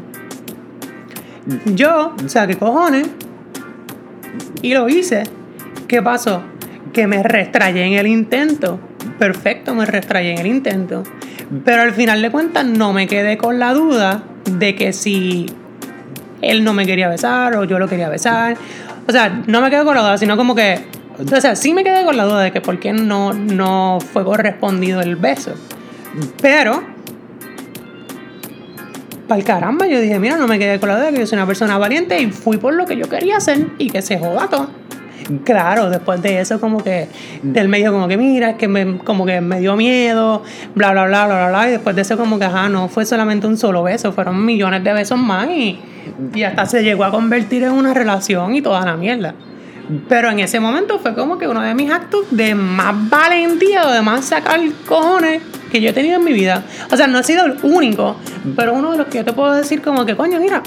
Yo, 1.65 2.13
o 2.23 2.29
sea, 2.29 2.47
qué 2.47 2.57
cojones. 2.57 3.07
Y 4.61 4.73
lo 4.73 4.87
hice. 4.87 5.23
¿Qué 5.87 6.01
pasó? 6.01 6.41
Que 6.93 7.07
me 7.07 7.21
restrayé 7.23 7.85
en 7.85 7.93
el 7.93 8.07
intento. 8.07 8.79
Perfecto, 9.19 9.75
me 9.75 9.85
restrayé 9.85 10.31
en 10.31 10.39
el 10.39 10.47
intento. 10.47 11.03
Pero 11.65 11.81
al 11.81 11.93
final 11.93 12.21
de 12.21 12.31
cuentas 12.31 12.65
no 12.65 12.93
me 12.93 13.07
quedé 13.07 13.37
con 13.37 13.59
la 13.59 13.73
duda 13.73 14.23
de 14.45 14.75
que 14.75 14.93
si 14.93 15.47
él 16.41 16.63
no 16.63 16.73
me 16.73 16.85
quería 16.85 17.09
besar 17.09 17.55
o 17.55 17.65
yo 17.65 17.77
lo 17.77 17.87
quería 17.87 18.09
besar. 18.09 18.55
O 19.07 19.11
sea, 19.11 19.43
no 19.47 19.61
me 19.61 19.69
quedé 19.69 19.83
con 19.83 19.95
la 19.95 20.01
duda, 20.01 20.17
sino 20.17 20.37
como 20.37 20.55
que... 20.55 20.79
O 21.19 21.41
sea, 21.41 21.55
sí 21.55 21.73
me 21.73 21.83
quedé 21.83 22.05
con 22.05 22.15
la 22.15 22.23
duda 22.23 22.41
de 22.41 22.51
que 22.51 22.61
por 22.61 22.79
qué 22.79 22.93
no, 22.93 23.33
no 23.33 23.99
fue 24.13 24.23
correspondido 24.23 25.01
el 25.01 25.17
beso. 25.17 25.53
Pero 26.41 26.83
para 29.31 29.43
caramba, 29.43 29.87
yo 29.87 30.01
dije, 30.01 30.19
mira, 30.19 30.35
no 30.35 30.45
me 30.45 30.59
quedé 30.59 30.77
con 30.77 30.89
la 30.89 30.97
duda 30.97 31.11
que 31.13 31.19
yo 31.19 31.25
soy 31.25 31.37
una 31.37 31.47
persona 31.47 31.77
valiente 31.77 32.19
y 32.21 32.29
fui 32.33 32.57
por 32.57 32.73
lo 32.73 32.85
que 32.85 32.97
yo 32.97 33.07
quería 33.07 33.37
hacer 33.37 33.65
y 33.77 33.89
que 33.89 34.01
se 34.01 34.19
joda 34.19 34.49
todo. 34.49 34.67
Claro, 35.45 35.89
después 35.89 36.21
de 36.21 36.41
eso 36.41 36.59
como 36.59 36.83
que 36.83 37.07
del 37.41 37.69
medio 37.69 37.93
como 37.93 38.09
que 38.09 38.17
mira, 38.17 38.49
es 38.49 38.55
que 38.57 38.67
me, 38.67 38.97
como 38.97 39.25
que 39.25 39.39
me 39.39 39.61
dio 39.61 39.77
miedo, 39.77 40.43
bla, 40.75 40.91
bla, 40.91 41.05
bla, 41.05 41.27
bla, 41.27 41.35
bla, 41.35 41.47
bla, 41.47 41.67
y 41.69 41.71
después 41.71 41.95
de 41.95 42.01
eso 42.01 42.17
como 42.17 42.39
que, 42.39 42.43
ajá, 42.43 42.67
no 42.67 42.89
fue 42.89 43.05
solamente 43.05 43.47
un 43.47 43.57
solo 43.57 43.83
beso, 43.83 44.11
fueron 44.11 44.45
millones 44.45 44.83
de 44.83 44.91
besos 44.91 45.17
más 45.17 45.47
y, 45.49 45.79
y 46.33 46.43
hasta 46.43 46.65
se 46.65 46.83
llegó 46.83 47.05
a 47.05 47.11
convertir 47.11 47.63
en 47.63 47.71
una 47.71 47.93
relación 47.93 48.53
y 48.53 48.61
toda 48.61 48.83
la 48.83 48.97
mierda. 48.97 49.33
Pero 50.09 50.29
en 50.29 50.41
ese 50.41 50.59
momento 50.59 50.99
fue 50.99 51.15
como 51.15 51.37
que 51.37 51.47
uno 51.47 51.61
de 51.61 51.73
mis 51.73 51.89
actos 51.89 52.25
de 52.31 52.53
más 52.53 53.09
valentía 53.09 53.87
o 53.87 53.91
de 53.91 54.01
más 54.01 54.25
sacar 54.25 54.59
cojones 54.85 55.41
que 55.71 55.81
yo 55.81 55.89
he 55.89 55.93
tenido 55.93 56.17
en 56.17 56.23
mi 56.23 56.33
vida. 56.33 56.63
O 56.91 56.97
sea, 56.97 57.07
no 57.07 57.17
ha 57.17 57.23
sido 57.23 57.45
el 57.45 57.57
único, 57.63 58.15
pero 58.55 58.73
uno 58.73 58.91
de 58.91 58.97
los 58.97 59.07
que 59.07 59.19
yo 59.19 59.25
te 59.25 59.33
puedo 59.33 59.53
decir 59.53 59.81
como 59.81 60.05
que, 60.05 60.15
coño, 60.15 60.39
mira. 60.39 60.61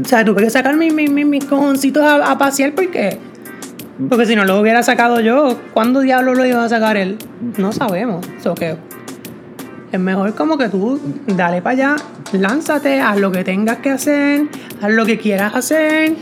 O 0.00 0.06
sea, 0.06 0.24
tuve 0.24 0.44
que 0.44 0.50
sacar 0.50 0.76
mis, 0.76 0.92
mis, 0.92 1.10
mis 1.10 1.44
cojoncitos 1.44 2.04
a, 2.04 2.38
pasear 2.38 2.72
porque... 2.74 3.18
Porque 4.08 4.24
si 4.24 4.34
no 4.34 4.46
lo 4.46 4.58
hubiera 4.58 4.82
sacado 4.82 5.20
yo, 5.20 5.58
¿cuándo 5.74 6.00
diablo 6.00 6.34
lo 6.34 6.46
iba 6.46 6.64
a 6.64 6.68
sacar 6.68 6.96
él? 6.96 7.18
No 7.58 7.70
sabemos. 7.72 8.26
So 8.42 8.54
que 8.54 8.76
es 9.92 10.00
mejor 10.00 10.34
como 10.34 10.56
que 10.56 10.70
tú 10.70 10.98
dale 11.26 11.60
para 11.60 11.72
allá, 11.72 11.96
lánzate, 12.32 13.00
haz 13.00 13.18
lo 13.18 13.30
que 13.30 13.44
tengas 13.44 13.78
que 13.78 13.90
hacer, 13.90 14.46
haz 14.80 14.90
lo 14.90 15.04
que 15.04 15.18
quieras 15.18 15.54
hacer 15.54 16.14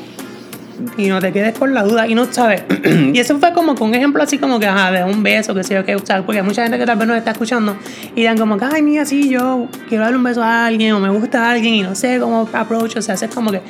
y 0.96 1.08
no 1.08 1.20
te 1.20 1.32
quedes 1.32 1.58
con 1.58 1.74
la 1.74 1.82
duda 1.82 2.06
y 2.06 2.14
no 2.14 2.24
sabes. 2.32 2.62
y 3.12 3.18
eso 3.18 3.38
fue 3.38 3.52
como 3.52 3.74
que 3.74 3.82
un 3.82 3.94
ejemplo 3.94 4.22
así 4.22 4.38
como 4.38 4.58
que, 4.58 4.66
ajá, 4.66 4.90
de 4.92 5.04
un 5.04 5.22
beso, 5.22 5.54
que 5.54 5.64
sé 5.64 5.74
yo, 5.74 5.84
que, 5.84 5.96
usar 5.96 6.24
porque 6.24 6.40
hay 6.40 6.46
mucha 6.46 6.62
gente 6.62 6.78
que 6.78 6.86
tal 6.86 6.98
vez 6.98 7.08
nos 7.08 7.16
está 7.16 7.32
escuchando 7.32 7.76
y 8.14 8.24
dan 8.24 8.38
como 8.38 8.56
que, 8.56 8.64
ay, 8.64 8.82
mía, 8.82 9.04
sí, 9.04 9.28
yo 9.28 9.68
quiero 9.88 10.04
darle 10.04 10.18
un 10.18 10.24
beso 10.24 10.42
a 10.42 10.66
alguien 10.66 10.92
o 10.92 11.00
me 11.00 11.10
gusta 11.10 11.46
a 11.46 11.50
alguien 11.52 11.74
y 11.74 11.82
no 11.82 11.94
sé 11.94 12.18
cómo 12.18 12.48
approach, 12.52 12.96
o 12.96 13.02
sea, 13.02 13.14
es 13.14 13.26
como 13.34 13.50
que, 13.50 13.60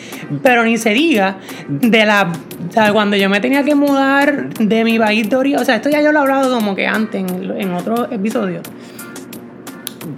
pero 0.43 0.65
ni 0.65 0.77
se 0.79 0.91
diga 0.91 1.39
de 1.69 2.05
la, 2.05 2.31
o 2.31 2.93
cuando 2.93 3.17
yo 3.17 3.29
me 3.29 3.41
tenía 3.41 3.63
que 3.65 3.75
mudar 3.75 4.51
de 4.55 4.85
mi 4.85 4.99
país 4.99 5.29
de 5.29 5.37
origen, 5.37 5.61
o 5.61 5.65
sea, 5.65 5.77
esto 5.77 5.91
ya 5.91 6.01
yo 6.01 6.13
lo 6.13 6.19
he 6.19 6.23
hablado 6.23 6.55
como 6.55 6.75
que 6.75 6.87
antes 6.87 7.21
en, 7.21 7.51
en 7.59 7.73
otro 7.73 8.11
episodio 8.11 8.61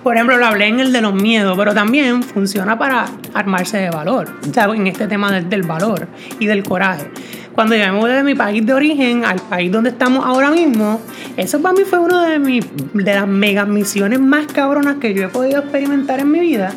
por 0.02 0.14
ejemplo, 0.14 0.36
lo 0.36 0.46
hablé 0.46 0.68
en 0.68 0.80
el 0.80 0.92
de 0.92 1.00
los 1.00 1.14
miedos, 1.14 1.56
pero 1.56 1.74
también 1.74 2.22
funciona 2.22 2.78
para 2.78 3.06
armarse 3.34 3.78
de 3.78 3.90
valor, 3.90 4.28
o 4.48 4.52
sea, 4.52 4.64
en 4.66 4.86
este 4.86 5.06
tema 5.06 5.30
del, 5.32 5.62
valor 5.62 6.06
y 6.38 6.46
del 6.46 6.62
coraje. 6.62 7.10
Cuando 7.54 7.74
yo 7.74 7.92
me 7.92 8.08
de 8.08 8.22
mi 8.22 8.34
país 8.34 8.64
de 8.64 8.72
origen 8.72 9.24
al 9.24 9.40
país 9.40 9.70
donde 9.70 9.90
estamos 9.90 10.24
ahora 10.24 10.50
mismo, 10.50 11.00
eso 11.36 11.60
para 11.60 11.74
mí 11.74 11.82
fue 11.84 11.98
una 11.98 12.26
de, 12.28 12.38
mis, 12.38 12.64
de 12.94 13.14
las 13.14 13.26
mega 13.26 13.66
misiones 13.66 14.20
más 14.20 14.46
cabronas 14.46 14.96
que 14.96 15.12
yo 15.12 15.24
he 15.24 15.28
podido 15.28 15.60
experimentar 15.60 16.20
en 16.20 16.30
mi 16.30 16.40
vida, 16.40 16.72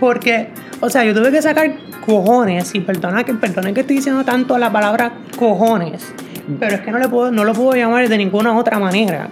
porque, 0.00 0.48
o 0.80 0.88
sea, 0.90 1.04
yo 1.04 1.14
tuve 1.14 1.30
que 1.30 1.42
sacar 1.42 1.76
cojones, 2.04 2.74
y 2.74 2.80
perdona 2.80 3.24
que, 3.24 3.34
perdona 3.34 3.72
que 3.72 3.80
estoy 3.80 3.96
diciendo 3.96 4.24
tanto 4.24 4.56
la 4.58 4.72
palabra 4.72 5.12
cojones, 5.38 6.12
pero 6.58 6.76
es 6.76 6.80
que 6.80 6.90
no, 6.90 6.98
le 6.98 7.08
puedo, 7.08 7.30
no 7.30 7.44
lo 7.44 7.52
puedo 7.52 7.74
llamar 7.74 8.08
de 8.08 8.16
ninguna 8.16 8.56
otra 8.56 8.78
manera. 8.78 9.28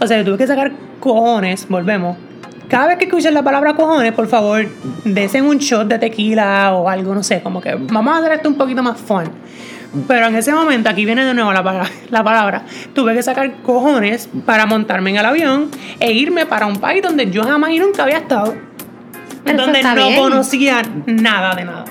O 0.00 0.06
sea, 0.06 0.18
yo 0.18 0.24
tuve 0.24 0.38
que 0.38 0.46
sacar 0.46 0.72
cojones, 0.98 1.68
volvemos, 1.68 2.16
cada 2.70 2.86
vez 2.86 2.98
que 2.98 3.06
escuchen 3.06 3.34
la 3.34 3.42
palabra 3.42 3.74
cojones, 3.74 4.12
por 4.12 4.28
favor, 4.28 4.66
desen 5.04 5.44
un 5.44 5.58
shot 5.58 5.88
de 5.88 5.98
tequila 5.98 6.72
o 6.74 6.88
algo, 6.88 7.14
no 7.14 7.22
sé, 7.22 7.42
como 7.42 7.60
que 7.60 7.74
vamos 7.74 8.14
a 8.14 8.20
hacer 8.20 8.32
esto 8.32 8.48
un 8.48 8.54
poquito 8.54 8.82
más 8.82 8.98
fun. 8.98 9.24
Pero 10.06 10.26
en 10.26 10.36
ese 10.36 10.52
momento, 10.52 10.88
aquí 10.88 11.04
viene 11.04 11.24
de 11.24 11.34
nuevo 11.34 11.52
la 11.52 11.64
palabra, 11.64 11.90
la 12.10 12.22
palabra, 12.22 12.62
tuve 12.94 13.12
que 13.12 13.24
sacar 13.24 13.52
cojones 13.62 14.28
para 14.46 14.66
montarme 14.66 15.10
en 15.10 15.16
el 15.16 15.26
avión 15.26 15.68
e 15.98 16.12
irme 16.12 16.46
para 16.46 16.66
un 16.66 16.76
país 16.76 17.02
donde 17.02 17.28
yo 17.28 17.42
jamás 17.42 17.70
y 17.70 17.80
nunca 17.80 18.04
había 18.04 18.18
estado. 18.18 18.54
donde 19.44 19.82
no 19.82 20.16
conocía 20.16 20.82
nada 21.06 21.56
de 21.56 21.64
nada. 21.64 21.84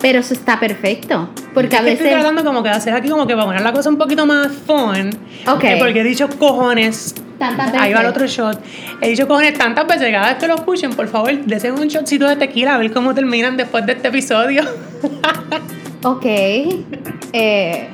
Pero 0.00 0.20
eso 0.20 0.34
está 0.34 0.60
perfecto. 0.60 1.30
Porque 1.54 1.76
a 1.76 1.82
veces. 1.82 2.00
Estoy 2.00 2.12
tratando 2.12 2.44
como 2.44 2.62
que 2.62 2.68
hacer 2.68 2.94
aquí 2.94 3.08
como 3.08 3.26
que 3.26 3.34
para 3.34 3.46
poner 3.46 3.62
la 3.62 3.72
cosa 3.72 3.88
un 3.88 3.98
poquito 3.98 4.26
más 4.26 4.48
fun. 4.52 5.10
Ok. 5.46 5.64
Porque 5.78 6.00
he 6.00 6.04
dicho 6.04 6.28
cojones 6.38 7.14
Tantas 7.38 7.66
veces. 7.66 7.80
Ahí 7.80 7.92
va 7.92 8.00
el 8.00 8.06
otro 8.06 8.26
shot. 8.26 8.58
He 9.00 9.10
dicho 9.10 9.28
cojones 9.28 9.54
tantas 9.58 9.86
veces, 9.86 10.10
cada 10.10 10.28
vez 10.28 10.36
que 10.38 10.48
lo 10.48 10.54
escuchen, 10.54 10.92
por 10.92 11.08
favor, 11.08 11.36
deseen 11.44 11.78
un 11.78 11.88
shotcito 11.88 12.26
de 12.26 12.36
tequila 12.36 12.74
a 12.74 12.78
ver 12.78 12.92
cómo 12.92 13.14
terminan 13.14 13.56
después 13.56 13.84
de 13.84 13.92
este 13.92 14.08
episodio. 14.08 14.62
ok. 16.02 16.24
Eh, 17.32 17.88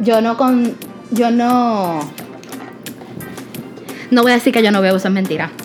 yo 0.00 0.20
no 0.20 0.36
con. 0.36 0.76
Yo 1.10 1.30
no. 1.30 2.00
No 4.10 4.22
voy 4.22 4.30
a 4.30 4.34
decir 4.36 4.52
que 4.52 4.62
yo 4.62 4.70
no 4.70 4.80
veo, 4.80 4.96
eso 4.96 5.08
es 5.08 5.14
mentira. 5.14 5.50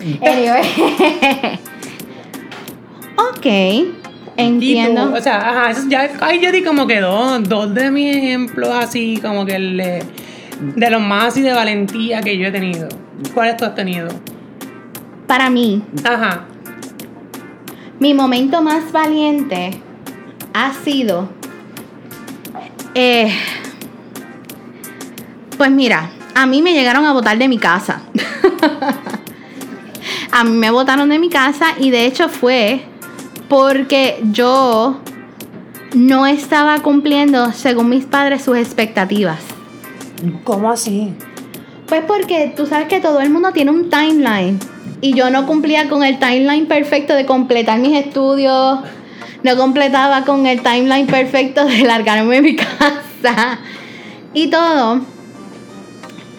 ok. 3.16 4.01
Entiendo. 4.42 5.12
o 5.14 5.20
sea, 5.20 5.38
ajá, 5.68 5.80
ya, 5.88 6.10
ahí 6.20 6.40
yo 6.40 6.52
di 6.52 6.62
como 6.62 6.86
que 6.86 7.00
dos, 7.00 7.42
dos 7.48 7.74
de 7.74 7.90
mis 7.90 8.16
ejemplos 8.16 8.68
así, 8.70 9.18
como 9.22 9.44
que 9.46 9.56
el 9.56 9.76
De 10.76 10.90
los 10.90 11.00
más 11.02 11.28
así 11.28 11.42
de 11.42 11.52
valentía 11.52 12.20
que 12.22 12.36
yo 12.38 12.46
he 12.48 12.52
tenido. 12.52 12.88
¿Cuáles 13.34 13.56
tú 13.56 13.64
has 13.64 13.74
tenido? 13.74 14.08
Para 15.26 15.48
mí, 15.50 15.82
Ajá. 16.04 16.44
mi 18.00 18.14
momento 18.14 18.62
más 18.62 18.92
valiente 18.92 19.70
ha 20.54 20.72
sido. 20.84 21.28
eh, 22.94 23.32
pues 25.56 25.70
mira, 25.70 26.10
a 26.34 26.46
mí 26.46 26.62
me 26.62 26.72
llegaron 26.74 27.04
a 27.06 27.12
votar 27.12 27.38
de 27.38 27.48
mi 27.48 27.58
casa. 27.58 28.02
a 30.32 30.44
mí 30.44 30.50
me 30.50 30.70
votaron 30.70 31.08
de 31.08 31.18
mi 31.18 31.28
casa 31.28 31.74
y 31.78 31.90
de 31.90 32.06
hecho 32.06 32.28
fue 32.28 32.82
porque 33.52 34.18
yo 34.32 34.96
no 35.92 36.26
estaba 36.26 36.78
cumpliendo, 36.78 37.52
según 37.52 37.90
mis 37.90 38.06
padres, 38.06 38.44
sus 38.44 38.56
expectativas. 38.56 39.40
¿Cómo 40.42 40.70
así? 40.70 41.12
Pues 41.86 42.02
porque 42.06 42.54
tú 42.56 42.64
sabes 42.64 42.88
que 42.88 42.98
todo 42.98 43.20
el 43.20 43.28
mundo 43.28 43.52
tiene 43.52 43.70
un 43.70 43.90
timeline 43.90 44.58
y 45.02 45.12
yo 45.12 45.28
no 45.28 45.46
cumplía 45.46 45.90
con 45.90 46.02
el 46.02 46.18
timeline 46.18 46.64
perfecto 46.64 47.12
de 47.12 47.26
completar 47.26 47.78
mis 47.78 47.94
estudios, 47.94 48.78
no 49.42 49.56
completaba 49.58 50.24
con 50.24 50.46
el 50.46 50.62
timeline 50.62 51.06
perfecto 51.06 51.66
de 51.66 51.82
largarme 51.82 52.36
de 52.36 52.40
mi 52.40 52.56
casa 52.56 53.58
y 54.32 54.48
todo. 54.48 55.02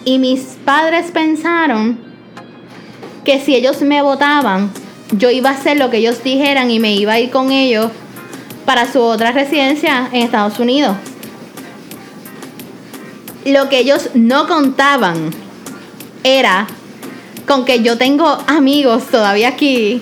Y 0.03 0.17
mis 0.17 0.57
padres 0.65 1.11
pensaron 1.11 1.99
que 3.23 3.39
si 3.39 3.53
ellos 3.53 3.83
me 3.83 4.01
votaban, 4.01 4.71
yo 5.17 5.29
iba 5.29 5.49
a 5.49 5.53
hacer 5.53 5.77
lo 5.77 5.89
que 5.89 5.97
ellos 5.97 6.23
dijeran 6.23 6.71
y 6.71 6.79
me 6.79 6.95
iba 6.95 7.13
a 7.13 7.19
ir 7.19 7.29
con 7.29 7.51
ellos 7.51 7.91
para 8.65 8.91
su 8.91 9.01
otra 9.01 9.31
residencia 9.31 10.09
en 10.11 10.23
Estados 10.23 10.59
Unidos. 10.59 10.95
Lo 13.45 13.69
que 13.69 13.79
ellos 13.79 14.09
no 14.13 14.47
contaban 14.47 15.31
era 16.23 16.67
con 17.47 17.65
que 17.65 17.83
yo 17.83 17.97
tengo 17.97 18.37
amigos 18.47 19.05
todavía 19.07 19.49
aquí 19.49 20.01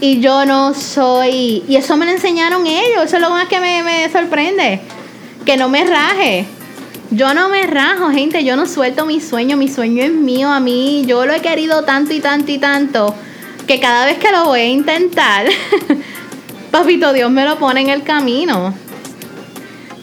y 0.00 0.20
yo 0.20 0.44
no 0.44 0.74
soy... 0.74 1.64
Y 1.68 1.76
eso 1.76 1.96
me 1.96 2.06
lo 2.06 2.12
enseñaron 2.12 2.66
ellos, 2.66 3.04
eso 3.04 3.16
es 3.16 3.22
lo 3.22 3.30
más 3.30 3.48
que 3.48 3.58
me, 3.58 3.82
me 3.82 4.08
sorprende, 4.10 4.80
que 5.44 5.56
no 5.56 5.68
me 5.68 5.84
raje. 5.84 6.46
Yo 7.10 7.34
no 7.34 7.48
me 7.48 7.66
rajo, 7.66 8.10
gente, 8.10 8.44
yo 8.44 8.54
no 8.54 8.66
suelto 8.66 9.06
mi 9.06 9.20
sueño, 9.20 9.56
mi 9.56 9.68
sueño 9.68 10.04
es 10.04 10.12
mío 10.12 10.48
a 10.52 10.60
mí, 10.60 11.04
yo 11.06 11.26
lo 11.26 11.32
he 11.32 11.40
querido 11.40 11.82
tanto 11.82 12.12
y 12.12 12.20
tanto 12.20 12.52
y 12.52 12.58
tanto, 12.58 13.14
que 13.68 13.78
cada 13.78 14.06
vez 14.06 14.18
que 14.18 14.32
lo 14.32 14.46
voy 14.46 14.60
a 14.60 14.66
intentar, 14.66 15.46
papito 16.72 17.12
Dios 17.12 17.30
me 17.30 17.44
lo 17.44 17.58
pone 17.58 17.82
en 17.82 17.90
el 17.90 18.02
camino. 18.02 18.74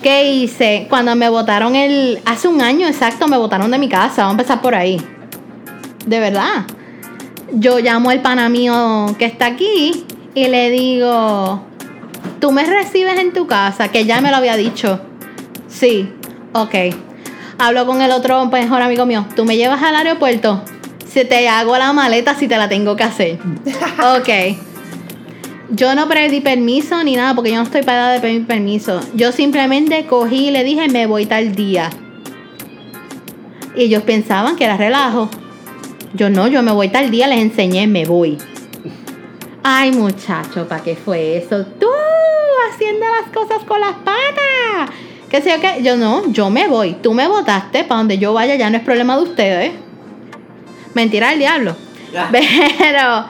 ¿Qué 0.03 0.31
hice? 0.31 0.85
Cuando 0.87 1.15
me 1.15 1.27
votaron 1.29 1.75
el... 1.75 2.21
Hace 2.25 2.47
un 2.47 2.61
año 2.61 2.87
exacto 2.87 3.27
me 3.27 3.37
votaron 3.37 3.71
de 3.71 3.79
mi 3.79 3.89
casa, 3.89 4.21
vamos 4.21 4.37
a 4.37 4.41
empezar 4.41 4.61
por 4.61 4.75
ahí. 4.75 5.01
De 6.05 6.19
verdad. 6.19 6.67
Yo 7.53 7.79
llamo 7.79 8.11
al 8.11 8.21
pana 8.21 8.49
mío 8.49 9.15
que 9.17 9.25
está 9.25 9.47
aquí 9.47 10.05
y 10.35 10.47
le 10.47 10.69
digo, 10.69 11.63
¿tú 12.39 12.51
me 12.51 12.65
recibes 12.65 13.17
en 13.17 13.33
tu 13.33 13.47
casa? 13.47 13.87
Que 13.87 14.05
ya 14.05 14.21
me 14.21 14.29
lo 14.29 14.37
había 14.37 14.55
dicho. 14.57 14.99
Sí, 15.67 16.13
ok. 16.53 16.75
Hablo 17.57 17.87
con 17.87 18.03
el 18.03 18.11
otro 18.11 18.45
mejor 18.45 18.83
amigo 18.83 19.07
mío. 19.07 19.25
¿Tú 19.35 19.43
me 19.43 19.57
llevas 19.57 19.81
al 19.81 19.95
aeropuerto? 19.95 20.61
Si 21.15 21.23
te 21.23 21.47
hago 21.47 21.77
la 21.77 21.93
maleta, 21.93 22.35
si 22.35 22.45
te 22.45 22.57
la 22.57 22.67
tengo 22.67 22.97
que 22.97 23.03
hacer. 23.03 23.39
ok. 24.17 24.57
Yo 25.69 25.95
no 25.95 26.09
pedí 26.09 26.41
permiso 26.41 27.01
ni 27.05 27.15
nada 27.15 27.33
porque 27.33 27.51
yo 27.51 27.55
no 27.55 27.63
estoy 27.63 27.83
para 27.83 28.09
de 28.09 28.19
pedir 28.19 28.45
permiso. 28.45 28.99
Yo 29.13 29.31
simplemente 29.31 30.07
cogí 30.07 30.49
y 30.49 30.51
le 30.51 30.65
dije, 30.65 30.89
me 30.89 31.05
voy 31.05 31.25
tal 31.25 31.55
día. 31.55 31.89
Y 33.77 33.83
ellos 33.83 34.03
pensaban 34.03 34.57
que 34.57 34.65
era 34.65 34.75
relajo. 34.75 35.29
Yo 36.15 36.29
no, 36.29 36.49
yo 36.49 36.61
me 36.63 36.73
voy 36.73 36.89
tal 36.89 37.09
día, 37.09 37.27
les 37.27 37.39
enseñé, 37.39 37.87
me 37.87 38.03
voy. 38.03 38.37
Ay, 39.63 39.91
muchacho, 39.91 40.67
¿para 40.67 40.83
qué 40.83 40.97
fue 40.97 41.37
eso? 41.37 41.65
Tú 41.79 41.87
haciendo 42.69 43.05
las 43.21 43.33
cosas 43.33 43.63
con 43.63 43.79
las 43.79 43.93
patas. 43.93 44.93
¿Qué 45.29 45.41
sé 45.41 45.51
yo 45.51 45.61
qué? 45.61 45.81
Yo 45.81 45.95
no, 45.95 46.29
yo 46.33 46.49
me 46.49 46.67
voy. 46.67 46.97
Tú 47.01 47.13
me 47.13 47.25
votaste, 47.29 47.85
para 47.85 47.99
donde 47.99 48.17
yo 48.17 48.33
vaya 48.33 48.55
ya 48.55 48.69
no 48.69 48.75
es 48.75 48.83
problema 48.83 49.15
de 49.15 49.23
ustedes. 49.23 49.84
Mentira 50.95 51.29
del 51.29 51.39
diablo. 51.39 51.75
Pero 52.31 53.25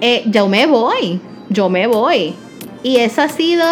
eh, 0.00 0.22
yo 0.26 0.48
me 0.48 0.66
voy. 0.66 1.20
Yo 1.50 1.68
me 1.68 1.86
voy. 1.86 2.34
Y 2.82 2.96
eso 2.96 3.20
ha 3.20 3.28
sido. 3.28 3.66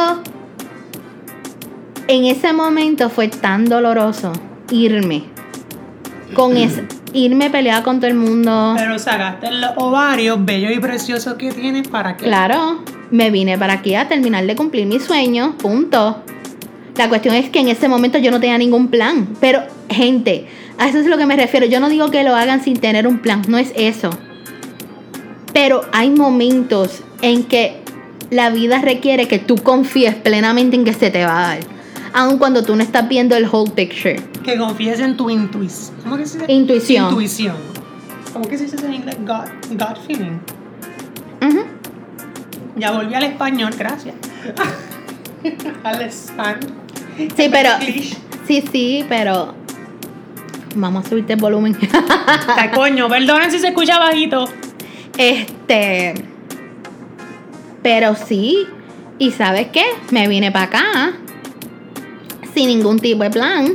En 2.08 2.24
ese 2.24 2.52
momento 2.52 3.08
fue 3.08 3.28
tan 3.28 3.64
doloroso 3.64 4.32
irme. 4.70 5.24
Con 6.34 6.56
ese, 6.56 6.84
irme 7.14 7.48
peleada 7.48 7.82
con 7.82 8.00
todo 8.00 8.08
el 8.08 8.16
mundo. 8.16 8.74
Pero 8.76 8.98
sacaste 8.98 9.50
los 9.52 9.70
ovarios 9.76 10.44
bellos 10.44 10.72
y 10.72 10.80
preciosos 10.80 11.34
que 11.34 11.52
tienes 11.52 11.88
para 11.88 12.16
que. 12.16 12.24
Claro, 12.24 12.82
me 13.10 13.30
vine 13.30 13.56
para 13.56 13.74
aquí 13.74 13.94
a 13.94 14.08
terminar 14.08 14.44
de 14.44 14.56
cumplir 14.56 14.86
mi 14.86 14.98
sueño, 14.98 15.56
punto. 15.58 16.22
La 16.96 17.08
cuestión 17.08 17.36
es 17.36 17.48
que 17.48 17.60
en 17.60 17.68
ese 17.68 17.88
momento 17.88 18.18
yo 18.18 18.32
no 18.32 18.40
tenía 18.40 18.58
ningún 18.58 18.88
plan. 18.88 19.28
Pero, 19.40 19.62
gente, 19.88 20.48
a 20.78 20.88
eso 20.88 20.98
es 20.98 21.06
lo 21.06 21.18
que 21.18 21.26
me 21.26 21.36
refiero. 21.36 21.66
Yo 21.66 21.80
no 21.80 21.88
digo 21.88 22.10
que 22.10 22.22
lo 22.22 22.34
hagan 22.34 22.62
sin 22.62 22.78
tener 22.78 23.06
un 23.06 23.18
plan, 23.18 23.42
no 23.48 23.58
es 23.58 23.72
eso. 23.76 24.10
Pero 25.52 25.82
hay 25.92 26.10
momentos 26.10 27.02
en 27.22 27.44
que 27.44 27.80
la 28.30 28.50
vida 28.50 28.80
requiere 28.80 29.28
que 29.28 29.38
tú 29.38 29.56
confíes 29.56 30.14
plenamente 30.14 30.76
en 30.76 30.84
que 30.84 30.94
se 30.94 31.10
te 31.10 31.24
va 31.24 31.38
a 31.38 31.48
dar. 31.48 31.58
Aun 32.12 32.38
cuando 32.38 32.62
tú 32.64 32.76
no 32.76 32.82
estás 32.82 33.08
viendo 33.08 33.36
el 33.36 33.48
whole 33.48 33.70
picture. 33.70 34.16
Que 34.44 34.56
confíes 34.56 35.00
en 35.00 35.16
tu 35.16 35.28
intuición. 35.30 35.96
¿Cómo 36.02 36.16
que 36.16 36.26
se 36.26 36.38
dice? 36.38 36.52
Intuición. 36.52 37.08
Intuición. 37.10 37.56
¿Cómo 38.32 38.46
que 38.46 38.56
se 38.56 38.64
dice 38.64 38.86
en 38.86 38.94
inglés? 38.94 39.16
God, 39.26 39.48
God 39.72 39.96
feeling. 40.06 40.38
Ya 42.78 42.92
volví 42.92 43.12
al 43.12 43.24
español, 43.24 43.74
gracias. 43.76 44.14
al 45.82 46.00
español. 46.02 46.72
Sí, 47.16 47.48
pero. 47.50 47.70
Sí, 48.46 48.64
sí, 48.70 49.04
pero. 49.08 49.54
Vamos 50.74 51.06
a 51.06 51.08
subirte 51.08 51.34
el 51.34 51.40
volumen. 51.40 51.76
Coño, 52.74 53.08
perdonen 53.08 53.50
si 53.50 53.58
se 53.58 53.68
escucha 53.68 53.98
bajito. 53.98 54.46
Este. 55.16 56.14
Pero 57.82 58.14
sí. 58.14 58.66
¿Y 59.18 59.32
sabes 59.32 59.68
qué? 59.68 59.84
Me 60.10 60.28
vine 60.28 60.52
para 60.52 60.66
acá. 60.66 61.12
Sin 62.54 62.68
ningún 62.68 62.98
tipo 62.98 63.22
de 63.22 63.30
plan. 63.30 63.74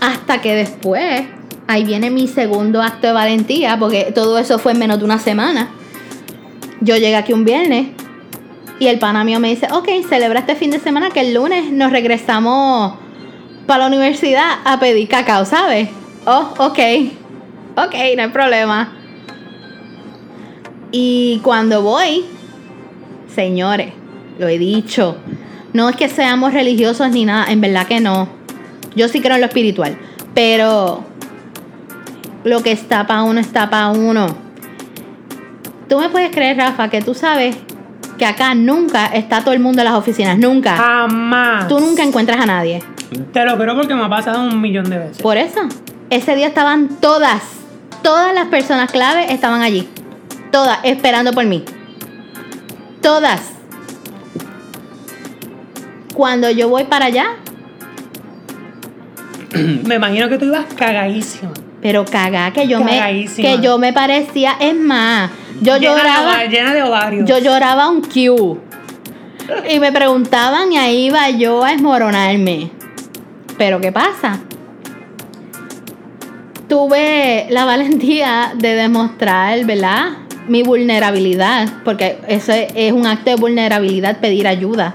Hasta 0.00 0.40
que 0.40 0.54
después. 0.54 1.22
Ahí 1.66 1.84
viene 1.84 2.10
mi 2.10 2.28
segundo 2.28 2.82
acto 2.82 3.06
de 3.08 3.12
valentía. 3.12 3.78
Porque 3.78 4.12
todo 4.14 4.38
eso 4.38 4.58
fue 4.58 4.72
en 4.72 4.78
menos 4.78 4.98
de 4.98 5.04
una 5.04 5.18
semana. 5.18 5.70
Yo 6.80 6.96
llegué 6.96 7.16
aquí 7.16 7.32
un 7.32 7.44
viernes. 7.44 7.88
Y 8.78 8.86
el 8.86 8.98
pana 8.98 9.24
mío 9.24 9.40
me 9.40 9.48
dice: 9.48 9.68
Ok, 9.72 9.88
celebra 10.08 10.40
este 10.40 10.54
fin 10.54 10.70
de 10.70 10.78
semana 10.78 11.10
que 11.10 11.20
el 11.20 11.34
lunes 11.34 11.70
nos 11.72 11.90
regresamos 11.92 12.94
para 13.70 13.82
la 13.82 13.86
universidad 13.86 14.58
a 14.64 14.80
pedir 14.80 15.06
cacao, 15.06 15.44
¿sabes? 15.44 15.88
Oh, 16.26 16.54
ok. 16.58 16.78
Ok, 17.76 17.94
no 18.16 18.22
hay 18.24 18.28
problema. 18.32 18.92
Y 20.90 21.38
cuando 21.44 21.80
voy, 21.80 22.24
señores, 23.32 23.92
lo 24.40 24.48
he 24.48 24.58
dicho, 24.58 25.18
no 25.72 25.88
es 25.88 25.94
que 25.94 26.08
seamos 26.08 26.52
religiosos 26.52 27.12
ni 27.12 27.24
nada, 27.24 27.46
en 27.52 27.60
verdad 27.60 27.86
que 27.86 28.00
no. 28.00 28.28
Yo 28.96 29.06
sí 29.06 29.20
creo 29.20 29.36
en 29.36 29.42
lo 29.42 29.46
espiritual, 29.46 29.96
pero 30.34 31.04
lo 32.42 32.64
que 32.64 32.72
está 32.72 33.06
para 33.06 33.22
uno 33.22 33.38
está 33.38 33.70
para 33.70 33.90
uno. 33.90 34.36
Tú 35.88 36.00
me 36.00 36.08
puedes 36.08 36.32
creer, 36.32 36.56
Rafa, 36.56 36.88
que 36.88 37.02
tú 37.02 37.14
sabes 37.14 37.56
que 38.18 38.26
acá 38.26 38.52
nunca 38.56 39.06
está 39.06 39.42
todo 39.42 39.54
el 39.54 39.60
mundo 39.60 39.80
en 39.82 39.84
las 39.84 39.94
oficinas, 39.94 40.36
nunca. 40.36 40.74
Jamás. 40.74 41.68
Tú 41.68 41.78
nunca 41.78 42.02
encuentras 42.02 42.40
a 42.40 42.46
nadie. 42.46 42.82
Te 43.32 43.44
lo 43.44 43.58
creo 43.58 43.74
porque 43.76 43.94
me 43.94 44.04
ha 44.04 44.08
pasado 44.08 44.42
un 44.42 44.60
millón 44.60 44.88
de 44.88 44.98
veces. 44.98 45.22
Por 45.22 45.36
eso, 45.36 45.60
ese 46.10 46.36
día 46.36 46.48
estaban 46.48 46.88
todas, 47.00 47.42
todas 48.02 48.34
las 48.34 48.46
personas 48.46 48.90
clave 48.90 49.32
estaban 49.32 49.62
allí. 49.62 49.88
Todas, 50.52 50.78
esperando 50.84 51.32
por 51.32 51.44
mí. 51.44 51.64
Todas. 53.02 53.40
Cuando 56.14 56.50
yo 56.50 56.68
voy 56.68 56.84
para 56.84 57.06
allá, 57.06 57.36
Me 59.84 59.96
imagino 59.96 60.28
que 60.28 60.38
tú 60.38 60.44
ibas 60.46 60.64
cagadísima. 60.76 61.50
pero 61.82 62.04
cagá 62.04 62.52
que 62.52 62.68
yo 62.68 62.80
me 62.80 63.26
que 63.36 63.58
yo 63.60 63.78
me 63.78 63.92
parecía, 63.92 64.52
es 64.60 64.76
más, 64.76 65.30
yo 65.60 65.76
Llena 65.76 65.96
lloraba, 65.96 66.44
llena 66.44 66.74
de 66.74 66.82
ovarios. 66.82 67.28
yo 67.28 67.38
lloraba 67.38 67.88
un 67.88 68.02
Q. 68.02 68.60
Y 69.68 69.80
me 69.80 69.90
preguntaban 69.90 70.70
y 70.72 70.78
ahí 70.78 71.06
iba 71.06 71.28
yo 71.30 71.64
a 71.64 71.72
esmoronarme. 71.72 72.70
Pero 73.60 73.78
¿qué 73.78 73.92
pasa? 73.92 74.38
Tuve 76.66 77.46
la 77.50 77.66
valentía 77.66 78.52
de 78.56 78.74
demostrar, 78.74 79.66
¿verdad? 79.66 80.12
Mi 80.48 80.62
vulnerabilidad, 80.62 81.68
porque 81.84 82.16
eso 82.26 82.52
es- 82.54 82.90
un 82.94 83.06
acto 83.06 83.28
de 83.28 83.36
vulnerabilidad 83.36 84.18
pedir 84.18 84.48
ayuda. 84.48 84.94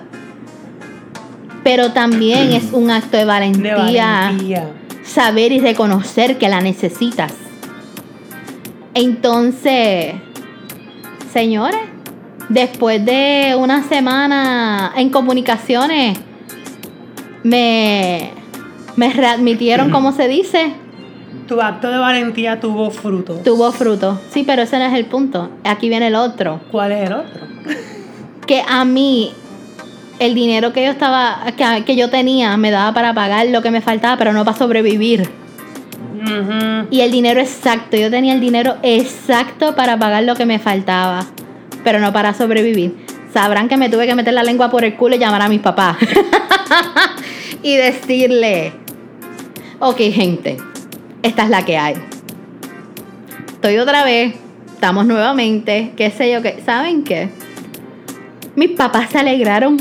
Pero 1.64 1.92
también 1.92 2.54
es 2.54 2.74
un 2.74 2.90
acto 2.90 3.12
de 3.12 3.20
de 3.20 3.26
valentía, 3.26 3.76
valentía. 3.76 4.72
saber 5.04 5.52
y 5.52 5.60
reconocer 5.60 6.40
que 6.40 6.50
la 6.50 6.60
necesitas. 6.60 7.34
Entonces, 8.96 10.16
señores, 11.32 11.82
después 12.50 13.06
de 13.06 13.56
una 13.60 13.84
semana 13.84 14.92
en 14.98 15.12
comunicaciones, 15.12 16.18
me, 17.44 18.32
me 18.96 19.12
readmitieron, 19.14 19.92
como 19.92 20.12
se 20.12 20.28
dice. 20.28 20.74
Tu 21.48 21.62
acto 21.62 21.90
de 21.92 21.98
valentía 21.98 22.60
tuvo 22.60 22.90
fruto. 22.90 23.36
Tuvo 23.44 23.72
fruto. 23.72 24.20
Sí, 24.30 24.44
pero 24.44 24.64
ese 24.64 24.80
no 24.80 24.86
es 24.86 24.94
el 24.94 25.06
punto. 25.06 25.50
Aquí 25.64 25.90
viene 25.90 26.08
el 26.08 26.16
otro. 26.16 26.62
¿Cuál 26.72 26.92
es 26.92 27.08
el 27.08 27.14
otro? 27.14 27.46
que 28.46 28.64
a 28.68 28.86
mí 28.86 29.32
el 30.20 30.34
dinero 30.34 30.72
que 30.72 30.86
yo 30.86 30.92
estaba 30.92 31.46
que, 31.58 31.84
que 31.84 31.96
yo 31.96 32.10
tenía 32.10 32.56
me 32.58 32.72
daba 32.72 32.94
para 32.94 33.14
pagar 33.14 33.48
lo 33.48 33.62
que 33.62 33.72
me 33.72 33.82
faltaba, 33.82 34.18
pero 34.18 34.34
no 34.34 34.46
para 34.46 34.58
sobrevivir. 34.58 35.30
Y 36.90 37.02
el 37.02 37.12
dinero 37.12 37.40
exacto, 37.40 37.98
yo 37.98 38.10
tenía 38.10 38.34
el 38.34 38.42
dinero 38.42 38.78
exacto 38.82 39.76
para 39.76 39.98
pagar 39.98 40.24
lo 40.24 40.36
que 40.36 40.46
me 40.46 40.58
faltaba, 40.58 41.26
pero 41.84 42.00
no 42.00 42.12
para 42.12 42.34
sobrevivir. 42.34 42.96
Sabrán 43.32 43.68
que 43.68 43.78
me 43.78 43.90
tuve 43.90 44.08
que 44.08 44.16
meter 44.16 44.34
la 44.34 44.44
lengua 44.44 44.72
por 44.72 44.84
el 44.84 44.96
culo 44.96 45.16
y 45.16 45.20
llamar 45.20 45.44
a 45.44 45.50
mis 45.50 45.62
papás. 45.62 45.98
y 47.62 47.76
decirle, 47.76 48.74
ok 49.80 49.98
gente, 50.14 50.58
esta 51.24 51.44
es 51.44 51.50
la 51.50 51.66
que 51.66 51.78
hay. 51.78 51.96
Estoy 53.48 53.78
otra 53.78 54.04
vez, 54.04 54.36
estamos 54.74 55.06
nuevamente, 55.06 55.92
qué 55.98 56.12
sé 56.12 56.32
yo, 56.32 56.42
qué, 56.42 56.62
¿saben 56.66 57.04
qué? 57.04 57.30
Mis 58.56 58.72
papás 58.72 59.10
se 59.10 59.20
alegraron, 59.20 59.78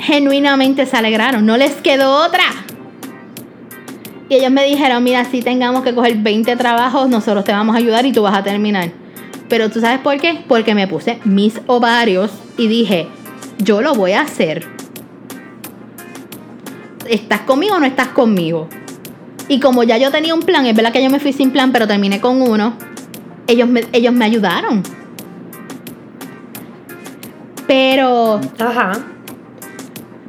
genuinamente 0.00 0.84
se 0.86 0.96
alegraron, 0.96 1.46
no 1.46 1.56
les 1.56 1.72
quedó 1.76 2.24
otra. 2.24 2.44
Y 4.28 4.36
ellos 4.36 4.50
me 4.50 4.64
dijeron, 4.64 5.04
mira, 5.04 5.24
si 5.24 5.42
tengamos 5.42 5.82
que 5.82 5.94
coger 5.94 6.16
20 6.16 6.56
trabajos, 6.56 7.08
nosotros 7.08 7.44
te 7.44 7.52
vamos 7.52 7.76
a 7.76 7.78
ayudar 7.78 8.04
y 8.06 8.12
tú 8.12 8.22
vas 8.22 8.34
a 8.34 8.42
terminar. 8.42 8.90
Pero 9.48 9.70
tú 9.70 9.80
sabes 9.80 10.00
por 10.00 10.18
qué? 10.18 10.42
Porque 10.48 10.74
me 10.74 10.88
puse 10.88 11.18
mis 11.24 11.60
ovarios 11.66 12.30
y 12.56 12.66
dije, 12.66 13.06
yo 13.58 13.82
lo 13.82 13.94
voy 13.94 14.12
a 14.12 14.22
hacer. 14.22 14.66
¿Estás 17.06 17.42
conmigo 17.42 17.76
o 17.76 17.80
no 17.80 17.86
estás 17.86 18.08
conmigo? 18.08 18.68
Y 19.48 19.60
como 19.60 19.82
ya 19.82 19.98
yo 19.98 20.10
tenía 20.10 20.34
un 20.34 20.42
plan, 20.42 20.66
es 20.66 20.74
verdad 20.74 20.92
que 20.92 21.02
yo 21.02 21.10
me 21.10 21.20
fui 21.20 21.32
sin 21.32 21.50
plan, 21.50 21.72
pero 21.72 21.86
terminé 21.86 22.20
con 22.20 22.40
uno, 22.40 22.74
ellos 23.46 23.68
me, 23.68 23.84
ellos 23.92 24.12
me 24.12 24.24
ayudaron. 24.24 24.82
Pero... 27.66 28.40
Ajá. 28.58 28.92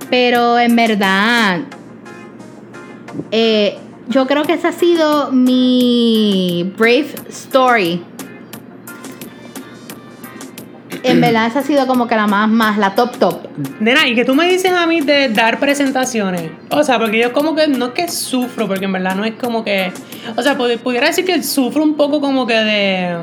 Pero 0.09 0.59
en 0.59 0.75
verdad, 0.75 1.61
eh, 3.31 3.77
yo 4.07 4.27
creo 4.27 4.43
que 4.43 4.53
esa 4.53 4.69
ha 4.69 4.71
sido 4.71 5.31
mi 5.31 6.73
brave 6.77 7.15
story. 7.29 8.03
En 11.11 11.21
verdad, 11.21 11.47
esa 11.47 11.59
ha 11.59 11.63
sido 11.63 11.87
como 11.87 12.07
que 12.07 12.15
la 12.15 12.27
más, 12.27 12.49
más, 12.49 12.77
la 12.77 12.95
top 12.95 13.17
top. 13.17 13.39
Nena, 13.79 14.07
y 14.07 14.15
que 14.15 14.25
tú 14.25 14.35
me 14.35 14.47
dices 14.47 14.71
a 14.71 14.85
mí 14.87 15.01
de 15.01 15.29
dar 15.29 15.59
presentaciones. 15.59 16.51
O 16.69 16.83
sea, 16.83 16.99
porque 16.99 17.19
yo 17.19 17.33
como 17.33 17.55
que 17.55 17.67
no 17.67 17.87
es 17.87 17.91
que 17.93 18.07
sufro, 18.09 18.67
porque 18.67 18.85
en 18.85 18.93
verdad 18.93 19.15
no 19.15 19.25
es 19.25 19.33
como 19.35 19.63
que. 19.63 19.91
O 20.35 20.41
sea, 20.41 20.57
pudiera 20.57 21.07
decir 21.07 21.25
que 21.25 21.41
sufro 21.43 21.83
un 21.83 21.95
poco 21.95 22.19
como 22.21 22.47
que 22.47 22.55
de 22.55 23.17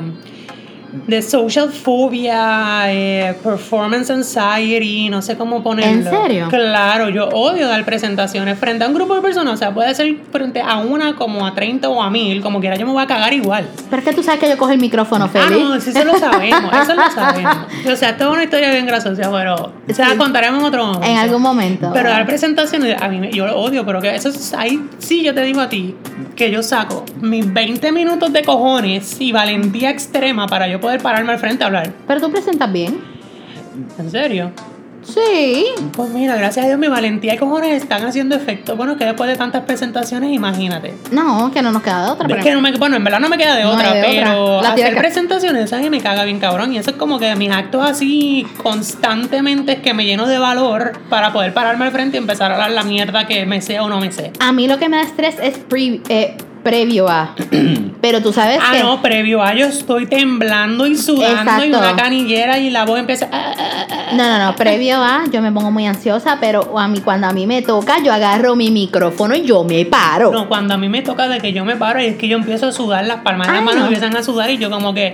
de 1.07 1.21
social 1.21 1.71
phobia, 1.71 2.83
eh, 2.87 3.35
performance 3.43 4.11
anxiety, 4.11 5.09
no 5.09 5.21
sé 5.21 5.35
cómo 5.35 5.63
ponerlo. 5.63 6.09
¿En 6.09 6.21
serio? 6.21 6.47
Claro, 6.49 7.09
yo 7.09 7.29
odio 7.29 7.67
dar 7.67 7.83
presentaciones 7.83 8.57
frente 8.59 8.83
a 8.83 8.87
un 8.87 8.93
grupo 8.93 9.15
de 9.15 9.21
personas, 9.21 9.55
o 9.55 9.57
sea, 9.57 9.73
puede 9.73 9.93
ser 9.95 10.17
frente 10.31 10.61
a 10.61 10.77
una 10.77 11.15
como 11.15 11.45
a 11.45 11.55
30 11.55 11.89
o 11.89 12.01
a 12.01 12.09
1000, 12.09 12.41
como 12.41 12.59
quiera, 12.59 12.75
yo 12.75 12.85
me 12.85 12.93
voy 12.93 13.03
a 13.03 13.07
cagar 13.07 13.33
igual. 13.33 13.67
Pero 13.89 14.01
es 14.01 14.07
que 14.07 14.13
tú 14.13 14.23
sabes 14.23 14.39
que 14.39 14.49
yo 14.49 14.57
cojo 14.57 14.71
el 14.71 14.79
micrófono, 14.79 15.27
Feliz. 15.29 15.47
Ah, 15.51 15.75
no, 15.75 15.81
sí, 15.81 15.89
eso 15.89 16.03
lo 16.03 16.17
sabemos, 16.17 16.71
eso 16.81 16.93
lo 16.93 17.09
sabemos. 17.09 17.57
O 17.91 17.95
sea, 17.95 18.09
esto 18.09 18.25
es 18.25 18.29
una 18.29 18.43
historia 18.43 18.71
bien 18.71 18.85
graciosa, 18.85 19.31
pero 19.31 19.73
se 19.91 20.05
la 20.05 20.15
contaremos 20.15 20.59
en 20.59 20.65
otro 20.65 20.85
momento. 20.85 21.07
En 21.07 21.17
algún 21.17 21.41
momento. 21.41 21.91
Pero 21.93 22.09
dar 22.09 22.25
presentaciones, 22.25 23.01
a 23.01 23.07
mí 23.07 23.29
yo 23.31 23.47
lo 23.47 23.59
odio, 23.59 23.85
pero 23.85 23.99
que 23.99 24.15
eso 24.15 24.29
es, 24.29 24.53
ahí 24.53 24.79
sí 24.99 25.23
yo 25.23 25.33
te 25.33 25.41
digo 25.41 25.59
a 25.59 25.69
ti, 25.69 25.95
que 26.35 26.51
yo 26.51 26.61
saco 26.61 27.03
mis 27.19 27.51
20 27.51 27.91
minutos 27.91 28.31
de 28.31 28.43
cojones 28.43 29.19
y 29.19 29.31
valentía 29.31 29.89
extrema 29.89 30.47
para 30.47 30.67
yo 30.67 30.79
poder 30.83 31.01
pararme 31.01 31.31
al 31.31 31.39
frente 31.39 31.63
a 31.63 31.67
hablar. 31.67 31.93
Pero 32.05 32.19
tú 32.19 32.29
presentas 32.29 32.71
bien. 32.71 32.99
¿En 33.97 34.11
serio? 34.11 34.51
Sí. 35.03 35.65
Pues 35.93 36.09
mira, 36.09 36.35
gracias 36.35 36.65
a 36.65 36.67
Dios 36.67 36.79
mi 36.79 36.87
valentía 36.87 37.35
y 37.35 37.37
cojones 37.37 37.81
están 37.81 38.05
haciendo 38.05 38.35
efecto. 38.35 38.75
Bueno, 38.75 38.97
que 38.97 39.05
después 39.05 39.29
de 39.29 39.37
tantas 39.37 39.63
presentaciones, 39.63 40.31
imagínate. 40.31 40.93
No, 41.11 41.51
que 41.51 41.61
no 41.61 41.71
nos 41.71 41.83
queda 41.83 42.03
de 42.03 42.11
otra. 42.11 42.37
Es 42.37 42.43
que 42.43 42.53
no 42.53 42.61
me, 42.61 42.71
bueno, 42.77 42.97
en 42.97 43.03
verdad 43.03 43.21
no 43.21 43.29
me 43.29 43.37
queda 43.37 43.55
de 43.55 43.65
otra, 43.65 43.93
pero 44.01 44.59
hacer 44.59 44.95
presentaciones, 44.95 45.69
¿sabes? 45.69 45.89
Me 45.89 46.01
caga 46.01 46.25
bien 46.25 46.39
cabrón. 46.39 46.73
Y 46.73 46.77
eso 46.77 46.91
es 46.91 46.97
como 46.97 47.17
que 47.17 47.33
mis 47.35 47.51
actos 47.51 47.89
así 47.89 48.45
constantemente 48.61 49.73
es 49.73 49.79
que 49.79 49.93
me 49.93 50.05
lleno 50.05 50.27
de 50.27 50.37
valor 50.37 50.93
para 51.09 51.31
poder 51.31 51.53
pararme 51.53 51.85
al 51.85 51.91
frente 51.91 52.17
y 52.17 52.19
empezar 52.19 52.51
a 52.51 52.55
hablar 52.55 52.71
la 52.71 52.83
mierda 52.83 53.25
que 53.25 53.45
me 53.45 53.61
sé 53.61 53.79
o 53.79 53.87
no 53.87 54.01
me 54.01 54.11
sé. 54.11 54.31
A 54.39 54.51
mí 54.51 54.67
lo 54.67 54.79
que 54.79 54.89
me 54.89 54.97
da 54.97 55.03
estrés 55.03 55.35
es 55.41 55.57
pre 55.57 56.01
eh, 56.09 56.37
previo 56.63 57.07
a. 57.09 57.35
Pero 58.01 58.21
tú 58.21 58.33
sabes 58.33 58.59
ah, 58.61 58.71
que. 58.71 58.79
Ah, 58.79 58.83
no, 58.83 59.01
previo 59.01 59.41
a. 59.41 59.53
Yo 59.53 59.67
estoy 59.67 60.07
temblando 60.07 60.87
y 60.87 60.95
sudando 60.95 61.65
y 61.65 61.69
una 61.69 61.95
canillera 61.95 62.57
y 62.57 62.69
la 62.69 62.85
voz 62.85 62.99
empieza. 62.99 63.27
Ah, 63.31 63.53
ah, 63.57 64.11
no, 64.13 64.23
no, 64.23 64.45
no. 64.45 64.55
Previo 64.55 65.01
a, 65.01 65.23
yo 65.31 65.41
me 65.41 65.51
pongo 65.51 65.71
muy 65.71 65.85
ansiosa, 65.85 66.37
pero 66.39 66.77
a 66.79 66.87
mí, 66.87 66.99
cuando 67.01 67.27
a 67.27 67.33
mí 67.33 67.45
me 67.45 67.61
toca, 67.61 68.01
yo 68.03 68.13
agarro 68.13 68.55
mi 68.55 68.71
micrófono 68.71 69.35
y 69.35 69.43
yo 69.43 69.63
me 69.63 69.85
paro. 69.85 70.31
No, 70.31 70.47
cuando 70.47 70.73
a 70.73 70.77
mí 70.77 70.89
me 70.89 71.01
toca 71.01 71.27
de 71.27 71.39
que 71.39 71.53
yo 71.53 71.65
me 71.65 71.75
paro 71.75 72.01
y 72.01 72.05
es 72.05 72.17
que 72.17 72.27
yo 72.27 72.37
empiezo 72.37 72.67
a 72.67 72.71
sudar, 72.71 73.05
las 73.05 73.21
palmas 73.21 73.47
de 73.47 73.53
las 73.53 73.63
manos 73.63 73.83
empiezan 73.83 74.15
a 74.15 74.23
sudar 74.23 74.49
y 74.49 74.57
yo 74.57 74.69
como 74.69 74.93
que 74.93 75.13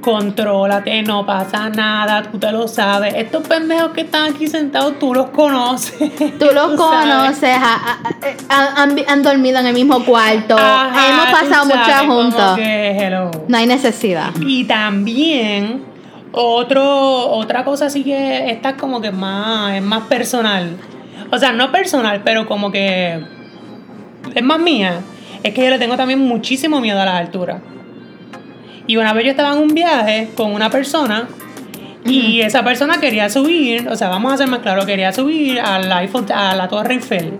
contrólate, 0.00 1.02
no 1.02 1.26
pasa 1.26 1.68
nada, 1.68 2.22
tú 2.22 2.38
te 2.38 2.50
lo 2.52 2.68
sabes. 2.68 3.14
Estos 3.14 3.46
pendejos 3.46 3.92
que 3.92 4.02
están 4.02 4.32
aquí 4.34 4.46
sentados, 4.46 4.98
tú 4.98 5.14
los 5.14 5.30
conoces. 5.30 6.14
Tú 6.38 6.46
los 6.52 6.72
conoces, 6.76 7.56
han, 8.48 9.22
dormido 9.22 9.58
en 9.60 9.66
el 9.66 9.74
mismo 9.74 10.04
cuarto, 10.04 10.56
hemos 10.74 11.40
pasado 11.40 11.64
mucho 11.66 12.06
juntos. 12.06 12.58
No 13.48 13.56
hay 13.56 13.66
necesidad. 13.66 14.30
Y 14.40 14.64
también 14.64 15.84
otro, 16.32 17.30
otra 17.30 17.64
cosa 17.64 17.90
sí 17.90 18.02
que 18.04 18.50
esta 18.50 18.76
como 18.76 19.00
que 19.00 19.10
más, 19.10 19.74
es 19.74 19.82
más 19.82 20.04
personal. 20.04 20.76
O 21.30 21.38
sea, 21.38 21.52
no 21.52 21.72
personal, 21.72 22.22
pero 22.24 22.46
como 22.46 22.70
que 22.70 23.20
es 24.34 24.42
más 24.42 24.58
mía. 24.58 25.00
Es 25.42 25.54
que 25.54 25.64
yo 25.64 25.70
le 25.70 25.78
tengo 25.78 25.96
también 25.96 26.20
muchísimo 26.20 26.80
miedo 26.80 27.00
a 27.00 27.04
las 27.04 27.14
alturas. 27.14 27.58
Y 28.86 28.96
una 28.96 29.12
vez 29.12 29.24
yo 29.24 29.30
estaba 29.30 29.54
en 29.54 29.62
un 29.62 29.74
viaje 29.74 30.30
con 30.36 30.52
una 30.52 30.70
persona 30.70 31.28
y 32.04 32.40
esa 32.42 32.62
persona 32.62 32.98
quería 33.00 33.30
subir, 33.30 33.88
o 33.88 33.96
sea, 33.96 34.08
vamos 34.08 34.32
a 34.32 34.36
ser 34.36 34.46
más 34.48 34.58
claro, 34.60 34.84
quería 34.84 35.12
subir 35.12 35.58
al 35.58 35.90
iPhone, 35.90 36.30
a 36.32 36.54
la 36.54 36.68
Torre 36.68 36.94
Eiffel, 36.94 37.38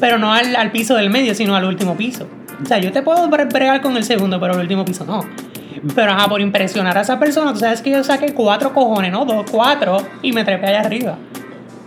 pero 0.00 0.18
no 0.18 0.32
al, 0.32 0.56
al, 0.56 0.70
piso 0.70 0.94
del 0.94 1.10
medio, 1.10 1.34
sino 1.34 1.54
al 1.56 1.64
último 1.64 1.96
piso. 1.96 2.26
O 2.62 2.66
sea, 2.66 2.78
yo 2.78 2.92
te 2.92 3.02
puedo 3.02 3.28
bregar 3.28 3.80
con 3.80 3.96
el 3.96 4.04
segundo, 4.04 4.40
pero 4.40 4.54
el 4.54 4.60
último 4.60 4.84
piso 4.84 5.04
no. 5.04 5.24
Pero 5.94 6.12
ajá, 6.12 6.28
por 6.28 6.40
impresionar 6.40 6.98
a 6.98 7.02
esa 7.02 7.18
persona, 7.18 7.52
tú 7.52 7.60
sabes 7.60 7.82
que 7.82 7.90
yo 7.90 8.02
saqué 8.02 8.34
cuatro 8.34 8.72
cojones, 8.72 9.12
¿no? 9.12 9.24
Dos, 9.24 9.46
cuatro, 9.50 10.02
y 10.22 10.32
me 10.32 10.44
trepé 10.44 10.66
allá 10.66 10.80
arriba. 10.80 11.16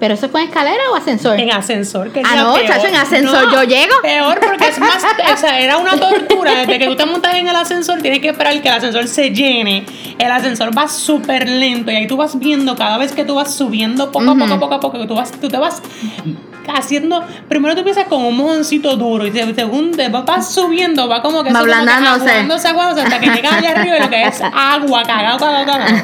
¿Pero 0.02 0.16
eso 0.16 0.30
fue 0.30 0.42
en 0.42 0.48
escalera 0.48 0.82
o 0.92 0.96
ascensor? 0.96 1.40
En 1.40 1.52
ascensor. 1.52 2.12
Que 2.12 2.24
ah, 2.26 2.36
no, 2.36 2.58
chacho, 2.66 2.88
en 2.88 2.96
ascensor 2.96 3.52
yo 3.52 3.62
llego. 3.62 3.94
Peor 4.02 4.40
porque 4.40 4.70
es 4.70 4.80
más, 4.80 5.04
o 5.34 5.38
sea, 5.38 5.60
era 5.60 5.78
una 5.78 5.92
tortura. 5.92 6.56
Desde 6.56 6.80
que 6.80 6.88
tú 6.88 6.96
te 6.96 7.06
montas 7.06 7.36
en 7.36 7.48
el 7.48 7.56
ascensor, 7.56 8.02
tienes 8.02 8.20
que 8.20 8.30
esperar 8.30 8.60
que 8.64 8.68
el 8.68 8.74
ascensor 8.74 9.08
se 9.08 9.30
llene. 9.30 9.86
El 10.18 10.32
ascensor 10.32 10.76
va 10.76 10.88
súper 10.88 11.48
lento 11.48 11.92
y 11.92 11.98
ahí 11.98 12.08
tú 12.08 12.18
vas 12.18 12.40
viendo 12.40 12.76
cada 12.76 12.98
vez 12.98 13.12
que 13.12 13.26
tú 13.26 13.36
vas 13.36 13.54
subiendo 13.54 14.12
poco 14.12 14.32
a 14.32 14.36
poco, 14.36 14.60
poco 14.60 14.74
a 14.74 14.80
poco, 14.80 15.00
que 15.02 15.06
tú, 15.06 15.14
vas, 15.14 15.32
tú 15.34 15.50
te 15.50 15.58
vas 15.58 15.84
haciendo. 16.68 17.24
Primero 17.48 17.74
tú 17.74 17.80
empiezas 17.80 18.06
con 18.06 18.24
un 18.24 18.38
mojoncito 18.38 18.96
duro 18.96 19.26
y 19.26 19.32
según 19.32 19.92
te 19.92 20.10
vas 20.10 20.54
subiendo, 20.54 21.08
va 21.08 21.22
como 21.22 21.44
que. 21.44 21.52
Va 21.52 21.60
ablandándose. 21.60 22.70
hasta 22.70 23.20
que 23.20 23.30
llegas 23.30 23.54
allá 23.54 23.72
arriba 23.76 23.98
y 23.98 24.02
lo 24.02 24.10
que 24.10 24.24
es 24.24 24.42
agua, 24.42 25.04
cagado, 25.04 25.38
cagado, 25.40 25.66
cagado. 25.66 26.04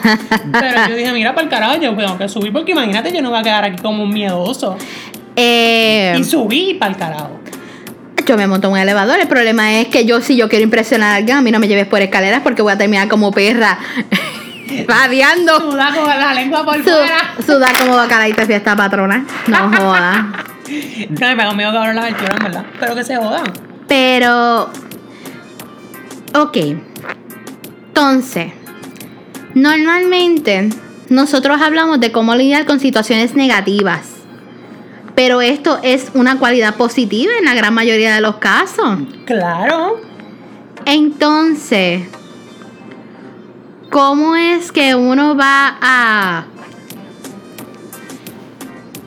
Pero 0.52 0.90
yo 0.90 0.96
dije, 0.96 1.12
mira, 1.14 1.34
para 1.34 1.44
el 1.44 1.50
carajo, 1.50 1.76
yo 1.76 1.96
tengo 1.96 2.18
que 2.18 2.30
subir 2.30 2.52
porque 2.52 2.72
imagínate, 2.72 3.12
yo 3.12 3.22
no 3.22 3.30
voy 3.30 3.40
a 3.40 3.44
quedar 3.44 3.64
aquí 3.66 3.82
como 3.82 4.04
un 4.04 4.10
miedoso. 4.10 4.78
Eh, 5.36 6.16
y 6.18 6.24
subí 6.24 6.74
para 6.74 6.92
el 6.92 6.98
carajo. 6.98 7.40
Yo 8.26 8.36
me 8.36 8.48
monto 8.48 8.68
en 8.68 8.74
un 8.74 8.80
elevador. 8.80 9.20
El 9.20 9.28
problema 9.28 9.80
es 9.80 9.88
que 9.88 10.04
yo, 10.06 10.20
si 10.20 10.36
yo 10.36 10.50
quiero 10.50 10.64
impresionar 10.64 11.14
a 11.14 11.16
alguien, 11.16 11.38
a 11.38 11.42
mí 11.42 11.52
no 11.52 11.60
me 11.60 11.68
lleves 11.68 11.88
por 11.88 12.02
escaleras 12.02 12.42
porque 12.42 12.62
voy 12.62 12.74
a 12.74 12.78
terminar 12.78 13.08
como 13.08 13.32
perra. 13.32 13.78
Radiando. 14.88 15.60
Suda 15.60 15.94
con 15.96 16.08
la 16.08 16.34
lengua 16.34 16.64
por 16.66 16.82
fuera. 16.82 17.36
Suda 17.46 17.68
como 17.80 17.96
bacalaita 17.96 18.46
fiesta 18.46 18.76
patrona. 18.76 19.26
No 19.48 19.72
joda. 19.78 20.28
No, 21.10 21.36
me 21.36 21.44
hago 21.44 21.54
miedo 21.54 21.72
que 21.72 21.78
ahora 21.78 21.94
las 21.94 22.06
alturas, 22.06 22.40
¿verdad? 22.44 22.66
Pero 22.80 22.96
que 22.96 23.04
se 23.04 23.16
jodan. 23.16 23.46
Pero. 23.88 24.70
Ok. 26.34 26.58
Entonces. 27.88 28.52
Normalmente. 29.54 30.70
Nosotros 31.10 31.62
hablamos 31.62 32.02
de 32.02 32.12
cómo 32.12 32.36
lidiar 32.36 32.66
con 32.66 32.82
situaciones 32.82 33.34
negativas. 33.34 34.02
Pero 35.16 35.42
esto 35.42 35.80
es 35.82 36.12
una 36.14 36.38
cualidad 36.38 36.76
positiva 36.76 37.32
en 37.40 37.46
la 37.46 37.56
gran 37.56 37.74
mayoría 37.74 38.14
de 38.14 38.22
los 38.22 38.36
casos. 38.36 39.00
Claro. 39.26 40.02
Entonces, 40.86 42.04
¿cómo 43.90 44.36
es 44.36 44.72
que 44.72 44.96
uno 44.96 45.36
va 45.36 45.78
a... 45.82 46.46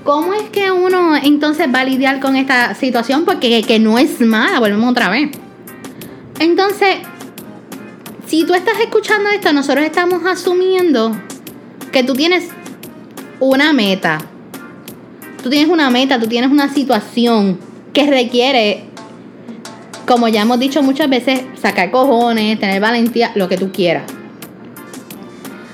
¿Cómo 0.05 0.35
es 0.35 0.49
que 0.51 0.73
uno 0.73 1.15
entonces 1.15 1.69
va 1.73 1.81
a 1.81 1.85
lidiar 1.85 2.21
con 2.21 2.35
esta 2.35 2.75
situación? 2.75 3.25
Porque 3.25 3.63
que 3.63 3.79
no 3.79 3.99
es 3.99 4.21
mala, 4.21 4.59
volvemos 4.59 4.91
otra 4.91 5.11
vez. 5.11 5.31
Entonces, 6.39 6.97
si 8.27 8.45
tú 8.45 8.55
estás 8.55 8.81
escuchando 8.81 9.29
esto, 9.29 9.53
nosotros 9.53 9.85
estamos 9.85 10.25
asumiendo 10.25 11.15
que 11.93 12.03
tú 12.03 12.15
tienes 12.15 12.49
una 13.41 13.73
meta. 13.73 14.19
Tú 15.43 15.51
tienes 15.51 15.69
una 15.69 15.91
meta, 15.91 16.19
tú 16.19 16.27
tienes 16.27 16.51
una 16.51 16.73
situación 16.73 17.59
que 17.93 18.07
requiere, 18.07 18.85
como 20.07 20.29
ya 20.29 20.43
hemos 20.43 20.59
dicho 20.59 20.83
muchas 20.83 21.09
veces, 21.09 21.43
sacar 21.61 21.91
cojones, 21.91 22.59
tener 22.59 22.81
valentía, 22.81 23.33
lo 23.35 23.49
que 23.49 23.57
tú 23.57 23.71
quieras. 23.71 24.20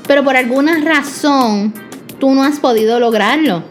Pero 0.07 0.24
por 0.24 0.36
alguna 0.36 0.78
razón, 0.78 1.74
tú 2.18 2.34
no 2.34 2.42
has 2.42 2.61
podido 2.61 3.00
lograrlo. 3.00 3.62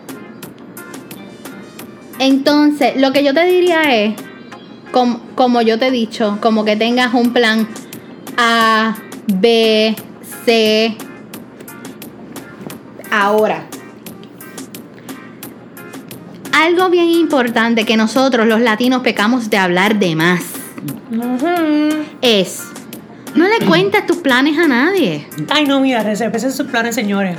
Entonces, 2.19 2.93
lo 2.97 3.11
que 3.11 3.23
yo 3.23 3.33
te 3.33 3.45
diría 3.45 3.95
es, 3.95 4.15
como, 4.91 5.19
como 5.35 5.61
yo 5.61 5.77
te 5.77 5.87
he 5.87 5.91
dicho, 5.91 6.37
como 6.41 6.63
que 6.65 6.75
tengas 6.75 7.13
un 7.13 7.33
plan 7.33 7.67
A, 8.37 8.95
B, 9.27 9.95
C. 10.45 10.95
Ahora, 13.11 13.65
algo 16.51 16.89
bien 16.89 17.09
importante 17.09 17.85
que 17.85 17.97
nosotros 17.97 18.47
los 18.47 18.61
latinos 18.61 19.01
pecamos 19.01 19.49
de 19.49 19.57
hablar 19.57 19.99
de 19.99 20.15
más 20.15 20.43
es, 22.21 22.63
no 23.35 23.47
le 23.47 23.65
cuentes 23.65 24.05
tus 24.05 24.17
planes 24.17 24.57
a 24.57 24.67
nadie. 24.67 25.27
Ay, 25.49 25.65
no, 25.65 25.81
mira, 25.81 26.03
respeten 26.03 26.51
sus 26.51 26.67
planes, 26.67 26.95
señores. 26.95 27.37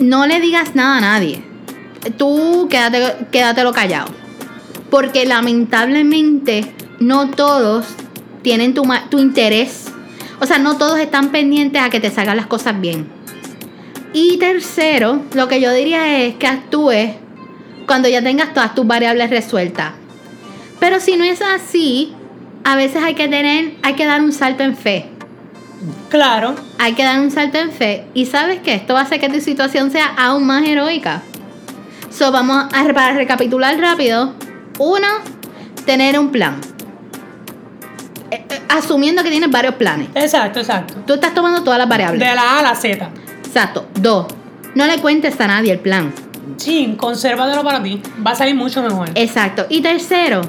No 0.00 0.26
le 0.26 0.40
digas 0.40 0.74
nada 0.76 0.98
a 0.98 1.00
nadie. 1.00 1.42
Tú 2.16 2.68
quédate, 2.70 3.26
quédatelo 3.32 3.72
callado. 3.72 4.12
Porque 4.90 5.26
lamentablemente 5.26 6.72
no 7.00 7.30
todos 7.30 7.86
tienen 8.42 8.74
tu, 8.74 8.84
tu 9.10 9.18
interés. 9.18 9.86
O 10.40 10.46
sea, 10.46 10.58
no 10.58 10.76
todos 10.76 10.98
están 11.00 11.30
pendientes 11.30 11.82
a 11.82 11.90
que 11.90 11.98
te 11.98 12.10
salgan 12.10 12.36
las 12.36 12.46
cosas 12.46 12.80
bien. 12.80 13.08
Y 14.12 14.38
tercero, 14.38 15.20
lo 15.34 15.48
que 15.48 15.60
yo 15.60 15.72
diría 15.72 16.22
es 16.22 16.36
que 16.36 16.46
actúes 16.46 17.10
cuando 17.86 18.08
ya 18.08 18.22
tengas 18.22 18.54
todas 18.54 18.74
tus 18.74 18.86
variables 18.86 19.30
resueltas. 19.30 19.92
Pero 20.78 21.00
si 21.00 21.16
no 21.16 21.24
es 21.24 21.42
así, 21.42 22.14
a 22.64 22.76
veces 22.76 23.02
hay 23.02 23.14
que 23.14 23.28
tener, 23.28 23.74
hay 23.82 23.94
que 23.94 24.06
dar 24.06 24.20
un 24.20 24.32
salto 24.32 24.62
en 24.62 24.76
fe. 24.76 25.06
Claro. 26.08 26.54
Hay 26.78 26.94
que 26.94 27.04
dar 27.04 27.20
un 27.20 27.30
salto 27.30 27.58
en 27.58 27.70
fe. 27.70 28.06
Y 28.14 28.26
sabes 28.26 28.60
que 28.60 28.74
esto 28.74 28.94
va 28.94 29.00
a 29.00 29.02
hacer 29.04 29.20
que 29.20 29.28
tu 29.28 29.40
situación 29.40 29.90
sea 29.90 30.06
aún 30.16 30.46
más 30.46 30.66
heroica. 30.66 31.22
So, 32.10 32.32
vamos 32.32 32.66
a 32.72 32.92
para 32.92 33.12
recapitular 33.12 33.78
rápido. 33.78 34.34
Uno, 34.78 35.06
tener 35.84 36.18
un 36.18 36.30
plan. 36.30 36.60
Eh, 38.30 38.44
eh, 38.48 38.60
asumiendo 38.68 39.22
que 39.22 39.30
tienes 39.30 39.50
varios 39.50 39.74
planes. 39.74 40.08
Exacto, 40.14 40.60
exacto. 40.60 40.94
Tú 41.06 41.14
estás 41.14 41.34
tomando 41.34 41.62
todas 41.62 41.78
las 41.78 41.88
variables. 41.88 42.20
De 42.20 42.34
la 42.34 42.42
A 42.42 42.58
a 42.60 42.62
la 42.62 42.74
Z. 42.74 43.10
Exacto. 43.44 43.86
Dos, 43.94 44.26
no 44.74 44.86
le 44.86 44.98
cuentes 44.98 45.40
a 45.40 45.46
nadie 45.46 45.72
el 45.72 45.80
plan. 45.80 46.12
Sí, 46.56 46.94
consérvatelo 46.96 47.62
para 47.62 47.82
ti. 47.82 48.02
Va 48.26 48.32
a 48.32 48.34
salir 48.34 48.54
mucho 48.54 48.82
mejor. 48.82 49.10
Exacto. 49.14 49.66
Y 49.68 49.80
tercero, 49.80 50.42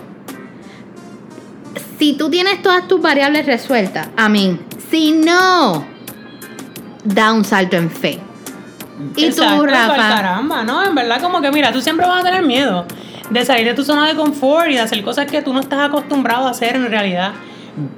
si 1.99 2.13
tú 2.13 2.29
tienes 2.29 2.61
todas 2.61 2.87
tus 2.87 3.01
variables 3.01 3.45
resueltas, 3.45 4.07
amén. 4.15 4.65
Si 4.89 5.11
no, 5.11 5.85
da 7.03 7.33
un 7.33 7.43
salto 7.43 7.75
en 7.75 7.91
fe. 7.91 8.19
Y 9.15 9.25
Exacto, 9.25 9.57
tú, 9.57 9.65
Rafa. 9.65 9.95
Caramba, 9.95 10.63
¿no? 10.63 10.83
En 10.83 10.95
verdad, 10.95 11.21
como 11.21 11.41
que 11.41 11.51
mira, 11.51 11.71
tú 11.73 11.81
siempre 11.81 12.07
vas 12.07 12.21
a 12.21 12.23
tener 12.23 12.43
miedo 12.43 12.85
de 13.29 13.45
salir 13.45 13.65
de 13.65 13.73
tu 13.73 13.83
zona 13.83 14.07
de 14.07 14.15
confort 14.15 14.69
y 14.69 14.75
de 14.75 14.79
hacer 14.79 15.03
cosas 15.03 15.25
que 15.27 15.41
tú 15.41 15.53
no 15.53 15.59
estás 15.59 15.81
acostumbrado 15.81 16.47
a 16.47 16.51
hacer 16.51 16.75
en 16.75 16.89
realidad. 16.89 17.33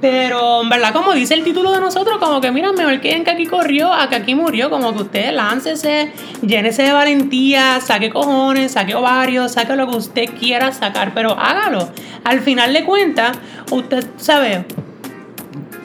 Pero 0.00 0.62
en 0.62 0.68
verdad, 0.68 0.92
como 0.92 1.12
dice 1.12 1.34
el 1.34 1.44
título 1.44 1.72
de 1.72 1.80
nosotros, 1.80 2.18
como 2.18 2.40
que 2.40 2.50
mira, 2.50 2.72
mejor 2.72 3.00
que 3.00 3.12
en 3.14 3.24
que 3.24 3.30
aquí 3.30 3.46
corrió 3.46 3.92
a 3.92 4.08
que 4.08 4.16
aquí 4.16 4.34
murió. 4.34 4.70
Como 4.70 4.92
que 4.94 5.02
usted 5.02 5.32
láncese, 5.32 6.12
llénese 6.42 6.82
de 6.82 6.92
valentía, 6.92 7.80
saque 7.80 8.10
cojones, 8.10 8.72
saque 8.72 8.94
ovarios, 8.94 9.52
saque 9.52 9.74
lo 9.76 9.88
que 9.88 9.96
usted 9.96 10.24
quiera 10.38 10.72
sacar, 10.72 11.12
pero 11.14 11.32
hágalo. 11.38 11.88
Al 12.24 12.40
final 12.40 12.72
de 12.72 12.84
cuentas, 12.84 13.36
usted 13.70 14.04
sabe, 14.16 14.64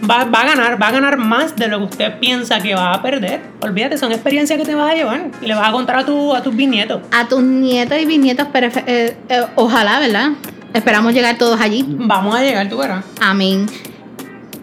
va, 0.10 0.26
va 0.26 0.42
a 0.42 0.46
ganar, 0.46 0.82
va 0.82 0.88
a 0.88 0.92
ganar 0.92 1.18
más 1.18 1.56
de 1.56 1.68
lo 1.68 1.80
que 1.80 1.84
usted 1.86 2.20
piensa 2.20 2.60
que 2.60 2.76
va 2.76 2.94
a 2.94 3.02
perder. 3.02 3.42
Olvídate, 3.62 3.98
son 3.98 4.12
experiencias 4.12 4.60
que 4.60 4.66
te 4.66 4.76
vas 4.76 4.92
a 4.92 4.96
llevar 4.96 5.32
y 5.42 5.46
le 5.48 5.56
vas 5.56 5.70
a 5.70 5.72
contar 5.72 5.98
a, 5.98 6.06
tu, 6.06 6.34
a 6.36 6.42
tus 6.44 6.56
bisnietos. 6.56 7.02
A 7.12 7.28
tus 7.28 7.42
nietos 7.42 7.98
y 8.00 8.06
bisnietos, 8.06 8.48
perfe- 8.48 8.84
eh, 8.88 9.16
eh, 9.30 9.42
ojalá, 9.56 10.00
¿verdad? 10.00 10.30
Esperamos 10.74 11.14
llegar 11.14 11.38
todos 11.38 11.60
allí. 11.60 11.84
Vamos 11.88 12.36
a 12.36 12.42
llegar, 12.44 12.70
tú 12.70 12.78
verás. 12.78 13.04
Amén. 13.20 13.66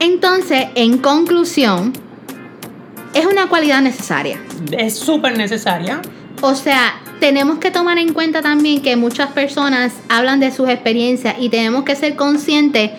Entonces, 0.05 0.67
en 0.75 0.99
conclusión, 0.99 1.95
es 3.15 3.25
una 3.25 3.49
cualidad 3.49 3.81
necesaria. 3.81 4.39
Es 4.71 4.99
súper 4.99 5.39
necesaria. 5.39 6.03
O 6.43 6.55
sea, 6.55 7.01
tenemos 7.21 7.59
que 7.59 7.71
tomar 7.71 7.97
en 7.97 8.13
cuenta 8.13 8.43
también 8.43 8.83
que 8.83 8.97
muchas 8.97 9.33
personas 9.33 9.95
hablan 10.11 10.41
de 10.41 10.51
sus 10.51 10.69
experiencias 10.69 11.37
y 11.41 11.49
tenemos 11.49 11.85
que 11.85 11.97
ser 11.97 12.17
conscientes 12.17 12.91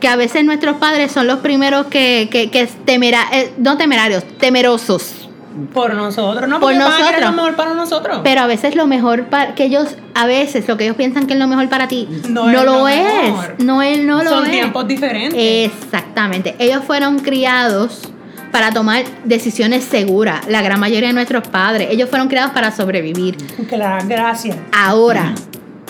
que 0.00 0.08
a 0.08 0.16
veces 0.16 0.42
nuestros 0.46 0.78
padres 0.78 1.12
son 1.12 1.26
los 1.26 1.40
primeros 1.40 1.88
que, 1.88 2.30
que, 2.32 2.50
que 2.50 2.66
temera, 2.86 3.26
eh, 3.34 3.52
no 3.58 3.76
temerarios, 3.76 4.24
temerosos. 4.38 5.23
Por 5.72 5.94
nosotros, 5.94 6.48
¿no? 6.48 6.58
Por 6.60 6.74
nosotros. 6.74 7.20
lo 7.20 7.32
mejor 7.32 7.54
para 7.56 7.74
nosotros. 7.74 8.20
Pero 8.24 8.40
a 8.40 8.46
veces 8.46 8.74
lo 8.74 8.86
mejor 8.86 9.26
para 9.26 9.54
que 9.54 9.64
ellos, 9.64 9.96
a 10.14 10.26
veces 10.26 10.66
lo 10.68 10.76
que 10.76 10.84
ellos 10.84 10.96
piensan 10.96 11.26
que 11.26 11.34
es 11.34 11.38
lo 11.38 11.46
mejor 11.46 11.68
para 11.68 11.86
ti, 11.88 12.08
No 12.28 12.48
lo 12.50 12.64
lo 12.64 12.88
es. 12.88 13.04
mejor. 13.24 13.54
No, 13.58 13.82
él 13.82 14.06
no 14.06 14.22
lo 14.24 14.30
Son 14.30 14.44
es. 14.46 14.50
tiempos 14.50 14.86
diferentes. 14.88 15.38
Exactamente. 15.38 16.54
Ellos 16.58 16.82
fueron 16.84 17.18
criados 17.20 18.08
para 18.50 18.70
tomar 18.72 19.04
decisiones 19.24 19.84
seguras. 19.84 20.46
La 20.48 20.62
gran 20.62 20.78
mayoría 20.80 21.08
de 21.08 21.14
nuestros 21.14 21.46
padres, 21.48 21.88
ellos 21.90 22.08
fueron 22.08 22.28
criados 22.28 22.52
para 22.52 22.70
sobrevivir. 22.70 23.36
Claro, 23.68 24.04
gracias. 24.08 24.56
Ahora, 24.72 25.34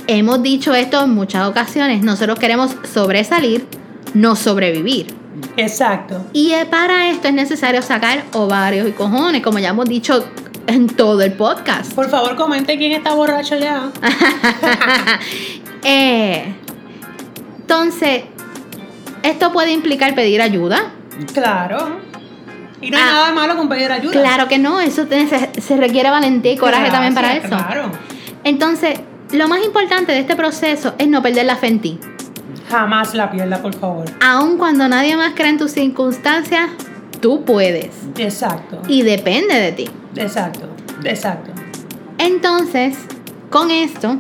hemos 0.07 0.43
dicho 0.43 0.75
esto 0.75 1.05
en 1.05 1.11
muchas 1.11 1.47
ocasiones. 1.49 2.03
Nosotros 2.03 2.39
queremos 2.39 2.77
sobresalir, 2.93 3.67
no 4.15 4.37
sobrevivir. 4.37 5.15
Exacto. 5.57 6.25
Y 6.33 6.53
eh, 6.53 6.67
para 6.67 7.09
esto 7.11 7.29
es 7.29 7.35
necesario 7.35 7.83
sacar 7.83 8.25
ovarios 8.33 8.89
y 8.89 8.93
cojones, 8.93 9.43
como 9.43 9.59
ya 9.59 9.71
hemos 9.71 9.87
dicho 9.89 10.25
en 10.67 10.87
todo 10.87 11.21
el 11.23 11.33
podcast. 11.35 11.93
Por 11.93 12.09
favor, 12.09 12.37
comente 12.37 12.77
quién 12.79 12.93
está 12.93 13.15
borracho 13.15 13.57
ya. 13.59 13.91
Eh, 15.87 16.55
entonces, 17.61 18.23
esto 19.23 19.53
puede 19.53 19.73
implicar 19.73 20.15
pedir 20.15 20.41
ayuda. 20.41 20.93
Claro. 21.35 21.99
Y 22.81 22.91
no 22.91 22.97
hay 22.97 23.03
Ah. 23.03 23.11
nada 23.13 23.33
malo 23.33 23.57
con 23.57 23.69
pedir 23.69 23.93
ayuda. 23.93 24.13
Claro 24.13 24.49
que 24.49 24.59
no, 24.59 24.81
eso 24.81 25.07
te- 25.07 25.27
se, 25.29 25.61
se 25.61 25.77
requiere 25.77 26.11
valentía 26.11 26.53
y 26.53 26.57
coraje 26.57 26.91
también 26.91 27.15
para 27.15 27.35
eso. 27.37 27.49
Claro. 27.49 27.91
Entonces, 28.45 28.99
lo 29.33 29.49
más 29.49 29.65
importante 29.65 30.13
de 30.13 30.21
este 30.21 30.37
proceso 30.37 30.95
es 30.99 31.07
no 31.09 31.23
perder 31.23 31.47
la 31.47 31.57
fe 31.57 31.67
en 31.69 31.81
ti. 31.81 31.99
Jamás 32.75 33.15
la 33.15 33.31
pierda, 33.31 33.63
por 33.63 33.73
favor. 33.73 34.05
Aun 34.21 34.59
cuando 34.59 34.89
nadie 34.89 35.17
más 35.17 35.35
cree 35.37 35.51
en 35.51 35.59
tus 35.59 35.71
circunstancias, 35.71 36.71
tú 37.21 37.45
puedes. 37.45 37.91
Exacto. 38.19 38.83
Y 38.89 39.03
depende 39.03 39.55
de 39.55 39.71
ti. 39.71 39.89
Exacto. 40.17 40.67
Exacto. 41.05 41.53
Entonces, 42.19 42.97
con 43.49 43.71
esto, 43.71 44.17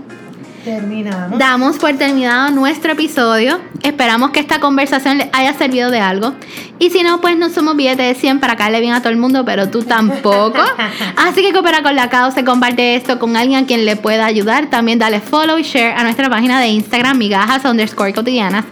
Terminamos. 0.64 1.38
damos 1.38 1.76
por 1.76 1.92
terminado 1.98 2.50
nuestro 2.50 2.92
episodio. 2.92 3.60
Esperamos 3.82 4.30
que 4.30 4.40
esta 4.40 4.60
conversación 4.60 5.18
les 5.18 5.28
haya 5.32 5.52
servido 5.52 5.90
de 5.90 6.00
algo. 6.00 6.32
Y 6.78 6.88
si 6.90 7.02
no, 7.02 7.20
pues 7.20 7.36
no 7.36 7.50
somos 7.50 7.76
billetes 7.76 8.14
de 8.14 8.14
100 8.14 8.40
para 8.40 8.56
caerle 8.56 8.80
bien 8.80 8.94
a 8.94 9.00
todo 9.00 9.10
el 9.10 9.18
mundo, 9.18 9.44
pero 9.44 9.68
tú 9.68 9.82
tampoco. 9.82 10.58
Así 11.16 11.42
que 11.42 11.52
coopera 11.52 11.82
con 11.82 11.94
la 11.94 12.08
causa 12.08 12.44
comparte 12.44 12.96
esto 12.96 13.18
con 13.18 13.36
alguien 13.36 13.64
a 13.64 13.66
quien 13.66 13.84
le 13.84 13.96
pueda 13.96 14.24
ayudar. 14.24 14.70
También 14.70 14.98
dale 14.98 15.20
follow 15.20 15.58
y 15.58 15.62
share 15.62 15.94
a 15.96 16.02
nuestra 16.02 16.30
página 16.30 16.60
de 16.60 16.68
Instagram, 16.68 17.18
migajas 17.18 17.64
underscore 17.64 18.14
cotidianas. 18.14 18.64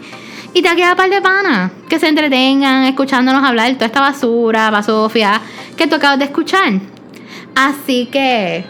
Y 0.55 0.63
te 0.63 0.75
queda 0.75 0.97
par 0.97 1.11
de 1.11 1.21
panas 1.21 1.73
que 1.89 1.99
se 1.99 2.09
entretengan 2.09 2.85
escuchándonos 2.85 3.45
hablar 3.45 3.69
de 3.69 3.75
toda 3.75 3.87
esta 3.87 4.01
basura, 4.01 4.71
basofia 4.71 5.41
que 5.77 5.87
tú 5.87 5.97
acabas 5.97 6.19
de 6.19 6.27
escuchar. 6.27 6.73
Así 7.55 8.07
que 8.07 8.65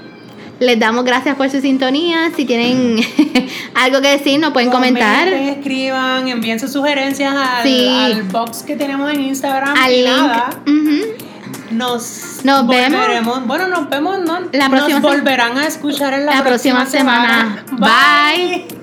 les 0.63 0.79
damos 0.79 1.05
gracias 1.05 1.37
por 1.37 1.51
su 1.51 1.61
sintonía. 1.61 2.31
Si 2.37 2.45
tienen 2.45 2.97
algo 3.75 4.01
que 4.01 4.09
decir, 4.09 4.39
nos 4.41 4.53
pueden 4.53 4.71
comentar. 4.71 5.29
Escriban, 5.29 6.29
envíen 6.29 6.59
sus 6.61 6.73
sugerencias 6.73 7.35
al, 7.35 7.63
Sí. 7.63 7.87
al 7.89 8.23
box 8.25 8.63
que 8.63 8.77
tenemos 8.77 9.11
en 9.13 9.21
Instagram. 9.23 9.75
Al 9.77 9.93
link. 9.93 10.07
nada. 10.07 10.51
Nos, 11.71 12.41
Nos 12.45 12.67
vemos. 12.69 13.01
volveremos- 13.01 13.47
Bueno, 13.47 13.69
nos 13.69 13.89
vemos, 13.89 14.19
¿no? 14.21 14.41
La 14.53 14.69
próxima 14.69 15.01
nos 15.01 15.03
volverán 15.11 15.57
a 15.59 15.67
escuchar 15.67 16.13
en 16.15 16.27
la, 16.27 16.37
La 16.37 16.45
próxima 16.45 16.85
semana. 16.87 17.65
Bye. 17.73 18.82